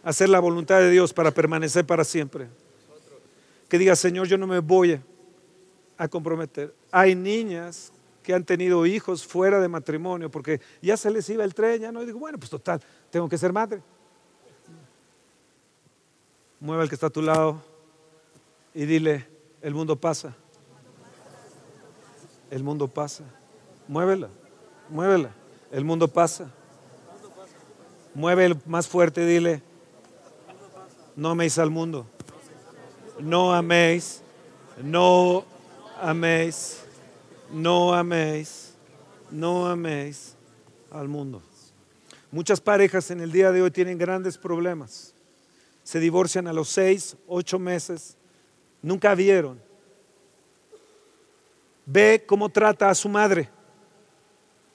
a 0.03 0.11
hacer 0.11 0.29
la 0.29 0.41
voluntad 0.41 0.79
de 0.79 0.91
Dios 0.91 1.13
para 1.13 1.31
permanecer 1.31 1.87
para 1.87 2.05
siempre? 2.05 2.49
Que 3.69 3.79
diga, 3.79 3.97
Señor, 3.97 4.27
yo 4.27 4.39
no 4.39 4.47
me 4.47 4.59
voy 4.59 5.01
a 5.97 6.09
comprometer. 6.09 6.75
Hay 6.91 7.15
niñas 7.15 7.93
que 8.29 8.35
han 8.35 8.45
tenido 8.45 8.85
hijos 8.85 9.27
fuera 9.27 9.59
de 9.59 9.69
matrimonio 9.69 10.31
porque 10.31 10.61
ya 10.83 10.99
se 10.99 11.11
les 11.11 11.27
iba 11.31 11.45
el 11.45 11.55
tren, 11.55 11.81
ya 11.81 11.91
no. 11.91 12.03
Y 12.03 12.05
digo, 12.05 12.19
bueno, 12.19 12.37
pues 12.37 12.51
total, 12.51 12.79
tengo 13.09 13.27
que 13.27 13.39
ser 13.39 13.55
madre. 13.55 13.81
Mueva 16.61 16.83
el 16.83 16.91
que 16.91 16.95
está 16.95 17.07
a 17.07 17.11
tu 17.11 17.23
lado 17.23 17.63
y 18.75 18.85
dile, 18.85 19.27
el 19.63 19.73
mundo 19.73 19.97
pasa. 19.97 20.37
El 22.51 22.63
mundo 22.63 22.87
pasa. 22.87 23.25
Muévela, 23.89 24.29
muévela. 24.91 25.31
El 25.73 25.87
mundo 25.87 26.07
pasa. 26.07 26.51
Mueve 28.13 28.45
el 28.45 28.61
más 28.67 28.87
fuerte, 28.89 29.25
dile, 29.25 29.63
no 31.17 31.31
améis 31.31 31.59
al 31.59 31.71
mundo. 31.71 32.07
No 33.21 33.55
améis, 33.55 34.21
no 34.83 35.47
améis, 35.99 36.85
no 37.51 37.95
améis, 37.95 38.75
no 39.31 39.67
améis 39.67 40.37
al 40.91 41.09
mundo. 41.09 41.43
Muchas 42.31 42.61
parejas 42.61 43.11
en 43.11 43.21
el 43.21 43.33
día 43.33 43.53
de 43.53 43.63
hoy 43.63 43.71
tienen 43.71 43.97
grandes 43.97 44.37
problemas. 44.37 45.15
Se 45.83 45.99
divorcian 45.99 46.47
a 46.47 46.53
los 46.53 46.69
seis, 46.69 47.17
ocho 47.27 47.59
meses. 47.59 48.17
Nunca 48.83 49.15
vieron. 49.15 49.61
Ve 51.87 52.23
cómo 52.27 52.51
trata 52.51 52.91
a 52.91 52.95
su 52.95 53.09
madre. 53.09 53.49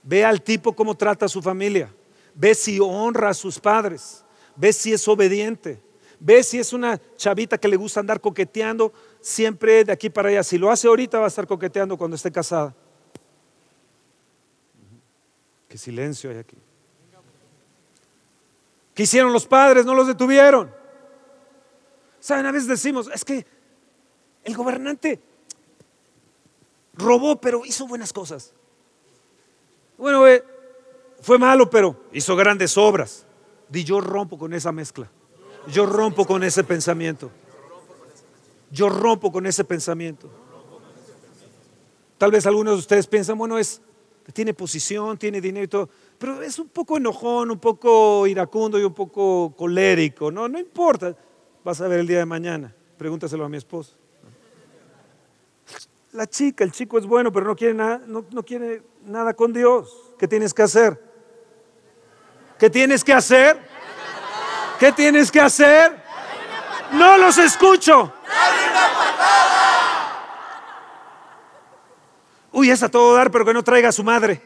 Ve 0.01 0.25
al 0.25 0.41
tipo 0.41 0.75
cómo 0.75 0.95
trata 0.95 1.27
a 1.27 1.29
su 1.29 1.41
familia. 1.41 1.93
Ve 2.33 2.55
si 2.55 2.79
honra 2.79 3.29
a 3.29 3.33
sus 3.35 3.59
padres. 3.59 4.25
Ve 4.55 4.73
si 4.73 4.91
es 4.93 5.07
obediente. 5.07 5.79
Ve 6.25 6.41
si 6.41 6.57
es 6.57 6.71
una 6.71 7.01
chavita 7.17 7.57
que 7.57 7.67
le 7.67 7.75
gusta 7.75 7.99
andar 7.99 8.21
coqueteando 8.21 8.93
siempre 9.19 9.83
de 9.83 9.91
aquí 9.91 10.09
para 10.09 10.29
allá. 10.29 10.41
Si 10.41 10.57
lo 10.57 10.71
hace 10.71 10.87
ahorita 10.87 11.19
va 11.19 11.25
a 11.25 11.27
estar 11.27 11.45
coqueteando 11.45 11.97
cuando 11.97 12.15
esté 12.15 12.31
casada. 12.31 12.73
Qué 15.67 15.77
silencio 15.77 16.29
hay 16.29 16.37
aquí. 16.37 16.55
¿Qué 18.93 19.03
hicieron 19.03 19.33
los 19.33 19.45
padres? 19.45 19.85
No 19.85 19.93
los 19.93 20.07
detuvieron. 20.07 20.73
Saben, 22.21 22.45
a 22.45 22.53
veces 22.53 22.69
decimos, 22.69 23.09
es 23.13 23.25
que 23.25 23.45
el 24.45 24.55
gobernante 24.55 25.19
robó, 26.93 27.35
pero 27.35 27.65
hizo 27.65 27.85
buenas 27.85 28.13
cosas. 28.13 28.53
Bueno, 29.97 30.25
eh, 30.25 30.41
fue 31.19 31.37
malo, 31.37 31.69
pero 31.69 32.01
hizo 32.13 32.33
grandes 32.37 32.77
obras. 32.77 33.25
Y 33.73 33.83
yo 33.83 33.99
rompo 33.99 34.37
con 34.37 34.53
esa 34.53 34.71
mezcla. 34.71 35.11
Yo 35.67 35.85
rompo 35.85 36.25
con 36.25 36.43
ese 36.43 36.63
pensamiento. 36.63 37.31
Yo 38.71 38.89
rompo 38.89 39.31
con 39.31 39.45
ese 39.45 39.63
pensamiento. 39.63 40.29
Tal 42.17 42.31
vez 42.31 42.45
algunos 42.45 42.75
de 42.75 42.79
ustedes 42.79 43.07
piensan, 43.07 43.37
bueno, 43.37 43.57
es, 43.57 43.81
tiene 44.33 44.53
posición, 44.53 45.17
tiene 45.17 45.41
dinero 45.41 45.65
y 45.65 45.67
todo, 45.67 45.89
pero 46.17 46.41
es 46.41 46.57
un 46.57 46.69
poco 46.69 46.97
enojón, 46.97 47.51
un 47.51 47.59
poco 47.59 48.25
iracundo 48.27 48.79
y 48.79 48.83
un 48.83 48.93
poco 48.93 49.53
colérico. 49.57 50.31
No, 50.31 50.47
no 50.47 50.59
importa. 50.59 51.15
Vas 51.63 51.81
a 51.81 51.87
ver 51.87 51.99
el 51.99 52.07
día 52.07 52.19
de 52.19 52.25
mañana. 52.25 52.73
Pregúntaselo 52.97 53.45
a 53.45 53.49
mi 53.49 53.57
esposo. 53.57 53.95
La 56.13 56.27
chica, 56.27 56.63
el 56.63 56.71
chico 56.71 56.97
es 56.97 57.05
bueno, 57.05 57.31
pero 57.31 57.45
no 57.47 57.55
quiere, 57.55 57.73
nada, 57.73 58.01
no, 58.05 58.25
no 58.31 58.43
quiere 58.43 58.83
nada 59.05 59.33
con 59.33 59.51
Dios. 59.51 60.13
¿Qué 60.17 60.27
tienes 60.27 60.53
que 60.53 60.61
hacer? 60.61 61.01
¿Qué 62.59 62.69
tienes 62.69 63.03
que 63.03 63.13
hacer? 63.13 63.72
¿Qué 64.83 64.91
tienes 64.91 65.31
que 65.31 65.39
hacer? 65.39 65.95
No 66.91 67.17
los 67.17 67.37
escucho. 67.37 68.11
Uy, 72.51 72.69
es 72.69 72.83
a 72.83 72.89
todo 72.89 73.15
dar, 73.15 73.31
pero 73.31 73.45
que 73.45 73.53
no 73.53 73.63
traiga 73.63 73.87
a 73.87 73.93
su 73.93 74.03
madre. 74.03 74.41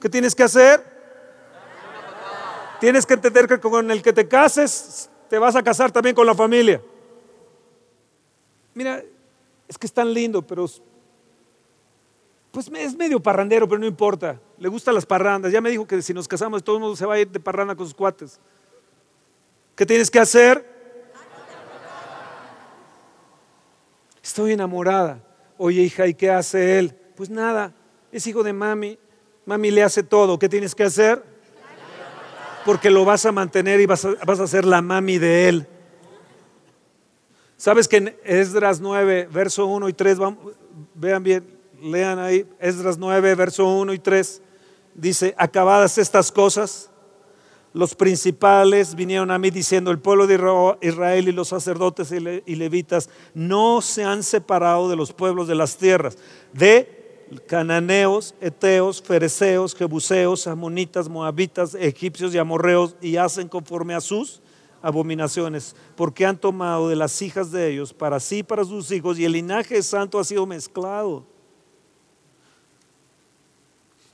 ¿Qué 0.00 0.08
tienes 0.08 0.34
que 0.34 0.42
hacer? 0.42 0.84
Tienes 2.80 3.06
que 3.06 3.14
entender 3.14 3.46
que 3.46 3.60
con 3.60 3.88
el 3.88 4.02
que 4.02 4.12
te 4.12 4.26
cases, 4.26 5.08
te 5.30 5.38
vas 5.38 5.54
a 5.54 5.62
casar 5.62 5.92
también 5.92 6.16
con 6.16 6.26
la 6.26 6.34
familia. 6.34 6.82
Mira, 8.74 9.00
es 9.68 9.78
que 9.78 9.86
es 9.86 9.92
tan 9.92 10.12
lindo, 10.12 10.42
pero 10.42 10.66
pues 12.50 12.68
es 12.74 12.96
medio 12.96 13.22
parrandero, 13.22 13.68
pero 13.68 13.78
no 13.78 13.86
importa. 13.86 14.40
Le 14.58 14.68
gustan 14.68 14.94
las 14.94 15.06
parrandas. 15.06 15.52
Ya 15.52 15.60
me 15.60 15.70
dijo 15.70 15.86
que 15.86 16.02
si 16.02 16.12
nos 16.12 16.26
casamos, 16.26 16.64
todo 16.64 16.76
el 16.76 16.82
mundo 16.82 16.96
se 16.96 17.06
va 17.06 17.14
a 17.14 17.20
ir 17.20 17.28
de 17.28 17.40
parranda 17.40 17.74
con 17.74 17.86
sus 17.86 17.94
cuates. 17.94 18.40
¿Qué 19.74 19.86
tienes 19.86 20.10
que 20.10 20.18
hacer? 20.18 20.64
Estoy 24.22 24.52
enamorada. 24.52 25.22
Oye, 25.56 25.82
hija, 25.82 26.06
¿y 26.06 26.14
qué 26.14 26.30
hace 26.30 26.78
él? 26.78 26.96
Pues 27.16 27.30
nada, 27.30 27.72
es 28.12 28.26
hijo 28.26 28.42
de 28.42 28.52
mami. 28.52 28.98
Mami 29.46 29.70
le 29.70 29.82
hace 29.82 30.02
todo. 30.02 30.38
¿Qué 30.38 30.48
tienes 30.48 30.74
que 30.74 30.84
hacer? 30.84 31.22
Porque 32.64 32.90
lo 32.90 33.04
vas 33.04 33.24
a 33.24 33.32
mantener 33.32 33.80
y 33.80 33.86
vas 33.86 34.04
a, 34.04 34.14
vas 34.26 34.40
a 34.40 34.46
ser 34.46 34.64
la 34.64 34.82
mami 34.82 35.18
de 35.18 35.48
él. 35.48 35.66
¿Sabes 37.56 37.88
que 37.88 37.96
en 37.96 38.16
Esdras 38.24 38.80
9, 38.80 39.28
verso 39.32 39.66
1 39.66 39.88
y 39.88 39.92
3, 39.92 40.18
vean 40.94 41.22
bien, 41.22 41.58
lean 41.82 42.18
ahí, 42.20 42.46
Esdras 42.60 42.98
9, 42.98 43.34
verso 43.34 43.66
1 43.66 43.92
y 43.94 43.98
3, 43.98 44.42
dice, 44.98 45.34
acabadas 45.38 45.96
estas 45.98 46.32
cosas, 46.32 46.90
los 47.72 47.94
principales 47.94 48.94
vinieron 48.94 49.30
a 49.30 49.38
mí 49.38 49.50
diciendo, 49.50 49.90
el 49.90 49.98
pueblo 49.98 50.26
de 50.26 50.34
Israel 50.80 51.28
y 51.28 51.32
los 51.32 51.48
sacerdotes 51.48 52.12
y 52.12 52.56
levitas 52.56 53.08
no 53.34 53.80
se 53.80 54.04
han 54.04 54.22
separado 54.22 54.88
de 54.88 54.96
los 54.96 55.12
pueblos 55.12 55.46
de 55.46 55.54
las 55.54 55.76
tierras, 55.76 56.18
de 56.52 57.26
cananeos, 57.46 58.34
eteos, 58.40 59.02
fereceos, 59.02 59.74
jebuseos, 59.74 60.46
amonitas, 60.46 61.08
moabitas, 61.08 61.74
egipcios 61.74 62.34
y 62.34 62.38
amorreos, 62.38 62.96
y 63.00 63.16
hacen 63.16 63.48
conforme 63.48 63.94
a 63.94 64.00
sus 64.00 64.40
abominaciones, 64.80 65.76
porque 65.94 66.24
han 66.24 66.38
tomado 66.38 66.88
de 66.88 66.96
las 66.96 67.20
hijas 67.20 67.52
de 67.52 67.70
ellos 67.70 67.92
para 67.92 68.18
sí, 68.18 68.42
para 68.42 68.64
sus 68.64 68.90
hijos, 68.90 69.18
y 69.18 69.24
el 69.24 69.32
linaje 69.32 69.82
santo 69.82 70.18
ha 70.18 70.24
sido 70.24 70.46
mezclado 70.46 71.37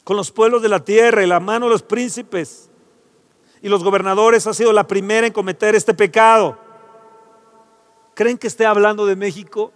con 0.05 0.17
los 0.17 0.31
pueblos 0.31 0.63
de 0.63 0.69
la 0.69 0.85
tierra 0.85 1.25
y 1.25 1.27
la 1.27 1.41
mano 1.41 1.67
de 1.67 1.73
los 1.73 1.83
príncipes 1.83 2.71
y 3.63 3.69
los 3.69 3.83
gobernadores 3.83 4.47
ha 4.47 4.53
sido 4.53 4.73
la 4.73 4.87
primera 4.87 5.27
en 5.27 5.33
cometer 5.33 5.75
este 5.75 5.95
pecado. 5.95 6.59
¿Creen 8.15 8.37
que 8.37 8.47
esté 8.47 8.67
hablando 8.67 9.07
de 9.07 9.17
México? 9.17 9.73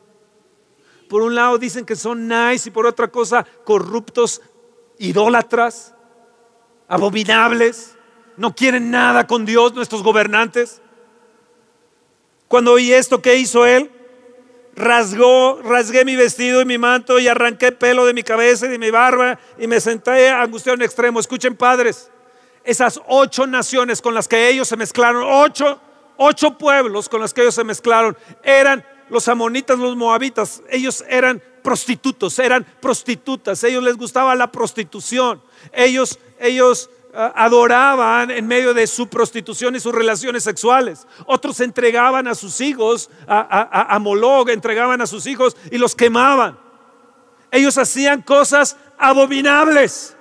Por 1.09 1.23
un 1.23 1.35
lado 1.35 1.57
dicen 1.57 1.87
que 1.87 1.97
son 1.97 2.29
nice 2.29 2.69
y 2.69 2.73
por 2.73 2.87
otra 2.87 3.09
cosa 3.09 3.47
corruptos, 3.65 4.43
idólatras, 4.99 5.95
abominables 6.87 7.97
no 8.37 8.55
quieren 8.55 8.91
nada 8.91 9.27
con 9.27 9.45
Dios 9.45 9.75
nuestros 9.75 10.03
gobernantes. 10.03 10.81
Cuando 12.47 12.73
oí 12.73 12.93
esto, 12.93 13.21
¿qué 13.21 13.37
hizo 13.37 13.67
él? 13.67 13.91
Rasgó, 14.79 15.61
rasgué 15.65 16.05
mi 16.05 16.15
vestido 16.15 16.61
y 16.61 16.65
mi 16.65 16.79
manto 16.79 17.19
y 17.19 17.27
arranqué 17.27 17.73
pelo 17.73 18.07
de 18.07 18.15
mi 18.15 18.23
cabeza 18.23 18.67
y 18.67 18.69
de 18.69 18.79
mi 18.79 18.91
barba 18.91 19.37
y 19.59 19.67
me 19.67 19.81
senté 19.81 20.31
angustiado 20.31 20.77
en 20.77 20.83
extremo. 20.83 21.19
Escuchen, 21.19 21.57
padres, 21.57 22.13
esas 22.63 23.01
ocho 23.09 23.45
naciones 23.49 24.01
con 24.01 24.15
las 24.15 24.29
que 24.29 24.49
ellos 24.49 24.69
se 24.69 24.77
mezclaron, 24.77 25.25
ocho, 25.27 25.81
ocho 26.17 26.57
pueblos 26.57 27.09
con 27.09 27.21
los 27.21 27.35
que 27.35 27.41
ellos 27.41 27.57
se 27.57 27.65
mezclaron, 27.65 28.17
eran 28.45 28.85
los 29.09 29.27
amonitas, 29.27 29.77
los 29.81 29.97
moabitas. 29.97 30.63
Ellos 30.71 31.05
eran 31.09 31.43
prostitutos, 31.63 32.39
eran 32.39 32.65
prostitutas. 32.81 33.65
Ellos 33.65 33.83
les 33.83 33.97
gustaba 33.97 34.35
la 34.37 34.53
prostitución. 34.53 35.43
Ellos, 35.73 36.21
ellos 36.39 36.89
eh, 37.15 37.33
adoraban 37.35 38.31
en 38.31 38.47
medio 38.47 38.75
de 38.75 38.87
su 38.87 39.09
prostitución 39.09 39.75
y 39.75 39.81
sus 39.81 39.95
relaciones 39.95 40.45
sexuales. 40.45 41.07
Otros 41.25 41.59
entregaban 41.61 42.29
a 42.29 42.35
sus 42.35 42.61
hijos, 42.61 43.09
a, 43.27 43.97
a, 43.97 44.53
entregaban 44.53 45.01
a 45.01 45.07
sus 45.07 45.27
hijos 45.27 45.57
y 45.71 45.79
los 45.79 45.95
quemaban. 45.95 46.59
Ellos 47.51 47.79
hacían 47.79 48.21
cosas 48.21 48.77
abominables. 48.99 50.15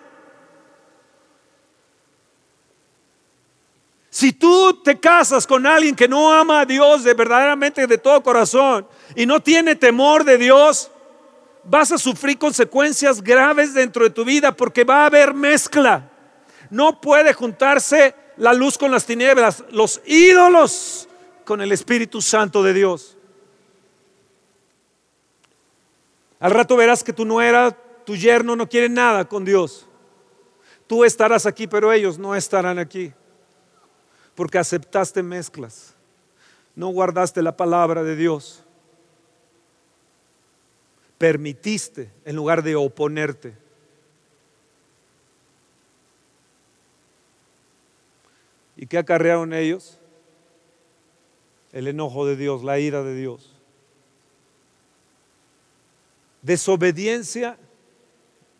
Si 4.09 4.31
tú 4.31 4.81
te 4.81 4.97
casas 4.97 5.45
con 5.45 5.67
alguien 5.67 5.93
que 5.93 6.07
no 6.07 6.31
ama 6.31 6.61
a 6.61 6.65
Dios 6.65 7.03
de 7.03 7.13
verdaderamente 7.13 7.85
de 7.85 7.97
todo 7.97 8.23
corazón 8.23 8.87
y 9.13 9.25
no 9.25 9.41
tiene 9.41 9.75
temor 9.75 10.23
de 10.23 10.37
Dios, 10.37 10.89
vas 11.65 11.91
a 11.91 11.97
sufrir 11.97 12.37
consecuencias 12.37 13.21
graves 13.21 13.73
dentro 13.73 14.05
de 14.05 14.09
tu 14.09 14.23
vida 14.23 14.55
porque 14.55 14.85
va 14.85 15.03
a 15.03 15.07
haber 15.07 15.33
mezcla. 15.33 16.09
No 16.69 17.01
puede 17.01 17.33
juntarse 17.33 18.15
la 18.37 18.53
luz 18.53 18.77
con 18.77 18.91
las 18.91 19.05
tinieblas, 19.05 19.63
los 19.71 20.01
ídolos 20.05 21.07
con 21.45 21.61
el 21.61 21.71
Espíritu 21.71 22.21
Santo 22.21 22.61
de 22.63 22.73
Dios. 22.73 23.17
Al 26.39 26.51
rato 26.51 26.75
verás 26.75 27.03
que 27.03 27.13
tu 27.13 27.25
nuera, 27.25 27.71
tu 28.05 28.15
yerno 28.15 28.55
no 28.55 28.69
quiere 28.69 28.89
nada 28.89 29.27
con 29.27 29.43
Dios. 29.43 29.87
Tú 30.85 31.03
estarás 31.03 31.45
aquí, 31.45 31.67
pero 31.67 31.91
ellos 31.91 32.17
no 32.17 32.35
estarán 32.35 32.79
aquí. 32.79 33.13
Porque 34.35 34.57
aceptaste 34.57 35.23
mezclas. 35.23 35.95
No 36.75 36.89
guardaste 36.89 37.41
la 37.41 37.57
palabra 37.57 38.03
de 38.03 38.15
Dios. 38.15 38.63
Permitiste 41.17 42.11
en 42.23 42.35
lugar 42.35 42.61
de 42.61 42.75
oponerte. 42.75 43.57
¿Y 48.77 48.85
qué 48.85 48.99
acarrearon 48.99 49.53
ellos? 49.53 49.99
El 51.73 51.87
enojo 51.87 52.27
de 52.27 52.35
Dios, 52.35 52.63
la 52.63 52.79
ira 52.79 53.03
de 53.03 53.15
Dios. 53.15 53.51
Desobediencia 56.43 57.57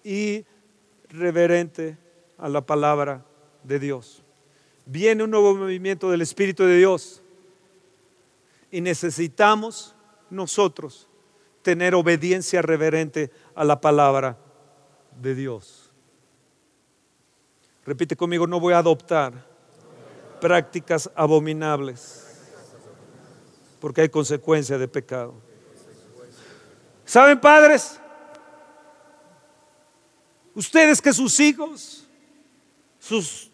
y 0.04 0.44
reverente 1.10 1.98
a 2.38 2.50
la 2.50 2.66
palabra 2.66 3.24
de 3.64 3.80
Dios. 3.80 4.24
Viene 4.88 5.24
un 5.24 5.32
nuevo 5.32 5.56
movimiento 5.56 6.10
del 6.10 6.22
Espíritu 6.22 6.64
de 6.64 6.78
Dios 6.78 7.22
y 8.72 8.82
necesitamos 8.82 9.96
nosotros 10.30 11.08
tener 11.62 11.94
obediencia 11.94 12.62
reverente 12.62 13.30
a 13.54 13.64
la 13.64 13.80
palabra 13.80 14.38
de 15.22 15.36
Dios. 15.36 15.92
Repite 17.86 18.16
conmigo, 18.16 18.48
no 18.48 18.60
voy 18.60 18.74
a 18.74 18.80
adoptar 18.80 19.47
prácticas 20.40 21.10
abominables, 21.16 22.26
porque 23.80 24.02
hay 24.02 24.10
consecuencia 24.10 24.78
de 24.78 24.88
pecado. 24.88 25.34
¿Saben, 27.06 27.40
padres? 27.40 28.00
Ustedes 30.54 31.02
que 31.02 31.14
sus 31.14 31.40
hijos, 31.40 32.06
sus, 33.00 33.52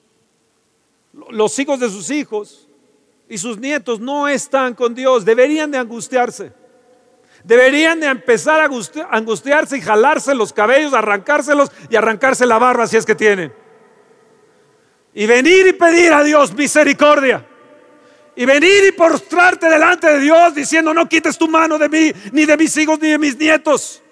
los 1.11 1.59
hijos 1.59 1.79
de 1.79 1.89
sus 1.89 2.09
hijos 2.09 2.67
y 3.29 3.37
sus 3.37 3.57
nietos 3.57 3.99
no 3.99 4.27
están 4.27 4.73
con 4.73 4.95
Dios, 4.95 5.25
deberían 5.25 5.69
de 5.71 5.77
angustiarse. 5.77 6.53
Deberían 7.43 7.99
de 7.99 8.07
empezar 8.07 8.61
a 8.61 9.15
angustiarse 9.15 9.77
y 9.77 9.81
jalarse 9.81 10.33
los 10.33 10.53
cabellos, 10.53 10.93
arrancárselos 10.93 11.71
y 11.89 11.95
arrancarse 11.97 12.45
la 12.45 12.57
barba 12.57 12.87
si 12.87 12.95
es 12.95 13.05
que 13.05 13.15
tienen 13.15 13.62
y 15.15 15.25
venir 15.25 15.67
y 15.67 15.73
pedir 15.73 16.13
a 16.13 16.23
Dios 16.23 16.53
misericordia. 16.53 17.45
Y 18.35 18.45
venir 18.45 18.85
y 18.87 18.91
postrarte 18.91 19.69
delante 19.69 20.07
de 20.07 20.19
Dios 20.19 20.55
diciendo, 20.55 20.93
no 20.93 21.07
quites 21.07 21.37
tu 21.37 21.47
mano 21.47 21.77
de 21.77 21.89
mí, 21.89 22.11
ni 22.31 22.45
de 22.45 22.57
mis 22.57 22.75
hijos, 22.77 22.99
ni 22.99 23.09
de 23.09 23.19
mis 23.19 23.37
nietos. 23.37 24.02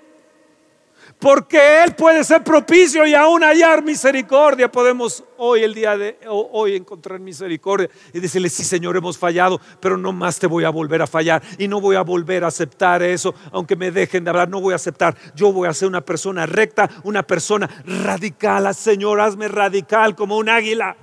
Porque 1.21 1.83
Él 1.83 1.93
puede 1.93 2.23
ser 2.23 2.43
propicio 2.43 3.05
y 3.05 3.13
aún 3.13 3.43
hallar 3.43 3.83
misericordia. 3.83 4.71
Podemos 4.71 5.23
hoy, 5.37 5.61
el 5.61 5.75
día 5.75 5.95
de 5.95 6.17
hoy, 6.27 6.75
encontrar 6.75 7.19
misericordia 7.19 7.91
y 8.11 8.19
decirle, 8.19 8.49
sí 8.49 8.63
Señor, 8.63 8.97
hemos 8.97 9.19
fallado, 9.19 9.61
pero 9.79 9.97
no 9.97 10.13
más 10.13 10.39
te 10.39 10.47
voy 10.47 10.63
a 10.63 10.71
volver 10.71 10.99
a 11.03 11.05
fallar. 11.05 11.43
Y 11.59 11.67
no 11.67 11.79
voy 11.79 11.95
a 11.95 12.01
volver 12.01 12.43
a 12.43 12.47
aceptar 12.47 13.03
eso, 13.03 13.35
aunque 13.51 13.75
me 13.75 13.91
dejen 13.91 14.23
de 14.23 14.31
hablar, 14.31 14.49
no 14.49 14.59
voy 14.59 14.73
a 14.73 14.77
aceptar. 14.77 15.15
Yo 15.35 15.53
voy 15.53 15.67
a 15.67 15.75
ser 15.75 15.87
una 15.87 16.01
persona 16.01 16.47
recta, 16.47 16.89
una 17.03 17.21
persona 17.21 17.69
radical. 17.85 18.73
Señor, 18.73 19.21
hazme 19.21 19.47
radical 19.47 20.15
como 20.15 20.37
un 20.37 20.49
águila. 20.49 20.97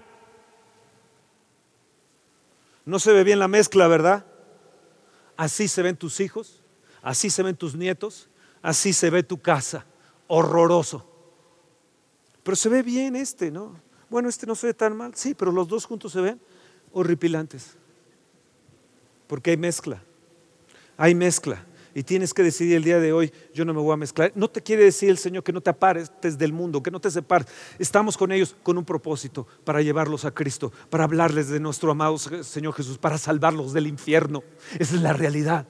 No 2.85 2.99
se 2.99 3.13
ve 3.13 3.23
bien 3.23 3.39
la 3.39 3.47
mezcla, 3.47 3.87
¿verdad? 3.87 4.27
Así 5.37 5.69
se 5.69 5.81
ven 5.81 5.97
tus 5.97 6.19
hijos, 6.19 6.61
así 7.03 7.31
se 7.31 7.45
ven 7.45 7.55
tus 7.55 7.77
nietos, 7.77 8.29
así 8.63 8.93
se 8.93 9.11
ve 9.11 9.23
tu 9.23 9.41
casa 9.41 9.87
horroroso. 10.29 11.05
Pero 12.43 12.57
se 12.57 12.69
ve 12.69 12.83
bien 12.83 13.17
este, 13.17 13.51
¿no? 13.51 13.75
Bueno, 14.09 14.29
este 14.29 14.47
no 14.47 14.55
se 14.55 14.69
ve 14.69 14.75
tan 14.75 14.97
mal. 14.97 15.15
Sí, 15.15 15.35
pero 15.35 15.53
los 15.53 15.69
dos 15.69 15.85
juntos 15.85 16.13
se 16.13 16.21
ven 16.21 16.41
horripilantes. 16.93 17.75
Porque 19.27 19.51
hay 19.51 19.57
mezcla. 19.57 20.03
Hay 20.97 21.15
mezcla. 21.15 21.65
Y 21.95 22.03
tienes 22.05 22.33
que 22.33 22.43
decidir 22.43 22.77
el 22.77 22.85
día 22.85 23.01
de 23.01 23.13
hoy, 23.13 23.33
yo 23.53 23.65
no 23.65 23.75
me 23.75 23.81
voy 23.81 23.93
a 23.93 23.97
mezclar. 23.97 24.31
No 24.35 24.49
te 24.49 24.63
quiere 24.63 24.85
decir 24.85 25.11
el 25.11 25.19
Señor 25.19 25.43
que 25.43 25.53
no 25.53 25.61
te 25.61 25.71
apartes 25.71 26.39
del 26.39 26.53
mundo, 26.53 26.83
que 26.83 26.91
no 26.91 27.01
te 27.01 27.11
separes. 27.11 27.49
Estamos 27.79 28.17
con 28.17 28.31
ellos 28.31 28.55
con 28.63 28.79
un 28.79 28.85
propósito, 28.85 29.47
para 29.65 29.83
llevarlos 29.83 30.25
a 30.25 30.31
Cristo, 30.31 30.73
para 30.91 31.05
hablarles 31.05 31.49
de 31.49 31.59
nuestro 31.59 31.91
amado 31.91 32.17
Señor 32.19 32.75
Jesús, 32.75 32.99
para 32.99 33.19
salvarlos 33.19 33.73
del 33.73 33.89
infierno. 33.89 34.45
Esa 34.79 34.95
es 34.95 35.03
la 35.03 35.13
realidad 35.13 35.67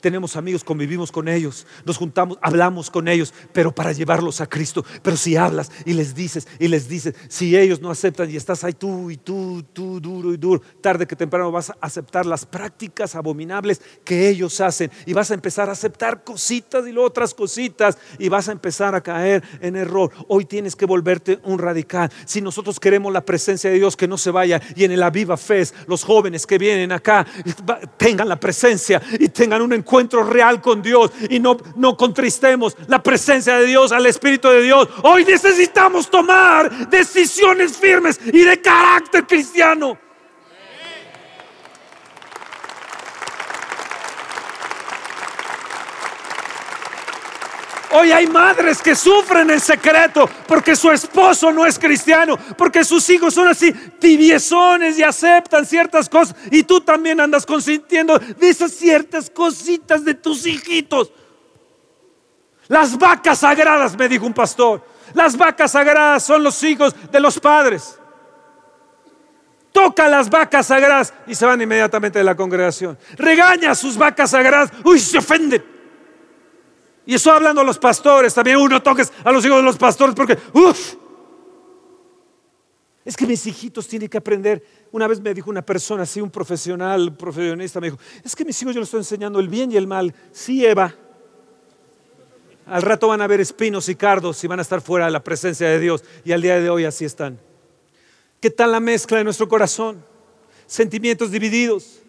tenemos 0.00 0.36
amigos, 0.36 0.64
convivimos 0.64 1.12
con 1.12 1.28
ellos, 1.28 1.66
nos 1.84 1.96
juntamos, 1.96 2.38
hablamos 2.42 2.90
con 2.90 3.08
ellos, 3.08 3.32
pero 3.52 3.74
para 3.74 3.92
llevarlos 3.92 4.40
a 4.40 4.46
Cristo. 4.46 4.84
Pero 5.02 5.16
si 5.16 5.36
hablas 5.36 5.70
y 5.84 5.94
les 5.94 6.14
dices 6.14 6.46
y 6.58 6.68
les 6.68 6.88
dices, 6.88 7.14
si 7.28 7.56
ellos 7.56 7.80
no 7.80 7.90
aceptan 7.90 8.30
y 8.30 8.36
estás 8.36 8.64
ahí 8.64 8.72
tú 8.72 9.10
y 9.10 9.16
tú, 9.16 9.64
tú, 9.72 10.00
duro 10.00 10.32
y 10.32 10.36
duro, 10.36 10.62
tarde 10.80 11.06
que 11.06 11.16
temprano 11.16 11.50
vas 11.50 11.70
a 11.70 11.76
aceptar 11.80 12.26
las 12.26 12.44
prácticas 12.44 13.14
abominables 13.14 13.80
que 14.04 14.28
ellos 14.28 14.60
hacen 14.60 14.90
y 15.06 15.12
vas 15.12 15.30
a 15.30 15.34
empezar 15.34 15.68
a 15.68 15.72
aceptar 15.72 16.24
cositas 16.24 16.86
y 16.86 16.96
otras 16.96 17.34
cositas 17.34 17.98
y 18.18 18.28
vas 18.28 18.48
a 18.48 18.52
empezar 18.52 18.94
a 18.94 19.02
caer 19.02 19.42
en 19.60 19.76
error. 19.76 20.10
Hoy 20.28 20.44
tienes 20.44 20.76
que 20.76 20.86
volverte 20.86 21.40
un 21.44 21.58
radical. 21.58 22.10
Si 22.24 22.40
nosotros 22.40 22.78
queremos 22.78 23.12
la 23.12 23.24
presencia 23.24 23.70
de 23.70 23.76
Dios 23.76 23.96
que 23.96 24.08
no 24.08 24.18
se 24.18 24.30
vaya 24.30 24.60
y 24.76 24.84
en 24.84 24.92
el 24.92 25.02
Aviva 25.02 25.36
Fe, 25.36 25.62
los 25.86 26.04
jóvenes 26.04 26.46
que 26.46 26.58
vienen 26.58 26.92
acá 26.92 27.26
tengan 27.96 28.28
la 28.28 28.40
presencia 28.40 29.02
y 29.18 29.28
tengan 29.28 29.62
un 29.62 29.72
encuentro 29.82 30.22
real 30.22 30.60
con 30.60 30.80
Dios 30.80 31.10
y 31.28 31.40
no, 31.40 31.56
no 31.76 31.96
contristemos 31.96 32.76
la 32.86 33.02
presencia 33.02 33.58
de 33.58 33.66
Dios, 33.66 33.90
al 33.92 34.06
Espíritu 34.06 34.48
de 34.48 34.62
Dios. 34.62 34.88
Hoy 35.02 35.24
necesitamos 35.24 36.08
tomar 36.08 36.88
decisiones 36.88 37.76
firmes 37.76 38.20
y 38.24 38.44
de 38.44 38.60
carácter 38.60 39.26
cristiano. 39.26 39.98
Hoy 47.94 48.10
hay 48.10 48.26
madres 48.26 48.80
que 48.80 48.94
sufren 48.94 49.50
en 49.50 49.60
secreto 49.60 50.28
porque 50.48 50.74
su 50.74 50.90
esposo 50.90 51.52
no 51.52 51.66
es 51.66 51.78
cristiano, 51.78 52.38
porque 52.56 52.84
sus 52.84 53.08
hijos 53.10 53.34
son 53.34 53.48
así 53.48 53.70
tibiezones 53.72 54.98
y 54.98 55.02
aceptan 55.02 55.66
ciertas 55.66 56.08
cosas 56.08 56.34
y 56.50 56.62
tú 56.62 56.80
también 56.80 57.20
andas 57.20 57.44
consintiendo 57.44 58.18
de 58.18 58.48
esas 58.48 58.72
ciertas 58.72 59.28
cositas 59.28 60.04
de 60.06 60.14
tus 60.14 60.46
hijitos. 60.46 61.12
Las 62.68 62.96
vacas 62.96 63.40
sagradas, 63.40 63.94
me 63.98 64.08
dijo 64.08 64.24
un 64.24 64.32
pastor, 64.32 64.82
las 65.12 65.36
vacas 65.36 65.72
sagradas 65.72 66.24
son 66.24 66.42
los 66.42 66.62
hijos 66.62 66.94
de 67.10 67.20
los 67.20 67.38
padres. 67.38 67.98
Toca 69.70 70.08
las 70.08 70.30
vacas 70.30 70.66
sagradas 70.66 71.12
y 71.26 71.34
se 71.34 71.44
van 71.44 71.60
inmediatamente 71.60 72.18
de 72.18 72.24
la 72.24 72.34
congregación. 72.34 72.98
Regaña 73.16 73.72
a 73.72 73.74
sus 73.74 73.98
vacas 73.98 74.30
sagradas, 74.30 74.70
uy, 74.82 74.98
se 74.98 75.18
ofenden. 75.18 75.71
Y 77.04 77.14
eso 77.14 77.32
hablando 77.32 77.60
a 77.60 77.64
los 77.64 77.78
pastores, 77.78 78.32
también 78.32 78.58
uno 78.58 78.80
toques 78.82 79.12
a 79.24 79.32
los 79.32 79.44
hijos 79.44 79.58
de 79.58 79.62
los 79.64 79.76
pastores 79.76 80.14
porque, 80.14 80.38
uff, 80.52 80.94
es 83.04 83.16
que 83.16 83.26
mis 83.26 83.44
hijitos 83.46 83.88
tienen 83.88 84.08
que 84.08 84.18
aprender. 84.18 84.64
Una 84.92 85.08
vez 85.08 85.20
me 85.20 85.34
dijo 85.34 85.50
una 85.50 85.62
persona, 85.62 86.04
así 86.04 86.20
un 86.20 86.30
profesional, 86.30 87.16
profesionista, 87.16 87.80
me 87.80 87.88
dijo, 87.88 87.98
es 88.24 88.36
que 88.36 88.44
mis 88.44 88.60
hijos 88.62 88.74
yo 88.74 88.80
les 88.80 88.86
estoy 88.86 89.00
enseñando 89.00 89.40
el 89.40 89.48
bien 89.48 89.72
y 89.72 89.76
el 89.76 89.88
mal. 89.88 90.14
Sí, 90.30 90.64
Eva. 90.64 90.94
Al 92.66 92.82
rato 92.82 93.08
van 93.08 93.20
a 93.20 93.26
ver 93.26 93.40
espinos 93.40 93.88
y 93.88 93.96
cardos 93.96 94.42
y 94.44 94.46
van 94.46 94.60
a 94.60 94.62
estar 94.62 94.80
fuera 94.80 95.06
de 95.06 95.10
la 95.10 95.24
presencia 95.24 95.68
de 95.68 95.80
Dios. 95.80 96.04
Y 96.24 96.30
al 96.30 96.42
día 96.42 96.60
de 96.60 96.70
hoy 96.70 96.84
así 96.84 97.04
están. 97.04 97.40
¿Qué 98.40 98.50
tal 98.50 98.70
la 98.70 98.80
mezcla 98.80 99.18
de 99.18 99.24
nuestro 99.24 99.48
corazón? 99.48 100.04
Sentimientos 100.66 101.32
divididos. 101.32 102.00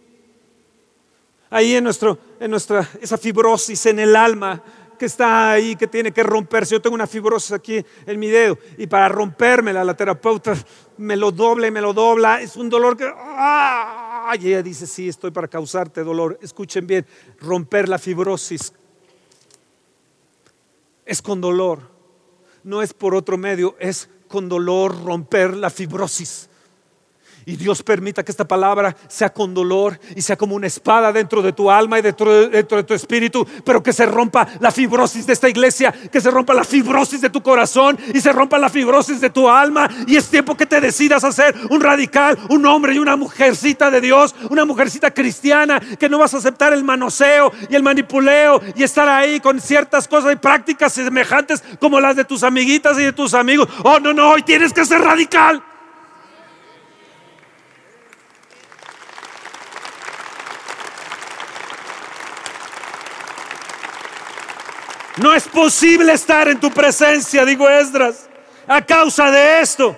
Ahí 1.50 1.76
en, 1.76 1.84
nuestro, 1.84 2.20
en 2.40 2.52
nuestra, 2.52 2.88
esa 3.02 3.18
fibrosis 3.18 3.86
en 3.88 4.00
el 4.00 4.16
alma, 4.16 4.64
que 5.04 5.08
está 5.08 5.52
ahí, 5.52 5.76
que 5.76 5.86
tiene 5.86 6.14
que 6.14 6.24
romperse. 6.24 6.72
Yo 6.72 6.82
tengo 6.82 6.94
una 6.94 7.08
fibrosis 7.08 7.52
aquí 7.52 7.86
en 8.06 8.18
mi 8.18 8.30
dedo 8.30 8.58
y 8.78 8.88
para 8.88 9.10
rompérmela 9.10 9.84
la 9.84 9.98
terapeuta 9.98 10.56
me 10.98 11.18
lo 11.18 11.30
dobla 11.30 11.68
y 11.68 11.72
me 11.72 11.82
lo 11.82 11.92
dobla. 11.92 12.40
Es 12.40 12.56
un 12.56 12.70
dolor 12.70 12.96
que... 12.96 13.12
¡ah! 13.14 14.34
Ella 14.34 14.64
dice, 14.64 14.88
sí, 14.88 15.10
estoy 15.10 15.32
para 15.32 15.50
causarte 15.50 16.06
dolor. 16.06 16.40
Escuchen 16.42 16.88
bien, 16.88 17.06
romper 17.42 17.90
la 17.90 18.00
fibrosis 18.00 18.72
es 21.06 21.22
con 21.22 21.42
dolor. 21.42 21.92
No 22.64 22.82
es 22.82 22.94
por 22.94 23.14
otro 23.14 23.38
medio, 23.38 23.76
es 23.80 24.10
con 24.30 24.48
dolor 24.48 25.04
romper 25.04 25.54
la 25.54 25.70
fibrosis. 25.70 26.50
Y 27.46 27.56
Dios 27.56 27.84
permita 27.84 28.24
que 28.24 28.32
esta 28.32 28.48
palabra 28.48 28.96
sea 29.08 29.32
con 29.32 29.54
dolor 29.54 30.00
y 30.16 30.22
sea 30.22 30.38
como 30.38 30.56
una 30.56 30.68
espada 30.68 31.12
dentro 31.12 31.42
de 31.42 31.54
tu 31.54 31.70
alma 31.70 32.00
y 32.00 32.02
dentro 32.02 32.50
de, 32.50 32.64
tu 32.64 32.94
espíritu, 32.94 33.46
pero 33.64 33.84
que 33.84 33.94
se 33.94 34.06
rompa 34.06 34.48
la 34.60 34.72
fibrosis 34.72 35.28
de 35.28 35.34
esta 35.34 35.50
iglesia, 35.50 35.94
que 36.12 36.22
se 36.22 36.32
rompa 36.32 36.54
la 36.54 36.64
fibrosis 36.64 37.22
de 37.22 37.30
tu 37.30 37.42
corazón 37.42 37.98
y 38.14 38.22
se 38.22 38.32
rompa 38.32 38.58
la 38.58 38.70
fibrosis 38.70 39.22
de 39.22 39.30
tu 39.30 39.50
alma. 39.50 39.90
Y 40.08 40.16
es 40.16 40.30
tiempo 40.30 40.56
que 40.56 40.66
te 40.66 40.82
decidas 40.82 41.24
a 41.24 41.32
ser 41.32 41.56
un 41.70 41.82
radical, 41.82 42.38
un 42.50 42.66
hombre 42.66 42.94
y 42.94 43.00
una 43.00 43.16
mujercita 43.16 43.92
de 43.92 44.02
Dios, 44.02 44.36
una 44.50 44.66
mujercita 44.66 45.12
cristiana, 45.12 45.80
que 46.00 46.10
no 46.10 46.18
vas 46.18 46.34
a 46.34 46.38
aceptar 46.38 46.74
el 46.74 46.84
manoseo 46.84 47.52
y 47.70 47.76
el 47.76 47.84
manipuleo 47.84 48.62
y 48.76 48.84
estar 48.84 49.08
ahí 49.10 49.40
con 49.40 49.60
ciertas 49.60 50.08
cosas 50.08 50.34
y 50.34 50.38
prácticas 50.38 50.94
semejantes 50.94 51.64
como 51.80 52.00
las 52.00 52.16
de 52.16 52.26
tus 52.26 52.44
amiguitas 52.44 52.98
y 53.00 53.04
de 53.04 53.14
tus 53.14 53.34
amigos. 53.34 53.68
Oh, 53.84 54.00
no, 54.00 54.14
no, 54.14 54.32
hoy 54.32 54.44
tienes 54.44 54.74
que 54.74 54.86
ser 54.86 55.02
radical. 55.02 55.64
No 65.18 65.34
es 65.34 65.48
posible 65.48 66.14
estar 66.14 66.48
en 66.48 66.60
tu 66.60 66.72
presencia, 66.72 67.46
digo 67.46 67.70
Esdras, 67.70 68.30
a 68.68 68.84
causa 68.84 69.30
de 69.30 69.62
esto. 69.62 69.98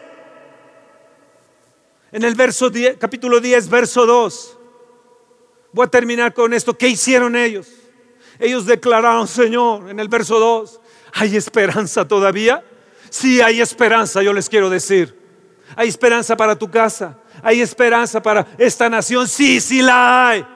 En 2.12 2.24
el 2.24 2.36
verso 2.36 2.70
10, 2.70 2.98
capítulo 2.98 3.40
10, 3.40 3.70
verso 3.70 4.06
2. 4.06 4.58
Voy 5.72 5.86
a 5.86 5.90
terminar 5.90 6.34
con 6.34 6.54
esto. 6.54 6.78
¿Qué 6.78 6.88
hicieron 6.88 7.36
ellos? 7.36 7.68
Ellos 8.40 8.66
declararon, 8.66 9.28
Señor, 9.28 9.90
en 9.90 10.00
el 10.00 10.08
verso 10.08 10.40
2, 10.40 10.82
¿hay 11.14 11.36
esperanza 11.36 12.08
todavía? 12.08 12.64
Sí, 13.10 13.42
hay 13.42 13.62
esperanza, 13.62 14.22
yo 14.22 14.34
les 14.34 14.50
quiero 14.50 14.70
decir. 14.70 15.18
Hay 15.76 15.88
esperanza 15.88 16.36
para 16.36 16.58
tu 16.58 16.70
casa. 16.70 17.18
Hay 17.42 17.62
esperanza 17.62 18.22
para 18.22 18.46
esta 18.58 18.90
nación. 18.90 19.28
Sí, 19.28 19.60
sí 19.60 19.82
la 19.82 20.30
hay. 20.30 20.48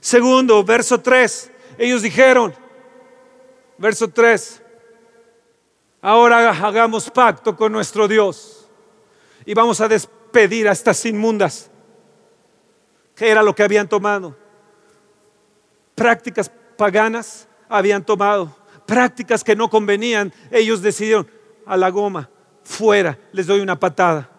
Segundo, 0.00 0.64
verso 0.64 1.00
3. 1.00 1.50
Ellos 1.82 2.02
dijeron, 2.02 2.54
verso 3.76 4.06
3, 4.06 4.62
ahora 6.00 6.50
hagamos 6.50 7.10
pacto 7.10 7.56
con 7.56 7.72
nuestro 7.72 8.06
Dios 8.06 8.70
y 9.44 9.52
vamos 9.52 9.80
a 9.80 9.88
despedir 9.88 10.68
a 10.68 10.72
estas 10.72 11.04
inmundas. 11.06 11.72
¿Qué 13.16 13.28
era 13.28 13.42
lo 13.42 13.52
que 13.52 13.64
habían 13.64 13.88
tomado? 13.88 14.36
Prácticas 15.96 16.48
paganas 16.76 17.48
habían 17.68 18.06
tomado, 18.06 18.56
prácticas 18.86 19.42
que 19.42 19.56
no 19.56 19.68
convenían. 19.68 20.32
Ellos 20.52 20.82
decidieron, 20.82 21.28
a 21.66 21.76
la 21.76 21.88
goma, 21.88 22.30
fuera, 22.62 23.18
les 23.32 23.48
doy 23.48 23.58
una 23.58 23.80
patada. 23.80 24.30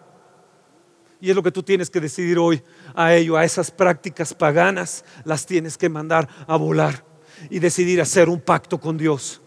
Y 1.20 1.28
es 1.28 1.36
lo 1.36 1.42
que 1.42 1.52
tú 1.52 1.62
tienes 1.62 1.90
que 1.90 2.00
decidir 2.00 2.38
hoy 2.38 2.62
a 2.94 3.12
ello, 3.12 3.36
a 3.36 3.44
esas 3.44 3.70
prácticas 3.70 4.32
paganas, 4.32 5.04
las 5.24 5.44
tienes 5.44 5.76
que 5.76 5.90
mandar 5.90 6.26
a 6.46 6.56
volar 6.56 7.12
y 7.50 7.58
decidir 7.58 8.00
hacer 8.00 8.28
un 8.28 8.40
pacto 8.40 8.78
con 8.78 8.96
Dios. 8.96 9.40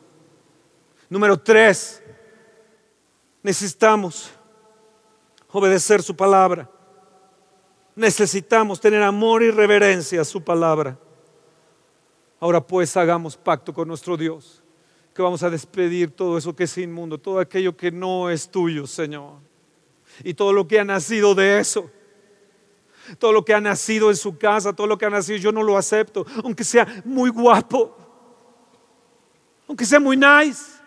Número 1.10 1.40
tres, 1.40 2.02
necesitamos 3.42 4.32
obedecer 5.52 6.04
su 6.04 6.16
palabra. 6.16 6.70
Necesitamos 7.96 8.80
tener 8.80 9.02
amor 9.02 9.42
y 9.42 9.52
reverencia 9.52 10.22
a 10.22 10.26
su 10.26 10.44
palabra. 10.44 10.98
Ahora 12.40 12.62
pues 12.62 12.96
hagamos 12.96 13.36
pacto 13.36 13.74
con 13.74 13.88
nuestro 13.88 14.16
Dios, 14.16 14.62
que 15.16 15.22
vamos 15.24 15.42
a 15.42 15.50
despedir 15.50 16.12
todo 16.12 16.38
eso 16.38 16.56
que 16.56 16.66
es 16.66 16.78
inmundo, 16.78 17.18
todo 17.18 17.40
aquello 17.40 17.76
que 17.76 17.92
no 17.92 18.30
es 18.30 18.50
tuyo, 18.50 18.86
Señor. 18.86 19.36
Y 20.24 20.36
todo 20.36 20.54
lo 20.54 20.68
que 20.68 20.80
ha 20.80 20.84
nacido 20.84 21.34
de 21.34 21.60
eso. 21.60 21.90
Todo 23.20 23.32
lo 23.32 23.46
que 23.46 23.54
ha 23.54 23.62
nacido 23.62 24.10
en 24.10 24.16
su 24.16 24.38
casa, 24.38 24.74
todo 24.74 24.88
lo 24.88 24.98
que 24.98 25.06
ha 25.06 25.10
nacido, 25.10 25.38
yo 25.38 25.52
no 25.52 25.64
lo 25.64 25.78
acepto, 25.78 26.26
aunque 26.44 26.64
sea 26.64 27.02
muy 27.06 27.30
guapo, 27.30 27.96
aunque 29.68 29.86
sea 29.86 30.00
muy 30.00 30.18
nice. 30.18 30.78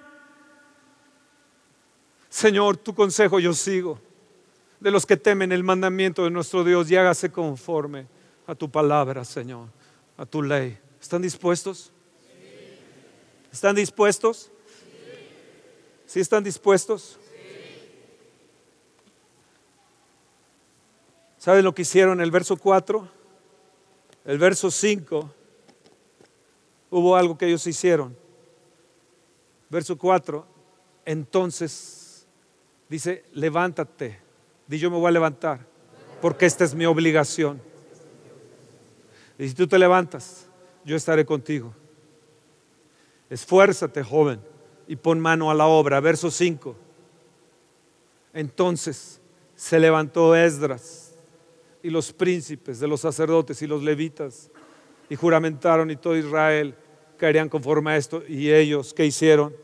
Señor, 2.29 2.77
tu 2.77 2.95
consejo 2.95 3.41
yo 3.41 3.53
sigo 3.53 3.99
de 4.81 4.91
los 4.91 5.05
que 5.05 5.17
temen 5.17 5.53
el 5.53 5.63
mandamiento 5.63 6.25
de 6.25 6.31
nuestro 6.31 6.65
Dios 6.65 6.91
y 6.91 6.97
hágase 6.97 7.31
conforme 7.31 8.07
a 8.47 8.55
tu 8.55 8.71
palabra, 8.71 9.25
Señor, 9.25 9.69
a 10.17 10.25
tu 10.25 10.43
ley. 10.43 10.79
¿Están 11.01 11.23
dispuestos? 11.23 11.93
¿Están 13.53 13.77
dispuestos? 13.77 14.51
¿Sí 16.07 16.19
están 16.19 16.43
dispuestos? 16.43 17.20
¿Saben 21.41 21.65
lo 21.65 21.75
que 21.75 21.83
hicieron 21.83 22.19
en 22.19 22.25
el 22.25 22.31
verso 22.31 22.55
4? 22.59 23.09
El 24.27 24.37
verso 24.37 24.71
5, 24.71 25.35
hubo 26.91 27.17
algo 27.17 27.39
que 27.39 27.47
ellos 27.47 27.67
hicieron. 27.67 28.15
Verso 29.71 29.97
4, 29.97 30.47
entonces 31.07 32.27
dice, 32.91 33.25
levántate, 33.33 34.21
di 34.67 34.79
yo 34.79 34.91
me 34.91 34.99
voy 34.99 35.09
a 35.09 35.13
levantar, 35.13 35.67
porque 36.21 36.45
esta 36.45 36.65
es 36.65 36.75
mi 36.75 36.85
obligación. 36.85 37.59
Y 39.39 39.49
si 39.49 39.55
tú 39.55 39.67
te 39.67 39.79
levantas, 39.79 40.47
yo 40.85 40.95
estaré 40.95 41.25
contigo. 41.25 41.73
Esfuérzate, 43.31 44.03
joven, 44.03 44.43
y 44.87 44.95
pon 44.95 45.19
mano 45.19 45.51
a 45.51 45.55
la 45.55 45.67
obra. 45.69 46.01
Verso 46.01 46.31
5. 46.31 46.77
Entonces 48.35 49.23
se 49.55 49.81
levantó 49.81 50.37
Esdras 50.37 51.00
y 51.83 51.91
los 51.91 52.13
príncipes 52.13 52.81
de 52.81 52.89
los 52.89 53.01
sacerdotes 53.01 53.61
y 53.63 53.67
los 53.67 53.83
levitas 53.83 54.51
y 55.09 55.17
juramentaron 55.17 55.91
y 55.91 55.97
todo 55.97 56.17
Israel 56.17 56.75
caerían 57.17 57.49
conforme 57.49 57.93
a 57.93 57.97
esto 57.97 58.23
y 58.27 58.51
ellos, 58.51 58.95
¿qué 58.95 59.07
hicieron? 59.07 59.55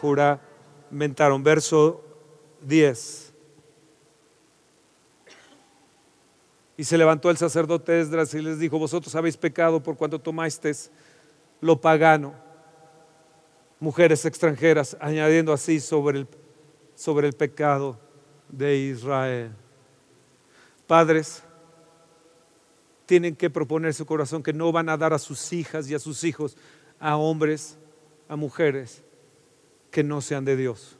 Juramentaron. 0.00 1.42
Verso 1.42 2.04
10. 2.62 3.32
Y 6.76 6.84
se 6.84 6.98
levantó 6.98 7.30
el 7.30 7.36
sacerdote 7.36 8.00
Esdras 8.00 8.34
y 8.34 8.42
les 8.42 8.58
dijo, 8.58 8.78
vosotros 8.78 9.14
habéis 9.14 9.36
pecado 9.36 9.82
por 9.82 9.96
cuanto 9.96 10.20
tomasteis 10.20 10.90
lo 11.60 11.80
pagano, 11.80 12.34
mujeres 13.78 14.24
extranjeras, 14.24 14.96
añadiendo 15.00 15.52
así 15.52 15.78
sobre 15.78 16.18
el, 16.18 16.28
sobre 16.94 17.28
el 17.28 17.32
pecado 17.32 17.98
de 18.48 18.76
Israel. 18.76 19.52
Padres 20.86 21.43
tienen 23.06 23.36
que 23.36 23.50
proponer 23.50 23.94
su 23.94 24.06
corazón 24.06 24.42
que 24.42 24.52
no 24.52 24.72
van 24.72 24.88
a 24.88 24.96
dar 24.96 25.12
a 25.12 25.18
sus 25.18 25.52
hijas 25.52 25.88
y 25.88 25.94
a 25.94 25.98
sus 25.98 26.24
hijos 26.24 26.56
a 26.98 27.16
hombres, 27.16 27.76
a 28.28 28.36
mujeres 28.36 29.02
que 29.90 30.02
no 30.02 30.20
sean 30.20 30.44
de 30.44 30.56
Dios. 30.56 30.96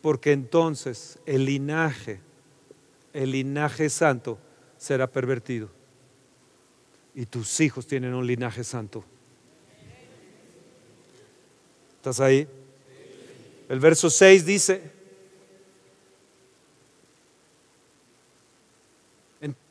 Porque 0.00 0.32
entonces 0.32 1.18
el 1.26 1.44
linaje, 1.44 2.20
el 3.12 3.32
linaje 3.32 3.90
santo 3.90 4.38
será 4.76 5.08
pervertido. 5.08 5.70
Y 7.14 7.26
tus 7.26 7.60
hijos 7.60 7.86
tienen 7.86 8.14
un 8.14 8.26
linaje 8.26 8.62
santo. 8.62 9.04
¿Estás 11.96 12.20
ahí? 12.20 12.46
El 13.68 13.80
verso 13.80 14.08
6 14.08 14.46
dice, 14.46 14.97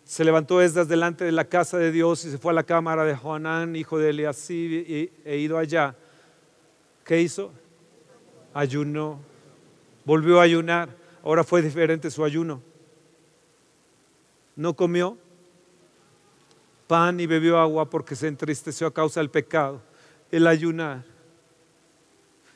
se 0.08 0.24
levantó 0.24 0.62
Esdras 0.62 0.88
delante 0.88 1.26
de 1.26 1.34
la 1.34 1.44
casa 1.44 1.78
de 1.78 1.92
Dios 1.92 2.24
y 2.24 2.32
se 2.32 2.38
fue 2.38 2.54
a 2.54 2.56
la 2.56 2.64
cámara 2.64 3.04
de 3.04 3.14
Joanán, 3.14 3.76
hijo 3.76 4.00
de 4.00 4.12
Eliasib, 4.12 5.12
e 5.26 5.38
ido 5.38 5.58
allá. 5.58 5.96
¿Qué 7.04 7.22
hizo? 7.22 7.52
Ayunó. 8.54 9.20
Volvió 10.06 10.40
a 10.40 10.44
ayunar. 10.44 10.88
Ahora 11.22 11.44
fue 11.44 11.62
diferente 11.62 12.10
su 12.10 12.24
ayuno. 12.24 12.62
No 14.56 14.74
comió 14.74 15.18
pan 16.88 17.20
y 17.20 17.28
bebió 17.28 17.60
agua 17.60 17.90
porque 17.90 18.16
se 18.16 18.30
entristeció 18.30 18.88
a 18.88 18.94
causa 18.94 19.20
del 19.20 19.30
pecado. 19.30 19.82
El 20.32 20.48
ayunar. 20.48 21.04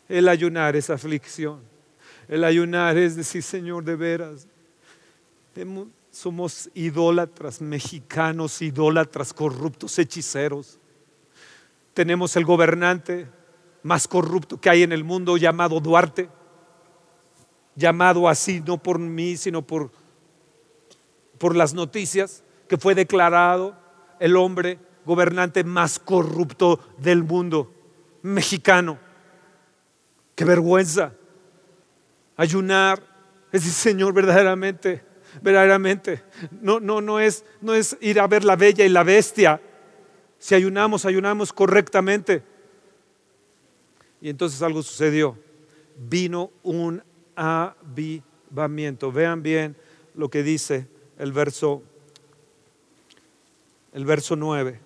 El 0.08 0.30
ayunar 0.30 0.78
es 0.78 0.90
aflicción. 0.90 1.60
El 2.30 2.46
ayunar 2.46 2.98
es 2.98 3.18
decir, 3.18 3.44
Señor, 3.44 3.84
de 3.84 3.98
veras 3.98 4.48
somos 6.12 6.70
idólatras 6.74 7.62
mexicanos, 7.62 8.62
idólatras 8.62 9.34
corruptos, 9.34 9.98
hechiceros. 9.98 10.78
Tenemos 11.94 12.36
el 12.36 12.44
gobernante 12.44 13.30
más 13.82 14.08
corrupto 14.08 14.60
que 14.60 14.70
hay 14.70 14.84
en 14.84 14.92
el 14.92 15.06
mundo 15.06 15.38
llamado 15.38 15.80
Duarte, 15.80 16.30
llamado 17.76 18.28
así 18.28 18.62
no 18.62 18.78
por 18.78 19.00
mí, 19.00 19.38
sino 19.38 19.62
por, 19.62 19.90
por 21.38 21.56
las 21.56 21.74
noticias, 21.74 22.44
que 22.68 22.78
fue 22.78 22.94
declarado 22.94 23.76
el 24.20 24.36
hombre 24.36 24.80
gobernante 25.06 25.64
más 25.64 25.98
corrupto 25.98 26.80
del 26.98 27.24
mundo, 27.24 27.74
mexicano. 28.22 29.00
Qué 30.36 30.46
vergüenza. 30.46 31.14
Ayunar 32.36 33.02
Es 33.52 33.64
Señor, 33.64 34.14
verdaderamente, 34.14 35.04
verdaderamente, 35.42 36.24
no, 36.62 36.80
no, 36.80 37.02
no, 37.02 37.20
es, 37.20 37.46
no 37.62 37.74
es 37.74 37.98
ir 38.02 38.20
a 38.20 38.28
ver 38.28 38.44
la 38.44 38.56
bella 38.56 38.86
y 38.86 38.90
la 38.90 39.04
bestia. 39.04 39.62
Si 40.40 40.56
ayunamos, 40.56 41.06
ayunamos 41.06 41.54
correctamente. 41.54 42.44
Y 44.22 44.30
entonces 44.30 44.62
algo 44.62 44.84
sucedió. 44.84 45.38
Vino 45.98 46.52
un 46.64 47.04
avivamiento. 47.36 49.12
Vean 49.12 49.44
bien 49.44 49.76
lo 50.16 50.30
que 50.30 50.44
dice 50.44 50.88
el 51.18 51.32
verso, 51.32 51.84
el 53.94 54.06
verso 54.06 54.36
9. 54.36 54.80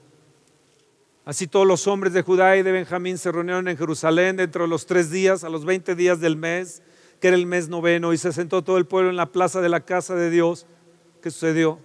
Así 1.25 1.47
todos 1.47 1.65
los 1.65 1.87
hombres 1.87 2.13
de 2.13 2.21
Judá 2.21 2.55
y 2.55 2.61
de 2.61 2.71
Benjamín 2.71 3.17
se 3.17 3.31
reunieron 3.31 3.67
en 3.67 3.77
Jerusalén 3.77 4.37
dentro 4.37 4.63
de 4.63 4.67
los 4.67 4.85
tres 4.85 5.09
días, 5.09 5.43
a 5.43 5.49
los 5.49 5.65
veinte 5.65 5.95
días 5.95 6.19
del 6.19 6.35
mes, 6.35 6.83
que 7.19 7.27
era 7.27 7.37
el 7.37 7.45
mes 7.45 7.69
noveno, 7.69 8.13
y 8.13 8.17
se 8.17 8.33
sentó 8.33 8.63
todo 8.63 8.77
el 8.77 8.85
pueblo 8.85 9.09
en 9.09 9.15
la 9.15 9.31
plaza 9.31 9.61
de 9.61 9.69
la 9.69 9.81
casa 9.81 10.15
de 10.15 10.29
Dios. 10.29 10.65
¿Qué 11.21 11.31
sucedió? 11.31 11.79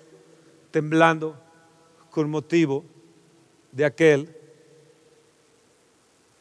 Temblando 0.70 1.36
con 2.10 2.30
motivo 2.30 2.84
de 3.72 3.84
aquel 3.84 4.36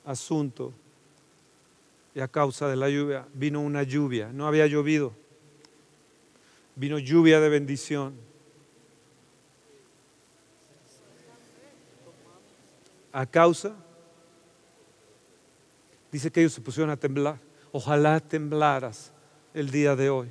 asunto 0.06 0.74
y 2.16 2.20
a 2.20 2.28
causa 2.28 2.68
de 2.68 2.76
la 2.76 2.90
lluvia 2.90 3.28
vino 3.34 3.62
una 3.62 3.84
lluvia, 3.84 4.32
no 4.34 4.48
había 4.48 4.66
llovido, 4.66 5.14
vino 6.76 6.98
lluvia 6.98 7.40
de 7.40 7.50
bendición. 7.50 8.30
a 13.12 13.26
causa, 13.26 13.76
dice 16.12 16.32
que 16.32 16.42
ellos 16.42 16.54
se 16.54 16.62
pusieron 16.62 16.90
a 16.90 16.98
temblar. 16.98 17.40
Ojalá 17.72 18.20
temblaras 18.20 19.12
el 19.54 19.70
día 19.70 19.96
de 19.96 20.10
hoy. 20.10 20.28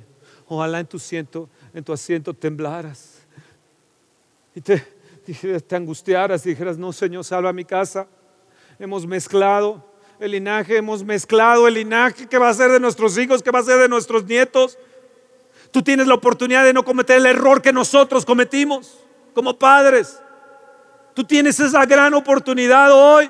Ojalá 0.47 0.79
en 0.79 0.87
tu 0.87 0.97
asiento, 0.97 1.49
en 1.73 1.83
tu 1.83 1.93
asiento 1.93 2.33
temblaras. 2.33 3.19
Y 4.55 4.61
te, 4.61 4.83
te 5.59 5.75
angustiaras 5.75 6.45
y 6.45 6.49
dijeras, 6.49 6.77
no 6.77 6.91
Señor, 6.91 7.23
salva 7.23 7.53
mi 7.53 7.65
casa. 7.65 8.07
Hemos 8.79 9.05
mezclado 9.05 9.85
el 10.19 10.31
linaje, 10.31 10.77
hemos 10.77 11.03
mezclado 11.03 11.67
el 11.67 11.75
linaje 11.75 12.27
que 12.27 12.37
va 12.37 12.49
a 12.49 12.53
ser 12.53 12.71
de 12.71 12.79
nuestros 12.79 13.17
hijos, 13.17 13.41
que 13.41 13.51
va 13.51 13.59
a 13.59 13.63
ser 13.63 13.79
de 13.79 13.87
nuestros 13.87 14.25
nietos. 14.25 14.77
Tú 15.71 15.81
tienes 15.81 16.07
la 16.07 16.15
oportunidad 16.15 16.63
de 16.63 16.73
no 16.73 16.83
cometer 16.83 17.17
el 17.17 17.25
error 17.25 17.61
que 17.61 17.71
nosotros 17.71 18.25
cometimos 18.25 18.99
como 19.33 19.57
padres. 19.57 20.19
Tú 21.13 21.23
tienes 21.23 21.59
esa 21.59 21.85
gran 21.85 22.13
oportunidad 22.13 22.91
hoy 22.91 23.29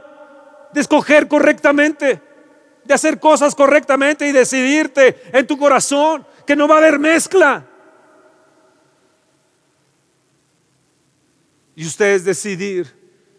de 0.74 0.82
escoger 0.82 1.28
correctamente, 1.28 2.22
de 2.89 2.95
hacer 2.95 3.19
cosas 3.19 3.53
correctamente 3.53 4.27
y 4.27 4.31
decidirte 4.31 5.21
en 5.31 5.45
tu 5.45 5.59
corazón 5.59 6.25
que 6.43 6.55
no 6.55 6.67
va 6.67 6.73
a 6.73 6.77
haber 6.79 6.97
mezcla. 6.97 7.63
Y 11.75 11.85
ustedes 11.85 12.25
decidir 12.25 12.91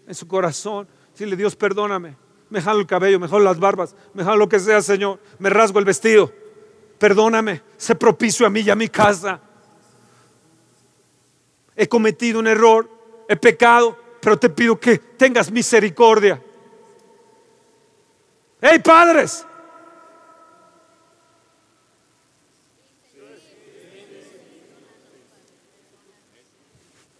en 0.07 0.15
su 0.15 0.29
corazón, 0.29 0.87
decirle 1.11 1.35
Dios 1.35 1.57
perdóname, 1.57 2.17
me 2.49 2.63
jalo 2.63 2.79
el 2.79 2.87
cabello, 2.87 3.19
me 3.19 3.27
jalo 3.27 3.43
las 3.43 3.59
barbas, 3.59 3.97
me 4.15 4.23
jalo 4.23 4.37
lo 4.37 4.49
que 4.49 4.61
sea, 4.61 4.81
Señor, 4.83 5.19
me 5.41 5.51
rasgo 5.51 5.81
el 5.81 5.85
vestido, 5.85 6.33
perdóname, 7.01 7.61
sé 7.77 7.97
propicio 7.97 8.47
a 8.47 8.51
mí 8.51 8.61
y 8.61 8.71
a 8.71 8.77
mi 8.77 8.87
casa. 8.87 9.41
He 11.75 11.89
cometido 11.89 12.39
un 12.39 12.47
error, 12.47 12.89
he 13.29 13.35
pecado, 13.35 13.99
pero 14.21 14.39
te 14.39 14.49
pido 14.49 14.79
que 14.79 14.97
tengas 14.97 15.51
misericordia. 15.51 16.41
¡Hey 18.63 18.79
padres! 18.79 19.47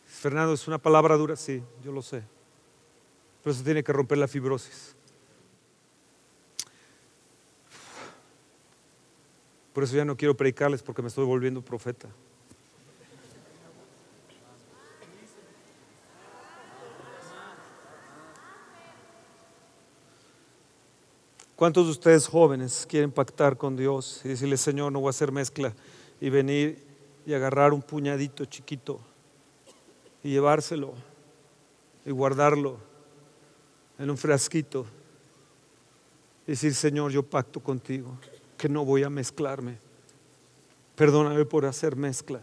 Fernando, 0.05 0.53
es 0.53 0.69
una 0.69 0.77
palabra 0.77 1.17
dura, 1.17 1.35
sí, 1.35 1.63
yo 1.83 1.93
lo 1.93 2.03
sé. 2.03 2.23
Pero 3.43 3.55
se 3.55 3.65
tiene 3.65 3.83
que 3.83 3.91
romper 3.91 4.19
la 4.19 4.29
fibrosis. 4.29 4.95
Por 9.73 9.85
eso 9.85 9.97
ya 9.97 10.05
no 10.05 10.19
quiero 10.19 10.37
predicarles 10.37 10.83
porque 10.83 11.01
me 11.01 11.09
estoy 11.09 11.25
volviendo 11.25 11.63
profeta. 11.63 12.09
¿Cuántos 21.61 21.85
de 21.85 21.91
ustedes 21.91 22.27
jóvenes 22.27 22.87
quieren 22.89 23.13
pactar 23.13 23.59
con 23.59 23.77
Dios 23.77 24.23
y 24.25 24.29
decirle, 24.29 24.57
Señor, 24.57 24.91
no 24.93 25.01
voy 25.01 25.09
a 25.09 25.11
hacer 25.11 25.31
mezcla 25.31 25.75
y 26.19 26.31
venir 26.31 26.83
y 27.27 27.35
agarrar 27.35 27.75
un 27.75 27.83
puñadito 27.83 28.47
chiquito 28.47 28.99
y 30.25 30.31
llevárselo 30.31 30.95
y 32.07 32.13
guardarlo 32.13 32.79
en 33.99 34.09
un 34.09 34.17
frasquito 34.17 34.87
y 36.47 36.53
decir, 36.53 36.75
Señor, 36.75 37.13
yo 37.13 37.25
pacto 37.25 37.61
contigo 37.61 38.17
que 38.57 38.71
no 38.71 38.87
voy 38.87 39.03
a 39.03 39.11
mezclarme. 39.11 39.77
Perdóname 40.97 41.45
por 41.45 41.67
hacer 41.67 41.95
mezcla. 41.95 42.41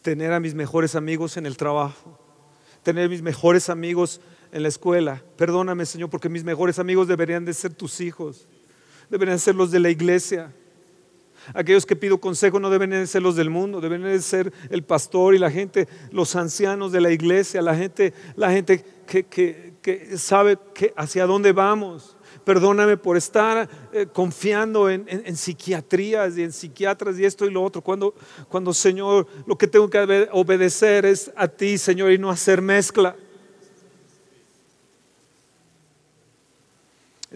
Tener 0.00 0.32
a 0.32 0.38
mis 0.38 0.54
mejores 0.54 0.94
amigos 0.94 1.36
en 1.38 1.44
el 1.44 1.56
trabajo, 1.56 2.20
tener 2.84 3.08
mis 3.08 3.22
mejores 3.22 3.68
amigos 3.68 4.20
en 4.52 4.62
la 4.62 4.68
escuela. 4.68 5.22
Perdóname, 5.36 5.86
Señor, 5.86 6.10
porque 6.10 6.28
mis 6.28 6.44
mejores 6.44 6.78
amigos 6.78 7.08
deberían 7.08 7.44
de 7.44 7.54
ser 7.54 7.74
tus 7.74 8.00
hijos, 8.00 8.48
deberían 9.10 9.38
ser 9.38 9.54
los 9.54 9.70
de 9.70 9.80
la 9.80 9.90
iglesia. 9.90 10.52
Aquellos 11.54 11.86
que 11.86 11.94
pido 11.94 12.18
consejo 12.18 12.58
no 12.58 12.70
deben 12.70 12.90
de 12.90 13.06
ser 13.06 13.22
los 13.22 13.36
del 13.36 13.50
mundo, 13.50 13.80
deben 13.80 14.02
de 14.02 14.20
ser 14.20 14.52
el 14.70 14.82
pastor 14.82 15.34
y 15.34 15.38
la 15.38 15.50
gente, 15.50 15.86
los 16.10 16.34
ancianos 16.34 16.92
de 16.92 17.00
la 17.00 17.10
iglesia, 17.10 17.62
la 17.62 17.76
gente, 17.76 18.12
la 18.34 18.50
gente 18.50 18.84
que, 19.06 19.74
sabe 20.16 20.58
que 20.74 20.92
hacia 20.96 21.26
dónde 21.26 21.52
vamos. 21.52 22.16
Perdóname 22.44 22.96
por 22.96 23.16
estar 23.16 23.68
eh, 23.92 24.06
confiando 24.12 24.88
en, 24.88 25.04
en, 25.08 25.36
psiquiatrías 25.36 26.38
y 26.38 26.44
en 26.44 26.52
psiquiatras 26.52 27.18
y 27.18 27.24
esto 27.24 27.44
y 27.44 27.50
lo 27.50 27.62
otro. 27.62 27.82
Cuando, 27.82 28.14
cuando, 28.48 28.72
Señor, 28.72 29.26
lo 29.46 29.58
que 29.58 29.66
tengo 29.66 29.90
que 29.90 30.28
obedecer 30.32 31.06
es 31.06 31.30
a 31.34 31.48
ti, 31.48 31.76
Señor, 31.76 32.12
y 32.12 32.18
no 32.18 32.30
hacer 32.30 32.62
mezcla. 32.62 33.16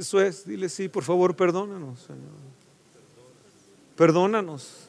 Eso 0.01 0.19
es, 0.19 0.47
dile 0.47 0.71
sí, 0.71 0.89
por 0.89 1.05
favor, 1.05 1.37
perdónanos, 1.37 2.01
Señor. 2.01 2.33
Perdónanos. 3.95 4.89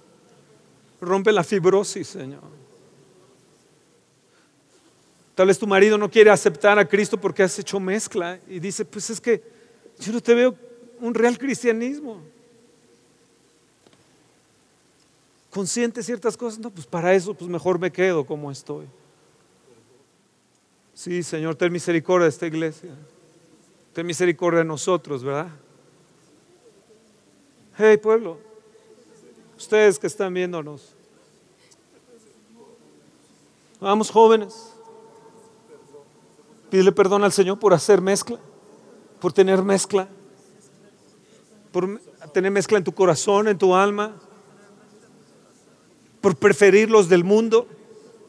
Rompe 1.01 1.33
la 1.33 1.43
fibrosis, 1.43 2.07
Señor. 2.07 2.43
Tal 5.35 5.47
vez 5.47 5.59
tu 5.59 5.67
marido 5.67 5.97
no 5.97 6.09
quiere 6.09 6.29
aceptar 6.29 6.79
a 6.79 6.87
Cristo 6.87 7.19
porque 7.19 7.43
has 7.43 7.59
hecho 7.59 7.77
mezcla 7.77 8.39
y 8.47 8.61
dice, 8.61 8.85
pues 8.85 9.09
es 9.09 9.19
que 9.19 9.43
yo 9.99 10.13
no 10.13 10.21
te 10.21 10.33
veo 10.33 10.55
un 11.01 11.13
real 11.13 11.37
cristianismo. 11.37 12.21
Consciente 15.49 16.03
ciertas 16.03 16.37
cosas, 16.37 16.57
no, 16.57 16.69
pues 16.69 16.87
para 16.87 17.13
eso 17.13 17.33
pues 17.33 17.49
mejor 17.51 17.79
me 17.79 17.91
quedo 17.91 18.25
como 18.25 18.49
estoy. 18.49 18.85
Sí, 20.93 21.21
Señor, 21.21 21.57
ten 21.57 21.73
misericordia 21.73 22.23
de 22.23 22.29
esta 22.29 22.47
iglesia. 22.47 22.91
Ten 23.93 24.05
misericordia 24.05 24.59
de 24.59 24.65
nosotros, 24.65 25.23
¿verdad? 25.23 25.49
Hey, 27.77 27.97
pueblo, 27.97 28.37
ustedes 29.57 29.99
que 29.99 30.07
están 30.07 30.33
viéndonos, 30.33 30.93
vamos 33.79 34.09
jóvenes, 34.09 34.73
pídele 36.69 36.91
perdón 36.91 37.23
al 37.23 37.31
Señor 37.31 37.59
por 37.59 37.73
hacer 37.73 37.99
mezcla, 37.99 38.39
por 39.19 39.33
tener 39.33 39.61
mezcla, 39.61 40.07
por 41.71 41.99
tener 42.33 42.51
mezcla 42.51 42.77
en 42.77 42.83
tu 42.83 42.93
corazón, 42.93 43.47
en 43.47 43.57
tu 43.57 43.75
alma, 43.75 44.13
por 46.21 46.37
preferir 46.37 46.89
los 46.89 47.09
del 47.09 47.23
mundo. 47.23 47.67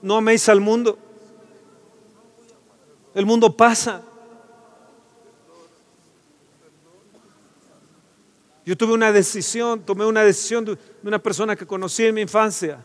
No 0.00 0.16
améis 0.16 0.48
al 0.48 0.60
mundo. 0.60 0.98
El 3.14 3.26
mundo 3.26 3.56
pasa. 3.56 4.02
Yo 8.64 8.76
tuve 8.76 8.92
una 8.92 9.10
decisión, 9.10 9.80
tomé 9.84 10.06
una 10.06 10.22
decisión 10.22 10.64
de 10.64 10.78
una 11.02 11.18
persona 11.18 11.56
que 11.56 11.66
conocí 11.66 12.04
en 12.04 12.14
mi 12.14 12.20
infancia. 12.20 12.84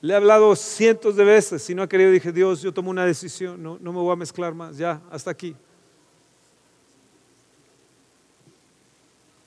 Le 0.00 0.12
he 0.12 0.16
hablado 0.16 0.54
cientos 0.54 1.16
de 1.16 1.24
veces, 1.24 1.62
si 1.62 1.74
no 1.74 1.82
ha 1.82 1.88
querido, 1.88 2.10
dije, 2.10 2.32
Dios, 2.32 2.62
yo 2.62 2.72
tomo 2.72 2.90
una 2.90 3.04
decisión, 3.04 3.62
no, 3.62 3.78
no 3.80 3.92
me 3.92 3.98
voy 3.98 4.12
a 4.12 4.16
mezclar 4.16 4.54
más, 4.54 4.76
ya, 4.78 5.02
hasta 5.10 5.30
aquí. 5.30 5.56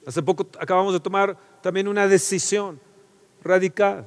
Hace 0.06 0.22
poco 0.22 0.46
acabamos 0.60 0.94
de 0.94 1.00
tomar 1.00 1.38
también 1.62 1.88
una 1.88 2.06
decisión 2.08 2.80
radical. 3.42 4.06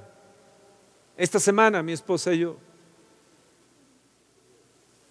Esta 1.16 1.40
semana 1.40 1.82
mi 1.82 1.92
esposa 1.92 2.34
y 2.34 2.40
yo. 2.40 2.59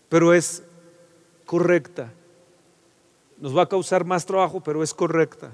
Pero 0.08 0.32
es 0.32 0.64
correcta 1.46 2.14
nos 3.38 3.56
va 3.56 3.64
a 3.64 3.70
causar 3.70 4.06
más 4.06 4.26
trabajo, 4.26 4.62
pero 4.62 4.84
es 4.84 4.94
correcta. 4.94 5.52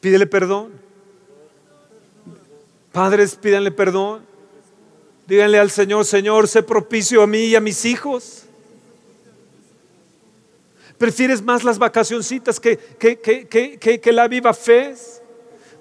Pídele 0.00 0.26
perdón. 0.26 0.72
Padres, 2.92 3.36
pídanle 3.36 3.70
perdón. 3.70 4.22
Díganle 5.26 5.58
al 5.58 5.70
Señor, 5.70 6.04
Señor, 6.04 6.48
sé 6.48 6.62
propicio 6.62 7.22
a 7.22 7.26
mí 7.26 7.44
y 7.44 7.56
a 7.56 7.60
mis 7.60 7.84
hijos. 7.84 8.44
¿Prefieres 10.96 11.42
más 11.42 11.62
las 11.64 11.78
vacacioncitas 11.78 12.58
que, 12.58 12.76
que, 12.76 13.18
que, 13.18 14.00
que 14.00 14.12
la 14.12 14.26
viva 14.26 14.52
fe? 14.52 14.94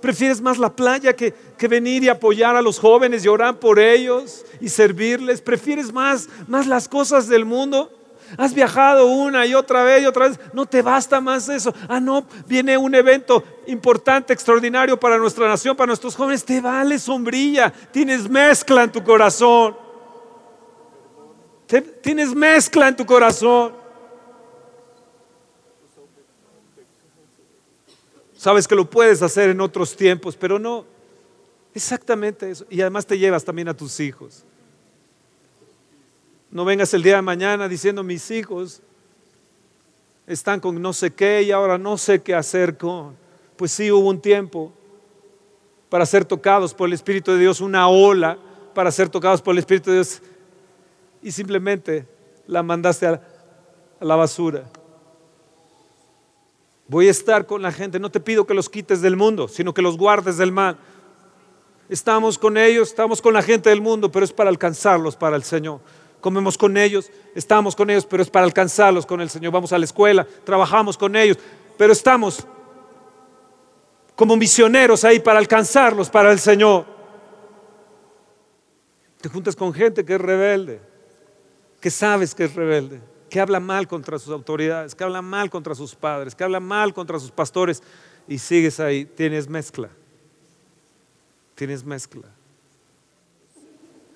¿Prefieres 0.01 0.41
más 0.41 0.59
la 0.59 0.75
playa 0.75 1.15
que, 1.15 1.33
venir 1.67 2.03
y 2.03 2.09
apoyar 2.09 2.55
a 2.55 2.61
los 2.61 2.79
jóvenes 2.79 3.25
y 3.25 3.27
orar 3.27 3.59
por 3.59 3.79
ellos 3.79 4.45
y 4.61 4.69
servirles? 4.69 5.41
¿Prefieres 5.41 5.91
más, 5.91 6.29
más 6.47 6.67
las 6.67 6.87
cosas 6.87 7.27
del 7.27 7.45
mundo? 7.45 7.91
Has 8.37 8.53
viajado 8.53 9.05
una 9.05 9.45
y 9.45 9.53
otra 9.53 9.83
vez 9.83 10.03
y 10.03 10.05
otra 10.05 10.27
vez. 10.27 10.39
No 10.53 10.65
te 10.65 10.81
basta 10.81 11.21
más 11.21 11.47
eso. 11.49 11.73
Ah, 11.87 11.99
no, 11.99 12.25
viene 12.47 12.77
un 12.77 12.93
evento 12.93 13.43
importante, 13.67 14.33
extraordinario 14.33 14.99
para 14.99 15.17
nuestra 15.17 15.47
nación, 15.47 15.75
para 15.75 15.87
nuestros 15.87 16.15
jóvenes. 16.15 16.43
Te 16.43 16.59
vale 16.59 16.99
sombrilla. 16.99 17.71
Tienes 17.91 18.29
mezcla 18.29 18.83
en 18.83 18.91
tu 18.91 19.03
corazón. 19.03 19.77
tienes 22.01 22.33
mezcla 22.33 22.87
en 22.87 22.95
tu 22.95 23.05
corazón. 23.05 23.73
Sabes 28.35 28.67
que 28.67 28.75
lo 28.75 28.89
puedes 28.89 29.21
hacer 29.21 29.49
en 29.49 29.61
otros 29.61 29.95
tiempos, 29.95 30.35
pero 30.35 30.59
no. 30.59 30.85
Exactamente 31.73 32.49
eso. 32.49 32.65
Y 32.69 32.81
además 32.81 33.05
te 33.05 33.17
llevas 33.17 33.43
también 33.43 33.67
a 33.67 33.73
tus 33.75 33.99
hijos. 33.99 34.46
No 36.49 36.63
vengas 36.63 36.93
el 36.93 37.03
día 37.03 37.17
de 37.17 37.21
mañana 37.21 37.67
diciendo 37.67 38.03
mis 38.03 38.31
hijos 38.31 38.81
están 40.25 40.59
con 40.59 40.81
no 40.81 40.93
sé 40.93 41.13
qué 41.13 41.41
y 41.43 41.51
ahora 41.51 41.77
no 41.77 41.97
sé 41.97 42.21
qué 42.21 42.35
hacer 42.35 42.77
con. 42.77 43.15
Pues 43.55 43.71
sí, 43.71 43.91
hubo 43.91 44.09
un 44.09 44.21
tiempo 44.21 44.71
para 45.89 46.05
ser 46.05 46.25
tocados 46.25 46.73
por 46.73 46.87
el 46.87 46.93
Espíritu 46.93 47.31
de 47.31 47.39
Dios, 47.39 47.61
una 47.61 47.87
ola 47.87 48.37
para 48.73 48.91
ser 48.91 49.09
tocados 49.09 49.41
por 49.41 49.53
el 49.53 49.59
Espíritu 49.59 49.89
de 49.89 49.97
Dios 49.97 50.21
y 51.21 51.31
simplemente 51.31 52.05
la 52.45 52.63
mandaste 52.63 53.07
a 53.07 53.21
la 53.99 54.15
basura. 54.15 54.69
Voy 56.89 57.07
a 57.07 57.11
estar 57.11 57.45
con 57.45 57.61
la 57.61 57.71
gente, 57.71 57.99
no 57.99 58.09
te 58.09 58.19
pido 58.19 58.45
que 58.45 58.53
los 58.53 58.69
quites 58.69 59.01
del 59.01 59.17
mundo, 59.17 59.49
sino 59.49 59.73
que 59.73 59.81
los 59.81 59.97
guardes 59.97 60.37
del 60.37 60.53
mal. 60.53 60.77
Estamos 61.89 62.37
con 62.37 62.57
ellos, 62.57 62.89
estamos 62.89 63.21
con 63.21 63.33
la 63.33 63.41
gente 63.41 63.69
del 63.69 63.81
mundo, 63.81 64.11
pero 64.11 64.23
es 64.23 64.31
para 64.31 64.49
alcanzarlos 64.49 65.15
para 65.15 65.35
el 65.35 65.43
Señor 65.43 65.79
comemos 66.27 66.57
con 66.57 66.75
ellos, 66.75 67.09
estamos 67.33 67.73
con 67.73 67.89
ellos, 67.89 68.05
pero 68.05 68.21
es 68.21 68.29
para 68.29 68.45
alcanzarlos 68.45 69.05
con 69.05 69.21
el 69.21 69.29
Señor. 69.29 69.53
Vamos 69.53 69.71
a 69.71 69.77
la 69.77 69.85
escuela, 69.85 70.27
trabajamos 70.43 70.97
con 70.97 71.15
ellos, 71.15 71.37
pero 71.77 71.93
estamos 71.93 72.45
como 74.13 74.35
misioneros 74.35 75.05
ahí 75.05 75.21
para 75.21 75.39
alcanzarlos 75.39 76.09
para 76.09 76.33
el 76.33 76.39
Señor. 76.39 76.85
Te 79.21 79.29
juntas 79.29 79.55
con 79.55 79.73
gente 79.73 80.03
que 80.03 80.15
es 80.15 80.19
rebelde, 80.19 80.81
que 81.79 81.89
sabes 81.89 82.35
que 82.35 82.43
es 82.43 82.53
rebelde, 82.53 82.99
que 83.29 83.39
habla 83.39 83.61
mal 83.61 83.87
contra 83.87 84.19
sus 84.19 84.33
autoridades, 84.33 84.95
que 84.95 85.05
habla 85.05 85.21
mal 85.21 85.49
contra 85.49 85.75
sus 85.75 85.95
padres, 85.95 86.35
que 86.35 86.43
habla 86.43 86.59
mal 86.59 86.93
contra 86.93 87.21
sus 87.21 87.31
pastores 87.31 87.81
y 88.27 88.37
sigues 88.37 88.81
ahí, 88.81 89.05
tienes 89.05 89.47
mezcla. 89.47 89.87
Tienes 91.55 91.85
mezcla. 91.85 92.27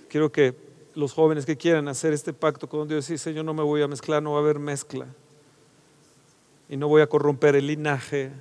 Quiero 0.09 0.29
que 0.29 0.70
los 0.95 1.13
jóvenes 1.13 1.45
que 1.45 1.57
quieran 1.57 1.87
hacer 1.87 2.13
este 2.13 2.33
pacto 2.33 2.67
con 2.67 2.87
Dios 2.87 3.09
y 3.09 3.17
Señor, 3.17 3.45
no 3.45 3.53
me 3.53 3.63
voy 3.63 3.81
a 3.81 3.87
mezclar, 3.87 4.21
no 4.21 4.33
va 4.33 4.37
a 4.37 4.41
haber 4.41 4.59
mezcla. 4.59 5.07
Y 6.69 6.77
no 6.77 6.87
voy 6.87 7.01
a 7.01 7.07
corromper 7.07 7.55
el 7.55 7.67
linaje 7.67 8.31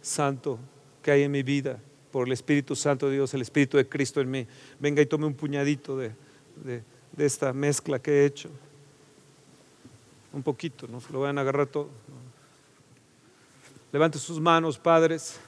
santo 0.00 0.58
que 1.02 1.10
hay 1.10 1.22
en 1.22 1.30
mi 1.30 1.42
vida 1.42 1.78
por 2.12 2.26
el 2.26 2.32
Espíritu 2.32 2.74
Santo 2.76 3.06
de 3.06 3.14
Dios, 3.14 3.32
el 3.34 3.42
Espíritu 3.42 3.76
de 3.76 3.88
Cristo 3.88 4.20
en 4.20 4.30
mí. 4.30 4.46
Venga 4.78 5.02
y 5.02 5.06
tome 5.06 5.26
un 5.26 5.34
puñadito 5.34 5.96
de, 5.96 6.12
esta 7.16 7.52
mezcla 7.52 7.98
que 7.98 8.10
he 8.10 8.26
hecho. 8.26 8.50
Un 10.32 10.42
poquito, 10.42 10.86
no 10.88 11.00
lo 11.12 11.20
vayan 11.20 11.38
a 11.38 11.40
agarrar 11.40 11.66
todo. 11.66 11.88
Levanten 13.92 14.20
sus 14.20 14.40
manos, 14.40 14.78
padres. 14.78 15.40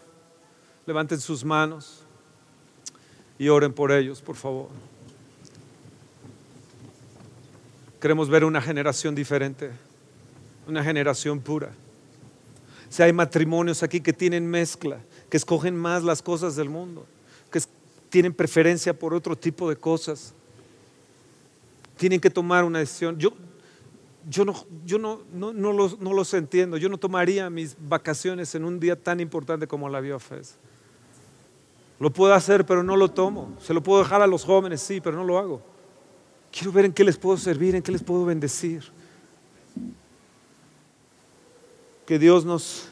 Levanten 0.84 1.20
sus 1.20 1.44
manos 1.44 2.02
y 3.38 3.48
oren 3.48 3.72
por 3.72 3.92
ellos, 3.92 4.20
por 4.20 4.34
favor. 4.34 4.68
Queremos 8.03 8.28
ver 8.28 8.44
una 8.44 8.61
generación 8.61 9.14
diferente, 9.14 9.70
una 10.66 10.82
generación 10.82 11.38
pura. 11.38 11.70
Si 12.88 13.00
hay 13.00 13.12
matrimonios 13.12 13.84
aquí 13.84 14.00
que 14.00 14.12
tienen 14.12 14.44
mezcla, 14.44 14.98
que 15.30 15.36
escogen 15.36 15.76
más 15.76 16.03
las 16.03 16.20
cosas 16.20 16.57
del 16.57 16.68
mundo, 16.68 17.07
que 17.48 17.61
tienen 18.11 18.34
preferencia 18.34 18.92
por 18.92 19.14
otro 19.14 19.36
tipo 19.38 19.70
de 19.70 19.76
cosas, 19.76 20.34
tienen 21.96 22.18
que 22.18 22.28
tomar 22.28 22.64
una 22.64 22.80
decisión. 22.80 23.16
Yo, 23.20 23.34
yo, 24.28 24.44
no, 24.44 24.66
yo 24.84 24.98
no, 24.98 25.20
no, 25.32 25.53
no, 25.53 25.72
los, 25.72 26.00
no 26.00 26.12
los 26.12 26.34
entiendo. 26.34 26.78
Yo 26.78 26.88
no 26.88 26.98
tomaría 26.98 27.48
mis 27.50 27.76
vacaciones 27.78 28.53
en 28.57 28.64
un 28.64 28.80
día 28.80 29.00
tan 29.00 29.20
importante 29.20 29.68
como 29.68 29.88
la 29.88 30.00
Biofes. 30.00 30.57
Lo 32.00 32.12
puedo 32.12 32.34
hacer, 32.34 32.66
pero 32.66 32.82
no 32.82 32.96
lo 32.96 33.12
tomo. 33.12 33.57
Se 33.61 33.72
lo 33.72 33.80
puedo 33.80 34.03
dejar 34.03 34.22
a 34.22 34.26
los 34.26 34.44
jóvenes, 34.44 34.80
sí, 34.80 35.00
pero 35.00 35.16
no 35.16 35.22
lo 35.22 35.38
hago. 35.38 35.71
Quiero 36.53 36.70
ver 36.70 36.84
en 36.84 36.92
qué 36.92 37.03
les 37.03 37.16
puedo 37.16 37.38
servir, 37.38 37.74
en 37.74 37.82
qué 37.82 37.90
les 37.90 38.03
puedo 38.03 38.26
bendecir. 38.26 38.84
Que 42.07 42.18
Dios 42.18 42.44
nos... 42.44 42.88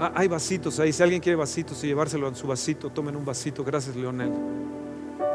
Ah, 0.00 0.12
hay 0.14 0.28
vasitos 0.28 0.80
ahí. 0.80 0.92
Si 0.92 1.02
alguien 1.02 1.20
quiere 1.20 1.36
vasitos 1.36 1.84
y 1.84 1.88
llevárselo 1.88 2.26
en 2.28 2.36
su 2.36 2.46
vasito, 2.46 2.88
tomen 2.88 3.16
un 3.16 3.24
vasito. 3.24 3.62
Gracias, 3.62 3.94
Leonel. 3.94 4.32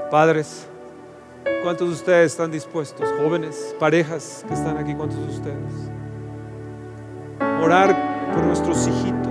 Padres, 0.10 0.66
¿cuántos 1.62 1.90
de 1.90 1.94
ustedes 1.94 2.32
están 2.32 2.50
dispuestos? 2.50 3.08
Jóvenes, 3.22 3.76
parejas 3.80 4.44
que 4.48 4.54
están 4.56 4.78
aquí, 4.78 4.96
¿cuántos 4.96 5.20
de 5.20 5.34
ustedes? 5.34 5.74
Orar 7.62 8.32
por 8.34 8.44
nuestros 8.44 8.88
hijitos 8.88 9.23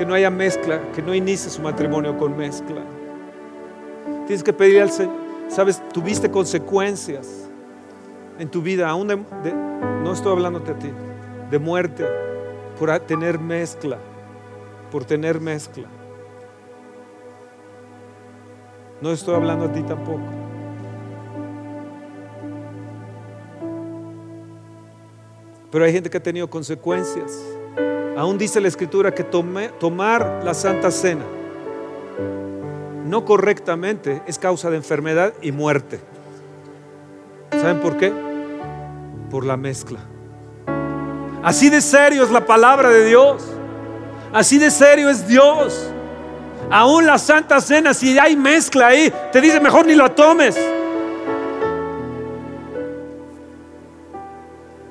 que 0.00 0.06
no 0.06 0.14
haya 0.14 0.30
mezcla, 0.30 0.80
que 0.94 1.02
no 1.02 1.14
inicie 1.14 1.50
su 1.50 1.60
matrimonio 1.60 2.16
con 2.16 2.34
mezcla. 2.34 2.80
Tienes 4.26 4.42
que 4.42 4.54
pedir 4.54 4.80
al 4.80 4.90
Señor, 4.90 5.14
sabes, 5.48 5.86
tuviste 5.92 6.30
consecuencias 6.30 7.50
en 8.38 8.48
tu 8.48 8.62
vida, 8.62 8.88
aún 8.88 9.26
no 10.02 10.10
estoy 10.10 10.32
hablándote 10.32 10.70
a 10.70 10.78
ti, 10.78 10.90
de 11.50 11.58
muerte 11.58 12.06
por 12.78 12.98
tener 13.00 13.38
mezcla, 13.38 13.98
por 14.90 15.04
tener 15.04 15.38
mezcla. 15.38 15.86
No 19.02 19.10
estoy 19.10 19.34
hablando 19.34 19.66
a 19.66 19.72
ti 19.72 19.82
tampoco. 19.82 20.22
Pero 25.70 25.84
hay 25.84 25.92
gente 25.92 26.08
que 26.08 26.16
ha 26.16 26.22
tenido 26.22 26.48
consecuencias 26.48 27.59
Aún 28.16 28.36
dice 28.38 28.60
la 28.60 28.68
escritura 28.68 29.14
que 29.14 29.24
tomar 29.24 30.40
la 30.44 30.54
Santa 30.54 30.90
Cena 30.90 31.24
no 33.10 33.24
correctamente 33.24 34.22
es 34.26 34.38
causa 34.38 34.70
de 34.70 34.76
enfermedad 34.76 35.34
y 35.42 35.50
muerte. 35.50 36.00
¿Saben 37.50 37.80
por 37.80 37.96
qué? 37.96 38.12
Por 39.30 39.44
la 39.44 39.56
mezcla. 39.56 39.98
Así 41.42 41.68
de 41.68 41.80
serio 41.80 42.22
es 42.22 42.30
la 42.30 42.46
palabra 42.46 42.88
de 42.88 43.04
Dios. 43.06 43.42
Así 44.32 44.58
de 44.58 44.70
serio 44.70 45.10
es 45.10 45.26
Dios. 45.26 45.90
Aún 46.70 47.04
la 47.04 47.18
Santa 47.18 47.60
Cena, 47.60 47.94
si 47.94 48.16
hay 48.16 48.36
mezcla 48.36 48.86
ahí, 48.86 49.12
te 49.32 49.40
dice 49.40 49.58
mejor 49.58 49.86
ni 49.86 49.96
la 49.96 50.14
tomes. 50.14 50.56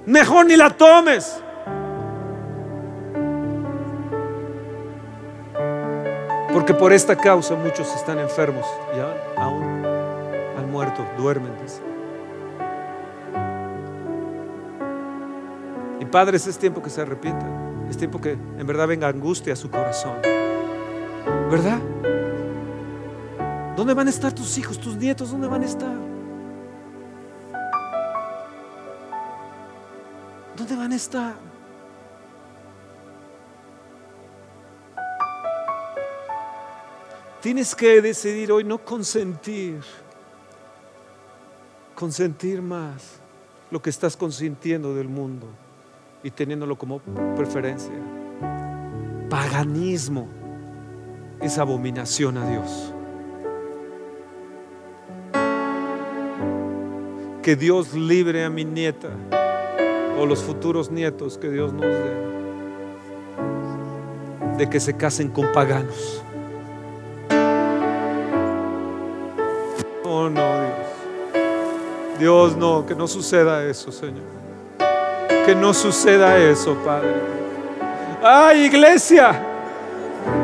Mejor 0.06 0.46
ni 0.46 0.58
la 0.58 0.72
tomes. 0.72 1.42
Porque 6.60 6.74
por 6.74 6.92
esta 6.92 7.16
causa 7.16 7.56
muchos 7.56 7.96
están 7.96 8.20
enfermos 8.20 8.66
y 8.94 9.40
aún 9.40 9.86
han 10.58 10.70
muerto, 10.70 11.08
duermen. 11.18 11.54
Y 16.02 16.06
padres, 16.06 16.48
es 16.48 16.58
tiempo 16.58 16.84
que 16.84 16.90
se 16.90 17.00
arrepientan. 17.00 17.88
Es 17.90 17.96
tiempo 17.96 18.20
que 18.20 18.34
en 18.34 18.68
verdad 18.68 18.90
venga 18.90 19.08
angustia 19.08 19.54
a 19.54 19.56
su 19.56 19.72
corazón. 19.72 20.18
¿Verdad? 21.50 21.80
¿Dónde 23.78 23.94
van 23.94 24.08
a 24.08 24.10
estar 24.10 24.34
tus 24.34 24.58
hijos, 24.58 24.78
tus 24.82 24.98
nietos? 24.98 25.32
¿Dónde 25.32 25.48
van 25.48 25.62
a 25.62 25.66
estar? 25.66 25.96
¿Dónde 30.58 30.76
van 30.76 30.92
a 30.92 30.96
estar? 30.98 31.49
Tienes 37.42 37.74
que 37.74 38.02
decidir 38.02 38.52
hoy 38.52 38.64
no 38.66 38.78
consentir, 38.80 39.80
consentir 41.96 42.62
más 42.62 43.20
lo 43.72 43.82
que 43.82 43.90
estás 43.90 44.18
consintiendo 44.18 44.94
del 44.94 45.08
mundo. 45.08 45.48
y 46.22 46.32
teniéndolo 46.32 46.78
como 46.78 47.00
preferencia. 47.38 47.94
Paganismo 49.30 50.28
es 51.40 51.58
abominación 51.58 52.38
a 52.38 52.50
Dios. 52.50 52.94
Que 57.42 57.56
Dios 57.56 57.94
libre 57.94 58.44
a 58.44 58.50
mi 58.50 58.66
nieta 58.66 59.12
o 60.20 60.26
los 60.26 60.44
futuros 60.44 60.92
nietos 60.92 61.38
que 61.38 61.50
Dios 61.50 61.72
nos 61.72 61.86
dé 61.86 62.30
de 64.58 64.70
que 64.70 64.82
se 64.82 64.94
casen 64.98 65.30
con 65.30 65.50
paganos. 65.54 66.22
Dios. 72.20 72.56
No, 72.56 72.86
que 72.86 72.94
no 72.94 73.08
suceda 73.08 73.64
eso, 73.64 73.92
Señor. 73.92 74.24
Que 75.46 75.56
no 75.56 75.74
suceda 75.74 76.38
eso, 76.38 76.76
Padre. 76.86 77.16
Ay, 78.22 78.66
iglesia. 78.66 79.42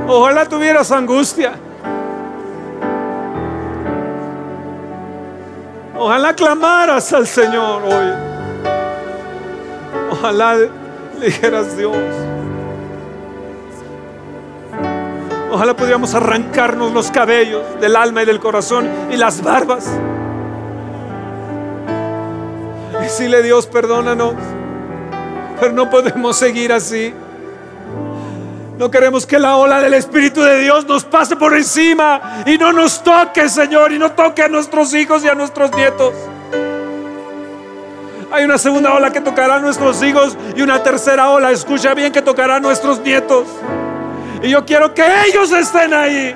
Ojalá 0.08 0.46
tuvieras 0.46 0.92
angustia. 0.92 1.54
Ojalá 5.98 6.34
clamaras 6.34 7.12
al 7.14 7.28
Señor 7.28 7.82
hoy. 7.84 8.14
Ojalá 10.12 10.56
le 10.56 10.70
dijeras 11.26 11.78
Dios. 11.78 11.96
Ojalá 15.52 15.76
pudiéramos 15.76 16.14
arrancarnos 16.14 16.92
los 16.92 17.10
cabellos 17.12 17.64
del 17.80 17.96
alma 17.96 18.24
y 18.24 18.26
del 18.26 18.40
corazón 18.40 18.90
y 19.10 19.16
las 19.16 19.42
barbas. 19.42 19.90
Decirle 23.16 23.42
Dios, 23.44 23.66
perdónanos. 23.66 24.34
Pero 25.58 25.72
no 25.72 25.90
podemos 25.90 26.36
seguir 26.36 26.74
así. 26.74 27.14
No 28.78 28.92
queremos 28.92 29.26
que 29.26 29.40
la 29.40 29.56
ola 29.56 29.80
del 29.80 29.94
Espíritu 29.94 30.42
de 30.42 30.60
Dios 30.60 30.86
nos 30.86 31.06
pase 31.06 31.38
por 31.38 31.56
encima 31.56 32.44
y 32.46 32.58
no 32.58 32.74
nos 32.74 33.02
toque, 33.02 33.48
Señor, 33.48 33.94
y 33.94 34.00
no 34.00 34.12
toque 34.12 34.44
a 34.44 34.50
nuestros 34.50 34.94
hijos 34.94 35.24
y 35.24 35.30
a 35.30 35.34
nuestros 35.34 35.74
nietos. 35.74 36.14
Hay 38.34 38.44
una 38.44 38.58
segunda 38.58 38.94
ola 38.94 39.12
que 39.12 39.22
tocará 39.22 39.56
a 39.56 39.60
nuestros 39.60 40.04
hijos 40.04 40.38
y 40.54 40.62
una 40.62 40.84
tercera 40.84 41.30
ola, 41.30 41.52
escucha 41.52 41.94
bien, 41.94 42.12
que 42.12 42.22
tocará 42.22 42.58
a 42.58 42.60
nuestros 42.60 43.00
nietos. 43.00 43.48
Y 44.44 44.50
yo 44.50 44.66
quiero 44.66 44.94
que 44.94 45.06
ellos 45.28 45.54
estén 45.54 45.94
ahí. 45.94 46.36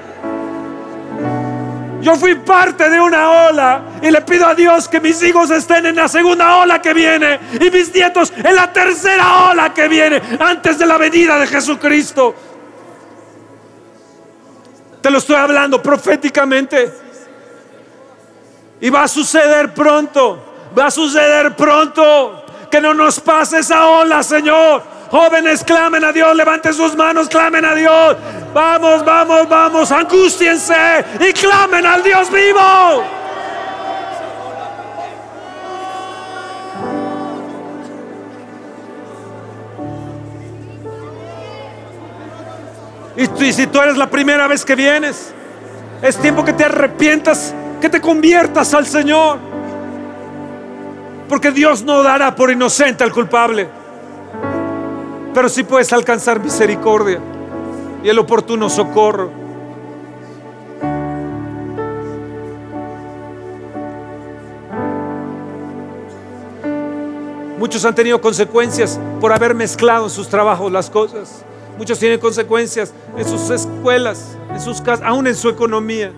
Yo 2.02 2.16
fui 2.16 2.36
parte 2.36 2.90
de 2.90 3.00
una 3.00 3.50
ola 3.50 3.82
y 4.02 4.10
le 4.10 4.22
pido 4.22 4.48
a 4.48 4.56
Dios 4.56 4.88
que 4.88 5.00
mis 5.00 5.22
hijos 5.22 5.50
estén 5.52 5.86
en 5.86 5.96
la 5.96 6.08
segunda 6.08 6.58
ola 6.58 6.82
que 6.82 6.94
viene 6.94 7.40
y 7.60 7.70
mis 7.70 7.94
nietos 7.94 8.32
en 8.36 8.56
la 8.56 8.72
tercera 8.72 9.50
ola 9.50 9.74
que 9.74 9.88
viene 9.88 10.22
antes 10.40 10.80
de 10.80 10.86
la 10.86 10.98
venida 10.98 11.38
de 11.38 11.48
Jesucristo. 11.48 12.36
Te 15.02 15.10
lo 15.10 15.18
estoy 15.18 15.36
hablando 15.36 15.82
proféticamente. 15.82 16.94
Y 18.82 18.90
va 18.90 19.04
a 19.04 19.08
suceder 19.08 19.74
pronto. 19.74 20.72
Va 20.78 20.88
a 20.88 20.92
suceder 20.92 21.56
pronto. 21.56 22.46
Que 22.70 22.80
no 22.80 22.94
nos 22.94 23.20
pase 23.20 23.60
esa 23.60 23.88
ola, 23.88 24.24
Señor. 24.24 24.99
Jóvenes, 25.12 25.64
clamen 25.64 26.04
a 26.04 26.12
Dios, 26.12 26.36
levanten 26.36 26.74
sus 26.74 26.96
manos, 26.96 27.28
clamen 27.30 27.66
a 27.66 27.74
Dios. 27.74 28.16
Vamos, 28.54 29.04
vamos, 29.04 29.50
vamos, 29.50 29.92
angustiense 29.92 30.76
y 31.20 31.34
clamen 31.34 31.86
al 31.86 32.04
Dios 32.04 32.32
vivo. 32.32 33.04
Y, 43.16 43.52
si 43.52 43.68
tú 43.68 43.82
eres 43.82 43.98
la 43.98 44.10
primera 44.10 44.48
vez 44.48 44.64
que 44.64 44.76
vienes, 44.76 45.34
es 46.02 46.18
tiempo 46.18 46.46
que 46.46 46.54
te 46.54 46.66
arrepientas, 46.66 47.54
que 47.82 47.90
te 47.90 48.00
conviertas 48.00 48.74
al 48.76 48.86
Señor. 48.86 49.40
Porque 51.28 51.52
Dios 51.52 51.82
no 51.82 52.04
dará 52.04 52.36
por 52.36 52.52
inocente 52.52 53.04
al 53.04 53.12
culpable 53.12 53.79
pero 55.34 55.50
sí 55.50 55.64
puedes 55.64 55.92
alcanzar 55.94 56.40
misericordia 56.40 57.20
y 58.04 58.10
el 58.10 58.20
oportuno 58.20 58.70
socorro. 58.70 59.32
Muchos 67.58 67.84
han 67.84 67.94
tenido 67.94 68.22
consecuencias 68.22 69.00
por 69.20 69.34
haber 69.34 69.54
mezclado 69.54 70.06
en 70.06 70.10
sus 70.10 70.30
trabajos 70.30 70.72
las 70.72 70.90
cosas. 70.90 71.44
Muchos 71.78 72.00
tienen 72.00 72.20
consecuencias 72.20 72.94
en 73.18 73.28
sus 73.28 73.50
escuelas, 73.50 74.38
en 74.50 74.60
sus 74.60 74.82
casas, 74.82 75.06
aún 75.06 75.28
en 75.28 75.36
su 75.36 75.50
economía, 75.50 76.12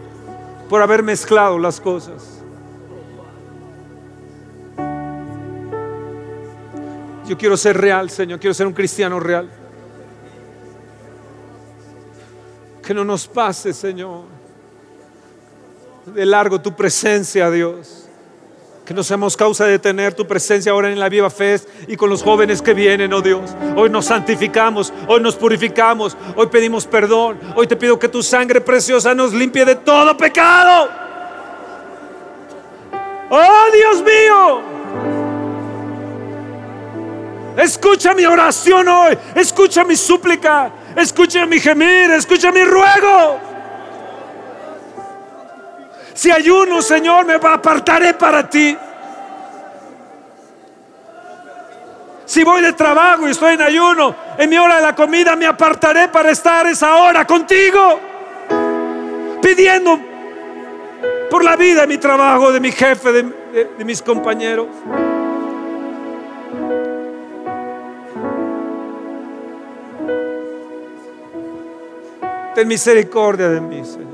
por 0.69 0.81
haber 0.81 1.03
mezclado 1.03 1.59
las 1.59 1.81
cosas. 1.81 2.40
Yo 7.31 7.37
quiero 7.37 7.55
ser 7.55 7.77
real, 7.77 8.09
Señor. 8.09 8.41
Quiero 8.41 8.53
ser 8.53 8.67
un 8.67 8.73
cristiano 8.73 9.17
real. 9.17 9.49
Que 12.85 12.93
no 12.93 13.05
nos 13.05 13.25
pase, 13.25 13.71
Señor, 13.71 14.23
de 16.07 16.25
largo 16.25 16.59
tu 16.59 16.75
presencia, 16.75 17.49
Dios. 17.49 18.09
Que 18.83 18.93
no 18.93 19.01
seamos 19.01 19.37
causa 19.37 19.63
de 19.63 19.79
tener 19.79 20.13
tu 20.13 20.27
presencia 20.27 20.73
ahora 20.73 20.91
en 20.91 20.99
la 20.99 21.07
viva 21.07 21.29
fe 21.29 21.61
y 21.87 21.95
con 21.95 22.09
los 22.09 22.21
jóvenes 22.21 22.61
que 22.61 22.73
vienen, 22.73 23.13
oh 23.13 23.21
Dios. 23.21 23.51
Hoy 23.77 23.89
nos 23.89 24.07
santificamos, 24.07 24.91
hoy 25.07 25.21
nos 25.21 25.37
purificamos, 25.37 26.17
hoy 26.35 26.47
pedimos 26.47 26.85
perdón. 26.85 27.39
Hoy 27.55 27.65
te 27.65 27.77
pido 27.77 27.97
que 27.97 28.09
tu 28.09 28.21
sangre 28.21 28.59
preciosa 28.59 29.15
nos 29.15 29.31
limpie 29.31 29.63
de 29.63 29.75
todo 29.75 30.17
pecado. 30.17 30.89
Oh 33.29 33.65
Dios 33.73 34.03
mío. 34.03 34.80
Escucha 37.57 38.13
mi 38.13 38.25
oración 38.25 38.87
hoy. 38.87 39.17
Escucha 39.35 39.83
mi 39.83 39.95
súplica. 39.95 40.71
Escucha 40.95 41.45
mi 41.45 41.59
gemir. 41.59 42.11
Escucha 42.11 42.51
mi 42.51 42.63
ruego. 42.63 43.39
Si 46.13 46.31
ayuno, 46.31 46.81
Señor, 46.81 47.25
me 47.25 47.35
apartaré 47.35 48.13
para 48.13 48.49
ti. 48.49 48.77
Si 52.25 52.43
voy 52.43 52.61
de 52.61 52.73
trabajo 52.73 53.27
y 53.27 53.31
estoy 53.31 53.55
en 53.55 53.61
ayuno, 53.61 54.15
en 54.37 54.49
mi 54.49 54.57
hora 54.57 54.77
de 54.77 54.83
la 54.83 54.95
comida 54.95 55.35
me 55.35 55.45
apartaré 55.45 56.07
para 56.07 56.31
estar 56.31 56.65
esa 56.67 56.95
hora 56.95 57.25
contigo. 57.25 57.99
Pidiendo 59.41 59.99
por 61.29 61.43
la 61.43 61.55
vida 61.55 61.81
de 61.81 61.87
mi 61.87 61.97
trabajo, 61.97 62.51
de 62.51 62.59
mi 62.59 62.71
jefe, 62.71 63.11
de 63.11 63.83
mis 63.83 64.01
compañeros. 64.01 64.67
Ten 72.61 72.67
misericordia 72.67 73.49
de 73.49 73.59
mí, 73.59 73.83
Señor. 73.83 74.07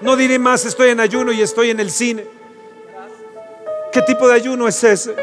No 0.00 0.16
diré 0.16 0.38
más, 0.38 0.64
estoy 0.64 0.88
en 0.88 1.00
ayuno 1.00 1.30
y 1.32 1.42
estoy 1.42 1.68
en 1.68 1.80
el 1.80 1.90
cine. 1.90 2.24
¿Qué 3.92 4.00
tipo 4.00 4.26
de 4.26 4.36
ayuno 4.36 4.66
es 4.66 4.82
ese? 4.82 5.14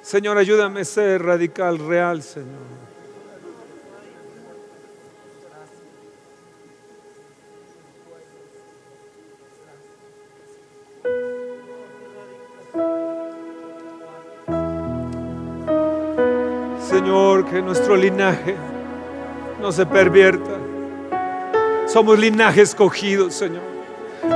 Señor, 0.00 0.38
ayúdame 0.38 0.80
a 0.80 0.84
ser 0.84 1.22
radical, 1.22 1.78
real, 1.78 2.20
Señor. 2.20 2.81
Señor, 16.92 17.46
que 17.46 17.62
nuestro 17.62 17.96
linaje 17.96 18.54
no 19.62 19.72
se 19.72 19.86
pervierta. 19.86 20.50
Somos 21.86 22.18
linaje 22.18 22.60
escogido, 22.60 23.30
Señor. 23.30 23.62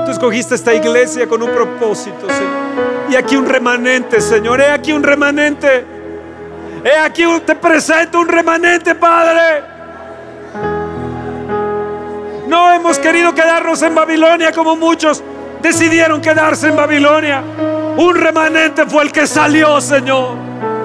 Tú 0.06 0.10
escogiste 0.10 0.54
esta 0.54 0.72
iglesia 0.72 1.26
con 1.28 1.42
un 1.42 1.50
propósito, 1.50 2.26
Señor. 2.26 3.10
Y 3.10 3.14
aquí 3.14 3.36
un 3.36 3.44
remanente, 3.44 4.22
Señor. 4.22 4.62
He 4.62 4.70
aquí 4.70 4.94
un 4.94 5.02
remanente. 5.02 5.84
He 6.82 6.96
aquí 6.96 7.24
te 7.44 7.54
presento 7.56 8.20
un 8.20 8.28
remanente, 8.28 8.94
Padre. 8.94 9.62
No 12.48 12.72
hemos 12.72 12.98
querido 12.98 13.34
quedarnos 13.34 13.82
en 13.82 13.94
Babilonia 13.94 14.50
como 14.50 14.76
muchos 14.76 15.22
decidieron 15.60 16.22
quedarse 16.22 16.68
en 16.68 16.76
Babilonia. 16.76 17.42
Un 17.98 18.14
remanente 18.14 18.86
fue 18.86 19.02
el 19.02 19.12
que 19.12 19.26
salió, 19.26 19.78
Señor. 19.78 20.75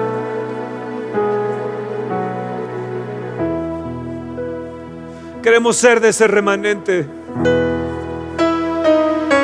Queremos 5.42 5.76
ser 5.76 6.00
de 6.00 6.10
ese 6.10 6.28
remanente. 6.28 7.04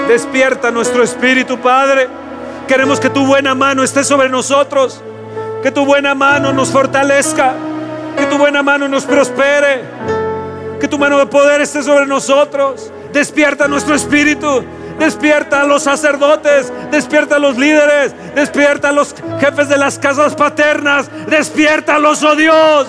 Despierta 0.06 0.70
nuestro 0.70 1.02
espíritu, 1.02 1.58
Padre. 1.58 2.08
Queremos 2.68 3.00
que 3.00 3.10
tu 3.10 3.26
buena 3.26 3.54
mano 3.56 3.82
esté 3.82 4.04
sobre 4.04 4.28
nosotros. 4.28 5.02
Que 5.60 5.72
tu 5.72 5.84
buena 5.84 6.14
mano 6.14 6.52
nos 6.52 6.70
fortalezca. 6.70 7.52
Que 8.16 8.26
tu 8.26 8.38
buena 8.38 8.62
mano 8.62 8.86
nos 8.86 9.04
prospere. 9.04 9.82
Que 10.80 10.86
tu 10.86 10.98
mano 10.98 11.18
de 11.18 11.26
poder 11.26 11.60
esté 11.62 11.82
sobre 11.82 12.06
nosotros. 12.06 12.92
Despierta 13.12 13.66
nuestro 13.66 13.96
espíritu. 13.96 14.64
Despierta 15.00 15.60
a 15.60 15.64
los 15.64 15.84
sacerdotes, 15.84 16.72
despierta 16.90 17.36
a 17.36 17.38
los 17.38 17.56
líderes, 17.56 18.12
despierta 18.34 18.88
a 18.88 18.92
los 18.92 19.14
jefes 19.38 19.68
de 19.68 19.78
las 19.78 19.96
casas 19.96 20.34
paternas, 20.34 21.08
los 22.00 22.24
oh 22.24 22.34
Dios. 22.34 22.88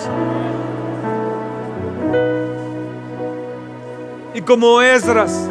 Y 4.32 4.42
como 4.42 4.80
Esdras 4.80 5.48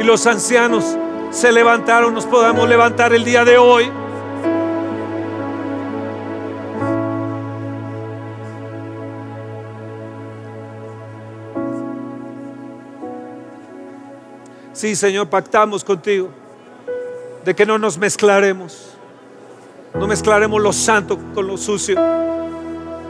y 0.00 0.04
los 0.04 0.26
ancianos 0.26 0.96
se 1.30 1.50
levantaron, 1.50 2.14
nos 2.14 2.26
podamos 2.26 2.68
levantar 2.68 3.12
el 3.12 3.24
día 3.24 3.44
de 3.44 3.58
hoy. 3.58 3.90
Sí, 14.72 14.94
Señor, 14.94 15.28
pactamos 15.28 15.82
contigo 15.82 16.28
de 17.44 17.54
que 17.54 17.66
no 17.66 17.78
nos 17.78 17.98
mezclaremos. 17.98 18.90
No 19.94 20.06
mezclaremos 20.06 20.60
lo 20.60 20.72
santo 20.72 21.18
con 21.34 21.46
lo 21.46 21.56
sucio. 21.56 21.96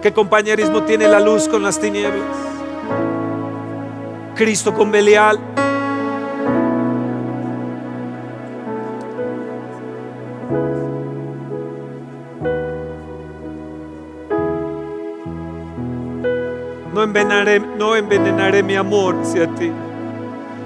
¿Qué 0.01 0.13
compañerismo 0.13 0.83
tiene 0.83 1.09
la 1.09 1.21
luz 1.21 1.49
con 1.49 1.63
las 1.63 1.81
tinieblas? 1.81 2.54
Cristo 4.35 4.75
con 4.75 4.91
Belial. 4.91 5.39
No 16.93 17.03
envenenaré, 17.03 17.61
no 17.61 17.95
envenenaré 17.95 18.63
mi 18.63 18.75
amor 18.75 19.17
hacia 19.23 19.47
ti. 19.55 19.71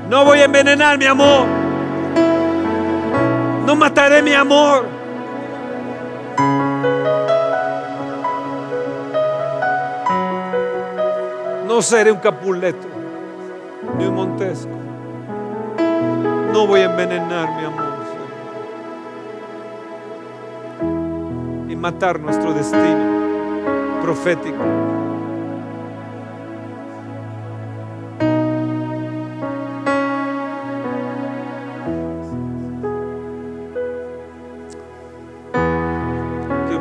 No 0.08 0.24
voy 0.24 0.38
a 0.40 0.44
envenenar 0.44 0.98
mi 0.98 1.04
amor. 1.04 1.46
No 3.66 3.76
mataré 3.76 4.22
mi 4.22 4.32
amor. 4.32 4.86
No 11.66 11.82
seré 11.82 12.10
un 12.10 12.18
capuleto 12.18 12.97
ni 13.96 14.06
un 14.06 14.14
montesco. 14.14 14.72
No 16.52 16.66
voy 16.66 16.80
a 16.80 16.84
envenenar 16.84 17.56
mi 17.56 17.64
amor. 17.64 17.88
Y 21.68 21.76
matar 21.76 22.18
nuestro 22.20 22.52
destino 22.52 24.00
profético. 24.02 24.64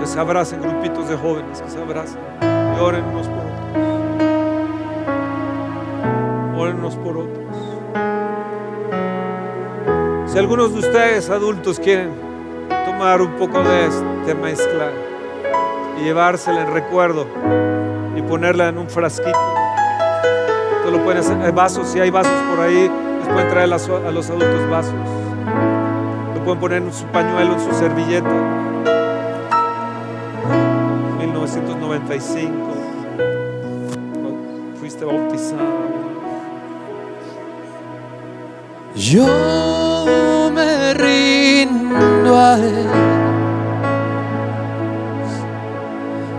se 0.08 0.22
abracen 0.22 0.62
grupitos 0.62 1.10
de 1.10 1.16
jóvenes, 1.16 1.62
que 1.62 1.70
se 1.70 1.80
abracen 1.80 2.18
y 2.42 2.80
oren 2.80 3.04
por 3.12 3.24
Oren 6.68 6.82
por 7.02 7.18
otros. 7.18 7.46
Si 10.26 10.38
algunos 10.38 10.74
de 10.74 10.80
ustedes 10.80 11.30
adultos 11.30 11.80
quieren 11.80 12.12
tomar 12.86 13.22
un 13.22 13.32
poco 13.38 13.64
de 13.64 13.86
esta 13.86 14.36
mezcla 14.36 14.92
y 15.98 16.04
llevársela 16.04 16.64
en 16.64 16.74
recuerdo 16.74 17.26
y 18.18 18.22
ponerla 18.22 18.68
en 18.68 18.78
un 18.80 18.90
frasquito, 18.90 19.40
lo 20.92 21.02
pueden 21.04 21.20
hacer. 21.20 21.38
Hay 21.42 21.52
vasos, 21.52 21.88
si 21.88 22.02
hay 22.02 22.10
vasos 22.10 22.34
por 22.50 22.60
ahí, 22.60 22.92
les 23.20 23.28
pueden 23.30 23.50
traer 23.50 23.66
a 23.74 24.12
los 24.12 24.30
adultos 24.30 24.70
vasos. 24.70 24.94
Lo 26.36 26.44
pueden 26.44 26.60
poner 26.60 26.84
en 26.84 26.94
su 26.94 27.06
pañuelo, 27.06 27.54
en 27.54 27.60
su 27.62 27.72
servilleta 27.74 28.30
1995 31.20 32.98
fuiste 34.80 35.04
bautizado. 35.04 36.07
Yo 38.98 40.50
me 40.52 40.94
rindo 40.96 42.36
a 42.36 42.56
él. 42.56 42.88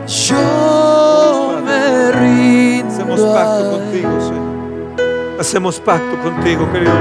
Yo 0.09 1.60
me 1.64 2.10
rindo. 2.10 2.89
Hacemos 2.89 3.20
pacto 3.20 3.70
contigo, 3.70 4.10
Señor. 4.20 5.40
Hacemos 5.40 5.80
pacto 5.80 6.18
contigo, 6.20 6.72
querido 6.72 6.93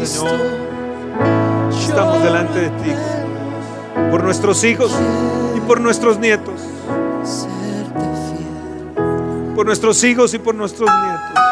Dios. 0.00 0.08
Señor, 0.08 0.40
estamos 1.76 2.22
delante 2.22 2.60
de 2.60 2.70
ti 2.70 2.92
por 4.12 4.22
nuestros 4.22 4.62
hijos 4.62 4.92
y 5.56 5.60
por 5.60 5.80
nuestros 5.80 6.20
nietos. 6.20 6.60
Por 9.56 9.66
nuestros 9.66 10.04
hijos 10.04 10.34
y 10.34 10.38
por 10.38 10.54
nuestros 10.54 10.88
nietos. 10.88 11.46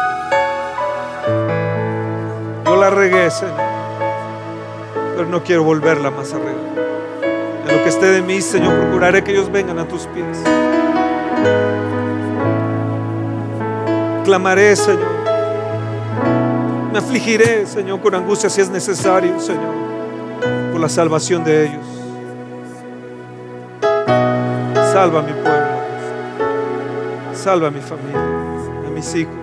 La 2.85 2.91
regué, 2.91 3.31
Señor, 3.31 3.55
pero 5.15 5.27
no 5.27 5.43
quiero 5.43 5.63
volverla 5.63 6.11
más 6.11 6.31
a 6.33 6.37
regar. 6.37 6.53
En 7.67 7.77
lo 7.77 7.83
que 7.83 7.89
esté 7.89 8.05
de 8.05 8.21
mí, 8.21 8.39
Señor, 8.41 8.79
procuraré 8.79 9.23
que 9.23 9.31
ellos 9.31 9.51
vengan 9.51 9.79
a 9.79 9.87
tus 9.87 10.05
pies. 10.05 10.37
Clamaré, 14.23 14.75
Señor. 14.75 15.09
Me 16.91 16.99
afligiré, 16.99 17.65
Señor, 17.65 18.01
con 18.01 18.13
angustia 18.13 18.51
si 18.51 18.61
es 18.61 18.69
necesario, 18.69 19.39
Señor, 19.39 19.73
por 20.71 20.79
la 20.79 20.87
salvación 20.87 21.43
de 21.43 21.65
ellos. 21.65 21.85
Salva 24.93 25.21
a 25.21 25.23
mi 25.23 25.33
pueblo. 25.33 25.65
Salva 27.33 27.69
a 27.69 27.71
mi 27.71 27.81
familia, 27.81 28.85
a 28.85 28.91
mis 28.91 29.15
hijos, 29.15 29.33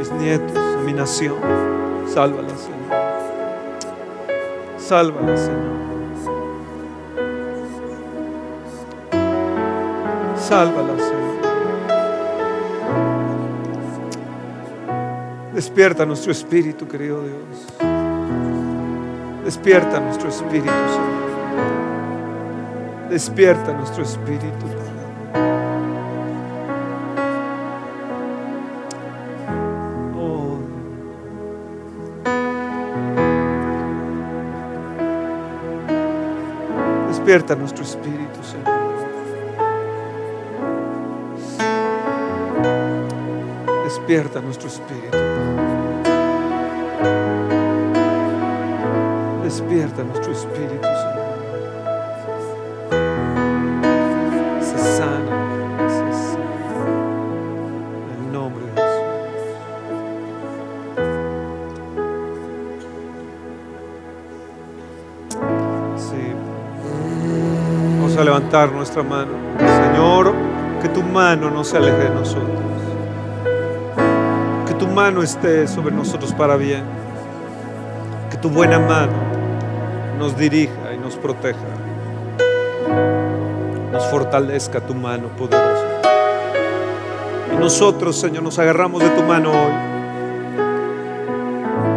mis 0.00 0.10
nietos, 0.10 0.56
a 0.56 0.82
mi 0.84 0.92
nación. 0.92 1.79
Sálvala, 2.12 2.48
Señor. 2.56 2.90
Sálvala, 4.78 5.36
Señor. 5.36 5.78
Sálvala, 10.36 10.98
Señor. 10.98 11.20
Despierta 15.54 16.04
nuestro 16.04 16.32
espíritu, 16.32 16.88
querido 16.88 17.22
Dios. 17.22 17.68
Despierta 19.44 20.00
nuestro 20.00 20.30
espíritu, 20.30 20.66
Señor. 20.66 21.20
Despierta 23.08 23.72
nuestro 23.72 24.02
espíritu. 24.02 24.79
Despierta 37.30 37.54
nuestro 37.54 37.84
espíritu, 37.84 38.42
Señor. 38.42 38.66
Despierta 43.84 44.40
nuestro 44.40 44.66
espíritu. 44.66 45.16
Despierta 49.44 50.02
nuestro 50.02 50.32
espíritu, 50.32 50.82
Señor. 50.82 51.19
Levantar 68.50 68.72
nuestra 68.72 69.02
mano. 69.02 69.32
Señor, 69.58 70.34
que 70.82 70.88
tu 70.88 71.02
mano 71.02 71.50
no 71.50 71.62
se 71.62 71.76
aleje 71.76 71.98
de 71.98 72.10
nosotros. 72.10 72.48
Que 74.66 74.74
tu 74.74 74.88
mano 74.88 75.22
esté 75.22 75.68
sobre 75.68 75.94
nosotros 75.94 76.32
para 76.32 76.56
bien. 76.56 76.82
Que 78.30 78.36
tu 78.36 78.48
buena 78.48 78.78
mano 78.78 79.12
nos 80.18 80.36
dirija 80.36 80.92
y 80.94 80.98
nos 80.98 81.16
proteja. 81.16 81.58
Nos 83.92 84.04
fortalezca 84.06 84.80
tu 84.80 84.94
mano 84.94 85.28
poderosa. 85.28 85.86
Y 87.52 87.56
Nosotros, 87.56 88.16
Señor, 88.16 88.42
nos 88.42 88.58
agarramos 88.58 89.00
de 89.02 89.10
tu 89.10 89.22
mano 89.22 89.50
hoy 89.50 89.90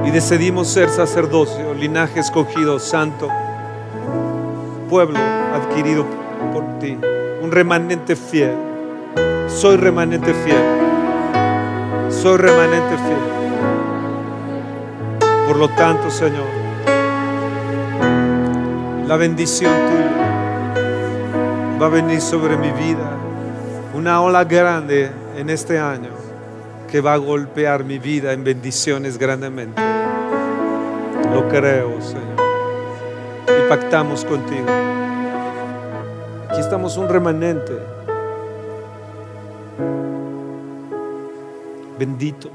y 0.05 0.11
decidimos 0.11 0.67
ser 0.67 0.89
sacerdocio, 0.89 1.73
linaje 1.73 2.19
escogido, 2.19 2.77
santo, 2.77 3.29
pueblo 4.89 5.17
adquirido 5.53 6.22
por 6.51 6.79
ti, 6.79 6.97
un 7.41 7.51
remanente 7.51 8.15
fiel. 8.15 8.55
Soy 9.47 9.77
remanente 9.77 10.33
fiel. 10.33 10.63
Soy 12.09 12.37
remanente 12.37 12.97
fiel. 12.97 13.33
Por 15.47 15.57
lo 15.57 15.69
tanto, 15.69 16.09
Señor, 16.09 16.47
la 19.07 19.17
bendición 19.17 19.71
tuya 19.71 20.03
va 21.81 21.85
a 21.87 21.89
venir 21.89 22.21
sobre 22.21 22.57
mi 22.57 22.71
vida. 22.71 23.17
Una 23.93 24.21
ola 24.21 24.45
grande 24.45 25.11
en 25.37 25.49
este 25.49 25.79
año 25.79 26.09
que 26.89 27.01
va 27.01 27.13
a 27.13 27.17
golpear 27.17 27.83
mi 27.83 27.99
vida 27.99 28.33
en 28.33 28.43
bendiciones 28.43 29.17
grandemente. 29.17 29.81
Lo 31.33 31.47
creo, 31.49 32.01
Señor. 32.01 32.37
Y 33.47 33.69
pactamos 33.69 34.23
contigo. 34.23 34.92
Aquí 36.53 36.61
estamos 36.61 36.97
un 36.97 37.09
remanente. 37.09 37.79
Bendito. 41.97 42.51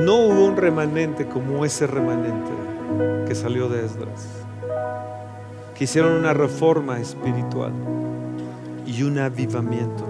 No 0.00 0.16
hubo 0.16 0.44
un 0.44 0.58
remanente 0.58 1.26
como 1.28 1.64
ese 1.64 1.86
remanente 1.86 2.50
que 3.26 3.34
salió 3.34 3.70
de 3.70 3.86
Esdras. 3.86 4.28
Que 5.74 5.84
hicieron 5.84 6.12
una 6.12 6.34
reforma 6.34 7.00
espiritual 7.00 7.72
y 8.84 9.02
un 9.02 9.18
avivamiento. 9.18 10.04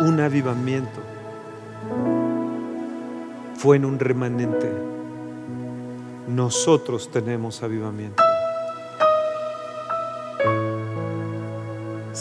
Un 0.00 0.20
avivamiento. 0.20 1.00
Fue 3.56 3.76
en 3.76 3.84
un 3.84 3.98
remanente. 3.98 4.72
Nosotros 6.28 7.10
tenemos 7.10 7.62
avivamiento. 7.62 8.27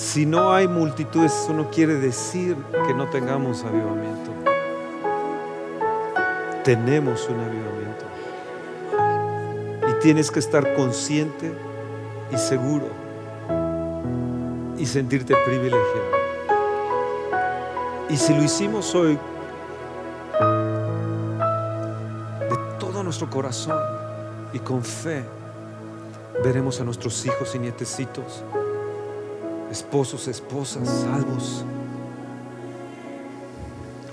Si 0.07 0.25
no 0.25 0.53
hay 0.53 0.69
multitudes, 0.69 1.33
eso 1.33 1.51
no 1.51 1.69
quiere 1.69 1.95
decir 1.95 2.55
que 2.87 2.93
no 2.93 3.09
tengamos 3.09 3.65
avivamiento. 3.65 4.31
Tenemos 6.63 7.27
un 7.27 7.37
avivamiento. 7.41 8.05
Y 9.89 9.99
tienes 10.01 10.31
que 10.31 10.39
estar 10.39 10.75
consciente 10.75 11.51
y 12.31 12.37
seguro 12.37 12.85
y 14.77 14.85
sentirte 14.85 15.35
privilegiado. 15.45 16.11
Y 18.09 18.15
si 18.15 18.33
lo 18.33 18.43
hicimos 18.43 18.95
hoy 18.95 19.19
de 22.49 22.57
todo 22.79 23.03
nuestro 23.03 23.29
corazón 23.29 23.77
y 24.53 24.59
con 24.59 24.85
fe, 24.85 25.25
veremos 26.45 26.79
a 26.79 26.85
nuestros 26.85 27.25
hijos 27.25 27.53
y 27.55 27.59
nietecitos, 27.59 28.45
esposos, 29.71 30.27
esposas, 30.27 30.87
salvos. 30.87 31.63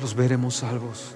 Los 0.01 0.15
veremos 0.15 0.57
salvos. 0.57 1.15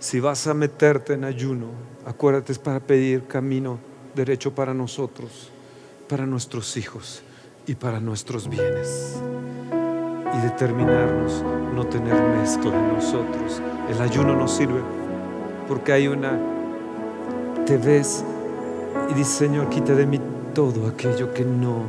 Si 0.00 0.20
vas 0.20 0.46
a 0.46 0.54
meterte 0.54 1.14
en 1.14 1.24
ayuno, 1.24 1.68
acuérdate 2.06 2.52
es 2.52 2.58
para 2.58 2.80
pedir 2.80 3.26
camino 3.26 3.78
derecho 4.14 4.54
para 4.54 4.72
nosotros 4.72 5.50
para 6.08 6.26
nuestros 6.26 6.76
hijos 6.76 7.22
y 7.66 7.74
para 7.74 8.00
nuestros 8.00 8.48
bienes. 8.48 9.16
Y 10.34 10.40
determinarnos 10.40 11.44
no 11.74 11.86
tener 11.86 12.14
mezcla 12.38 12.74
en 12.74 12.94
nosotros. 12.94 13.60
El 13.90 14.00
ayuno 14.00 14.34
nos 14.34 14.52
sirve 14.52 14.80
porque 15.68 15.92
hay 15.92 16.08
una, 16.08 16.38
te 17.66 17.76
ves 17.76 18.24
y 19.10 19.14
dices, 19.14 19.34
Señor, 19.34 19.68
quita 19.68 19.94
de 19.94 20.06
mí 20.06 20.18
todo 20.58 20.88
aquello 20.88 21.32
que 21.32 21.44
no 21.44 21.88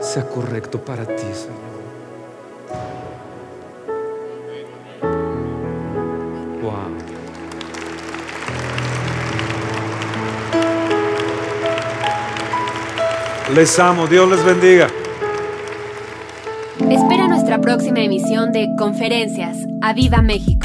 sea 0.00 0.26
correcto 0.26 0.84
para 0.84 1.04
ti, 1.06 1.22
Señor. 1.32 1.70
Les 13.54 13.78
amo, 13.78 14.08
Dios 14.08 14.28
les 14.28 14.44
bendiga. 14.44 14.88
Espera 16.88 17.28
nuestra 17.28 17.60
próxima 17.60 18.00
emisión 18.00 18.50
de 18.50 18.74
Conferencias. 18.76 19.56
¡A 19.82 19.92
Viva 19.92 20.20
México! 20.20 20.59